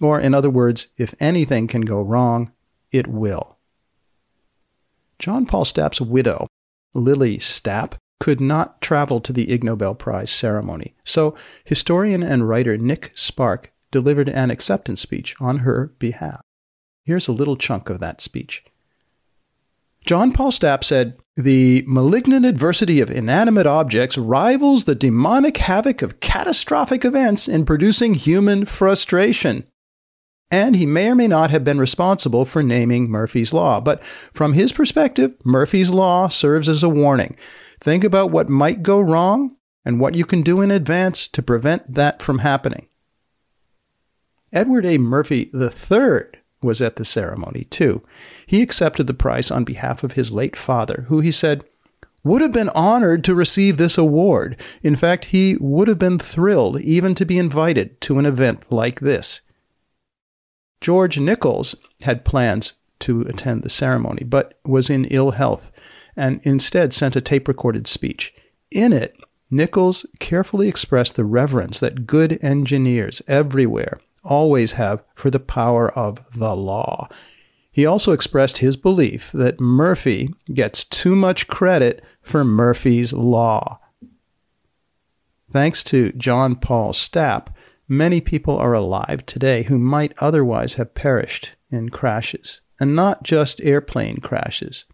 Or, 0.00 0.18
in 0.18 0.32
other 0.32 0.48
words, 0.48 0.88
if 0.96 1.14
anything 1.20 1.66
can 1.66 1.82
go 1.82 2.00
wrong, 2.00 2.52
it 2.90 3.06
will. 3.06 3.58
John 5.18 5.44
Paul 5.44 5.66
Stapp's 5.66 6.00
widow, 6.00 6.46
Lily 6.94 7.36
Stapp, 7.36 7.98
could 8.20 8.40
not 8.40 8.80
travel 8.80 9.20
to 9.20 9.32
the 9.32 9.50
Ig 9.50 9.64
Nobel 9.64 9.94
Prize 9.94 10.30
ceremony. 10.30 10.94
So, 11.04 11.34
historian 11.64 12.22
and 12.22 12.48
writer 12.48 12.76
Nick 12.76 13.10
Spark 13.14 13.72
delivered 13.90 14.28
an 14.28 14.50
acceptance 14.50 15.00
speech 15.00 15.34
on 15.40 15.60
her 15.60 15.92
behalf. 15.98 16.42
Here's 17.04 17.26
a 17.26 17.32
little 17.32 17.56
chunk 17.56 17.90
of 17.90 17.98
that 17.98 18.20
speech. 18.20 18.62
John 20.06 20.32
Paul 20.32 20.50
Stapp 20.50 20.84
said, 20.84 21.18
The 21.36 21.84
malignant 21.86 22.46
adversity 22.46 23.00
of 23.00 23.10
inanimate 23.10 23.66
objects 23.66 24.16
rivals 24.16 24.84
the 24.84 24.94
demonic 24.94 25.56
havoc 25.56 26.02
of 26.02 26.20
catastrophic 26.20 27.04
events 27.04 27.48
in 27.48 27.64
producing 27.64 28.14
human 28.14 28.64
frustration. 28.64 29.64
And 30.50 30.74
he 30.76 30.84
may 30.84 31.10
or 31.10 31.14
may 31.14 31.28
not 31.28 31.50
have 31.50 31.64
been 31.64 31.78
responsible 31.78 32.44
for 32.44 32.62
naming 32.62 33.08
Murphy's 33.08 33.52
Law, 33.52 33.80
but 33.80 34.02
from 34.32 34.54
his 34.54 34.72
perspective, 34.72 35.34
Murphy's 35.44 35.90
Law 35.90 36.28
serves 36.28 36.68
as 36.68 36.82
a 36.82 36.88
warning. 36.88 37.36
Think 37.80 38.04
about 38.04 38.30
what 38.30 38.48
might 38.48 38.82
go 38.82 39.00
wrong 39.00 39.56
and 39.84 39.98
what 39.98 40.14
you 40.14 40.26
can 40.26 40.42
do 40.42 40.60
in 40.60 40.70
advance 40.70 41.26
to 41.28 41.42
prevent 41.42 41.94
that 41.94 42.20
from 42.20 42.40
happening. 42.40 42.86
Edward 44.52 44.84
A. 44.84 44.98
Murphy 44.98 45.50
III 45.54 46.40
was 46.62 46.82
at 46.82 46.96
the 46.96 47.04
ceremony, 47.04 47.64
too. 47.70 48.02
He 48.46 48.60
accepted 48.60 49.06
the 49.06 49.14
prize 49.14 49.50
on 49.50 49.64
behalf 49.64 50.04
of 50.04 50.12
his 50.12 50.30
late 50.30 50.56
father, 50.56 51.06
who 51.08 51.20
he 51.20 51.30
said 51.30 51.64
would 52.22 52.42
have 52.42 52.52
been 52.52 52.68
honored 52.70 53.24
to 53.24 53.34
receive 53.34 53.78
this 53.78 53.96
award. 53.96 54.60
In 54.82 54.94
fact, 54.94 55.26
he 55.26 55.56
would 55.58 55.88
have 55.88 55.98
been 55.98 56.18
thrilled 56.18 56.80
even 56.80 57.14
to 57.14 57.24
be 57.24 57.38
invited 57.38 57.98
to 58.02 58.18
an 58.18 58.26
event 58.26 58.64
like 58.70 59.00
this. 59.00 59.40
George 60.82 61.18
Nichols 61.18 61.74
had 62.02 62.24
plans 62.24 62.74
to 63.00 63.22
attend 63.22 63.62
the 63.62 63.70
ceremony, 63.70 64.24
but 64.24 64.58
was 64.64 64.90
in 64.90 65.06
ill 65.06 65.30
health 65.30 65.69
and 66.16 66.40
instead 66.42 66.92
sent 66.92 67.16
a 67.16 67.20
tape 67.20 67.48
recorded 67.48 67.86
speech. 67.86 68.34
In 68.70 68.92
it, 68.92 69.16
Nichols 69.50 70.06
carefully 70.20 70.68
expressed 70.68 71.16
the 71.16 71.24
reverence 71.24 71.80
that 71.80 72.06
good 72.06 72.38
engineers 72.42 73.20
everywhere 73.26 74.00
always 74.22 74.72
have 74.72 75.02
for 75.14 75.30
the 75.30 75.40
power 75.40 75.90
of 75.90 76.24
the 76.34 76.54
law. 76.54 77.08
He 77.72 77.86
also 77.86 78.12
expressed 78.12 78.58
his 78.58 78.76
belief 78.76 79.30
that 79.32 79.60
Murphy 79.60 80.34
gets 80.52 80.84
too 80.84 81.16
much 81.16 81.46
credit 81.46 82.04
for 82.20 82.44
Murphy's 82.44 83.12
Law. 83.12 83.80
Thanks 85.52 85.82
to 85.84 86.12
John 86.12 86.56
Paul 86.56 86.92
Stapp, 86.92 87.48
many 87.88 88.20
people 88.20 88.56
are 88.56 88.72
alive 88.72 89.26
today 89.26 89.64
who 89.64 89.78
might 89.78 90.14
otherwise 90.18 90.74
have 90.74 90.94
perished 90.94 91.56
in 91.70 91.88
crashes, 91.88 92.60
and 92.78 92.94
not 92.94 93.22
just 93.22 93.60
airplane 93.62 94.18
crashes. 94.18 94.84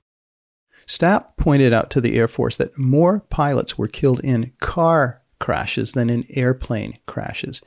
Stapp 0.86 1.36
pointed 1.36 1.72
out 1.72 1.90
to 1.90 2.00
the 2.00 2.16
Air 2.16 2.28
Force 2.28 2.56
that 2.56 2.78
more 2.78 3.20
pilots 3.20 3.76
were 3.76 3.88
killed 3.88 4.20
in 4.20 4.52
car 4.60 5.22
crashes 5.38 5.92
than 5.92 6.08
in 6.08 6.24
airplane 6.30 6.98
crashes. 7.06 7.60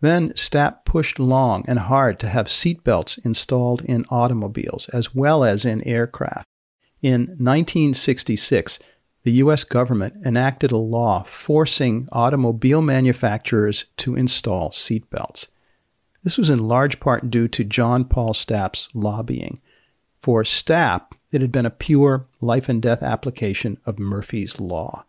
Then 0.00 0.30
Stapp 0.30 0.84
pushed 0.84 1.18
long 1.18 1.64
and 1.68 1.78
hard 1.78 2.18
to 2.20 2.28
have 2.28 2.46
seatbelts 2.46 3.24
installed 3.24 3.82
in 3.82 4.04
automobiles 4.10 4.88
as 4.90 5.14
well 5.14 5.44
as 5.44 5.64
in 5.64 5.86
aircraft. 5.86 6.46
In 7.02 7.22
1966, 7.38 8.78
the 9.22 9.32
U.S. 9.32 9.64
government 9.64 10.24
enacted 10.24 10.70
a 10.70 10.76
law 10.76 11.24
forcing 11.24 12.08
automobile 12.12 12.80
manufacturers 12.80 13.86
to 13.98 14.14
install 14.14 14.70
seatbelts. 14.70 15.48
This 16.22 16.38
was 16.38 16.50
in 16.50 16.66
large 16.66 17.00
part 17.00 17.30
due 17.30 17.48
to 17.48 17.64
John 17.64 18.04
Paul 18.04 18.30
Stapp's 18.30 18.88
lobbying. 18.94 19.60
For 20.20 20.42
Stapp, 20.42 21.12
it 21.32 21.40
had 21.40 21.52
been 21.52 21.66
a 21.66 21.70
pure 21.70 22.26
life 22.40 22.68
and 22.68 22.80
death 22.80 23.02
application 23.02 23.78
of 23.84 23.98
Murphy's 23.98 24.60
Law. 24.60 25.04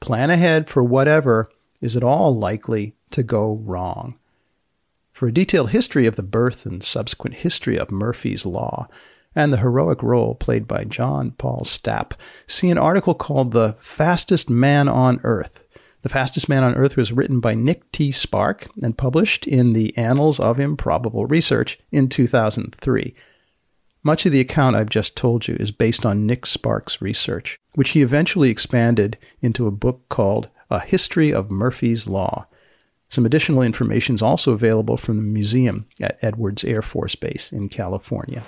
Plan 0.00 0.30
ahead 0.30 0.68
for 0.68 0.82
whatever 0.82 1.50
is 1.80 1.96
at 1.96 2.04
all 2.04 2.34
likely 2.34 2.94
to 3.10 3.22
go 3.22 3.54
wrong. 3.64 4.16
For 5.12 5.28
a 5.28 5.32
detailed 5.32 5.70
history 5.70 6.06
of 6.06 6.16
the 6.16 6.22
birth 6.22 6.64
and 6.64 6.82
subsequent 6.82 7.36
history 7.36 7.78
of 7.78 7.90
Murphy's 7.90 8.46
Law 8.46 8.88
and 9.34 9.52
the 9.52 9.58
heroic 9.58 10.02
role 10.02 10.34
played 10.34 10.66
by 10.66 10.84
John 10.84 11.32
Paul 11.32 11.62
Stapp, 11.64 12.12
see 12.46 12.70
an 12.70 12.78
article 12.78 13.14
called 13.14 13.52
The 13.52 13.76
Fastest 13.78 14.50
Man 14.50 14.88
on 14.88 15.20
Earth. 15.22 15.64
The 16.02 16.08
Fastest 16.08 16.48
Man 16.48 16.64
on 16.64 16.74
Earth 16.74 16.96
was 16.96 17.12
written 17.12 17.40
by 17.40 17.54
Nick 17.54 17.90
T. 17.92 18.10
Spark 18.10 18.68
and 18.82 18.98
published 18.98 19.46
in 19.46 19.72
the 19.72 19.96
Annals 19.96 20.40
of 20.40 20.58
Improbable 20.58 21.26
Research 21.26 21.78
in 21.92 22.08
2003. 22.08 23.14
Much 24.04 24.26
of 24.26 24.32
the 24.32 24.40
account 24.40 24.74
I've 24.74 24.90
just 24.90 25.16
told 25.16 25.46
you 25.46 25.56
is 25.60 25.70
based 25.70 26.04
on 26.04 26.26
Nick 26.26 26.44
Spark's 26.44 27.00
research, 27.00 27.56
which 27.74 27.90
he 27.90 28.02
eventually 28.02 28.50
expanded 28.50 29.16
into 29.40 29.68
a 29.68 29.70
book 29.70 30.08
called 30.08 30.48
A 30.70 30.80
History 30.80 31.32
of 31.32 31.52
Murphy's 31.52 32.08
Law. 32.08 32.48
Some 33.08 33.24
additional 33.24 33.62
information 33.62 34.16
is 34.16 34.22
also 34.22 34.52
available 34.52 34.96
from 34.96 35.18
the 35.18 35.22
museum 35.22 35.86
at 36.00 36.18
Edwards 36.20 36.64
Air 36.64 36.82
Force 36.82 37.14
Base 37.14 37.52
in 37.52 37.68
California. 37.68 38.42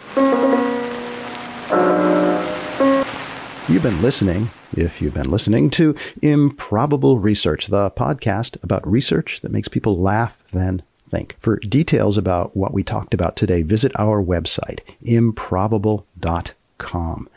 You've 3.68 3.84
been 3.84 4.02
listening, 4.02 4.50
if 4.76 5.00
you've 5.00 5.14
been 5.14 5.30
listening, 5.30 5.70
to 5.70 5.94
Improbable 6.20 7.20
Research, 7.20 7.68
the 7.68 7.92
podcast 7.92 8.61
about 8.64 8.84
research 8.90 9.40
that 9.42 9.52
makes 9.52 9.68
people 9.68 9.96
laugh, 9.96 10.36
then 10.52 10.82
think. 11.14 11.36
For 11.40 11.56
details 11.56 12.18
about 12.18 12.54
what 12.56 12.74
we 12.74 12.82
talked 12.82 13.14
about 13.14 13.36
today, 13.36 13.62
visit 13.62 13.92
our 13.96 14.20
website, 14.22 14.80
improbable.com. 15.02 17.28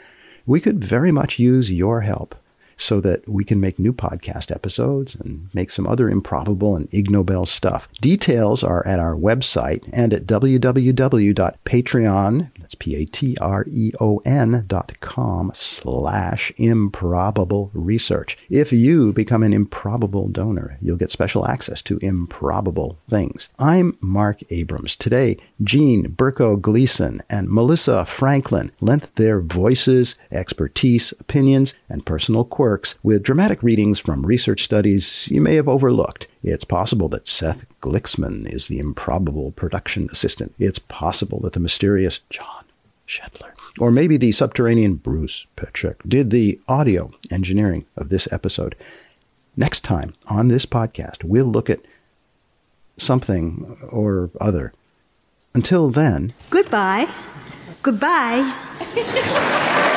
We 0.45 0.61
could 0.61 0.83
very 0.83 1.11
much 1.11 1.37
use 1.37 1.71
your 1.71 2.01
help 2.01 2.33
so 2.77 3.01
that 3.01 3.27
we 3.27 3.43
can 3.43 3.59
make 3.59 3.79
new 3.79 3.91
podcast 3.91 4.51
episodes 4.51 5.15
and 5.15 5.49
make 5.53 5.71
some 5.71 5.87
other 5.87 6.09
improbable 6.09 6.75
and 6.75 6.87
Ig 6.93 7.09
Nobel 7.09 7.45
stuff. 7.45 7.89
Details 7.99 8.63
are 8.63 8.85
at 8.85 8.99
our 8.99 9.15
website 9.15 9.83
and 9.91 10.13
at 10.13 10.27
www.patreon, 10.27 12.51
that's 12.59 12.75
P-A-T-R-E-O-N 12.75 14.65
dot 14.67 14.91
com 14.99 15.51
slash 15.53 16.51
improbable 16.57 17.71
research. 17.73 18.37
If 18.49 18.71
you 18.71 19.13
become 19.13 19.41
an 19.41 19.53
improbable 19.53 20.27
donor, 20.27 20.77
you'll 20.81 20.97
get 20.97 21.11
special 21.11 21.47
access 21.47 21.81
to 21.83 21.97
improbable 21.99 22.99
things. 23.09 23.49
I'm 23.57 23.97
Marc 24.01 24.41
Abrahams. 24.51 24.95
Today, 24.95 25.37
Jean 25.63 26.09
Berko 26.09 26.61
Gleason 26.61 27.23
and 27.29 27.49
Melissa 27.49 28.05
Franklin 28.05 28.71
lent 28.81 29.15
their 29.15 29.39
voices, 29.39 30.15
expertise, 30.31 31.13
opinions, 31.19 31.73
and 31.89 32.05
personal 32.05 32.43
quirks 32.43 32.66
works 32.67 32.97
with 33.01 33.23
dramatic 33.23 33.63
readings 33.63 33.97
from 33.97 34.25
research 34.25 34.61
studies 34.61 35.29
you 35.31 35.39
may 35.39 35.55
have 35.55 35.69
overlooked. 35.69 36.27
It's 36.43 36.65
possible 36.65 37.07
that 37.09 37.25
Seth 37.25 37.65
Gliksman 37.81 38.53
is 38.53 38.67
the 38.67 38.77
improbable 38.77 39.51
production 39.51 40.09
assistant. 40.11 40.53
It's 40.59 40.77
possible 40.77 41.39
that 41.41 41.53
the 41.53 41.61
mysterious 41.61 42.19
Jon 42.29 42.65
Shedler, 43.07 43.51
or 43.79 43.89
maybe 43.89 44.17
the 44.17 44.33
subterranean 44.33 44.95
Bruce 44.95 45.47
Petschek, 45.55 45.95
did 46.05 46.29
the 46.29 46.59
audio 46.67 47.11
engineering 47.31 47.85
of 47.95 48.09
this 48.09 48.27
episode. 48.33 48.75
Next 49.55 49.85
time 49.85 50.13
on 50.27 50.49
this 50.49 50.65
podcast, 50.65 51.23
we'll 51.23 51.45
look 51.45 51.69
at 51.69 51.79
something 52.97 53.77
or 53.89 54.29
other. 54.41 54.73
Until 55.53 55.89
then, 55.89 56.33
goodbye. 56.49 57.07
Goodbye. 57.81 58.43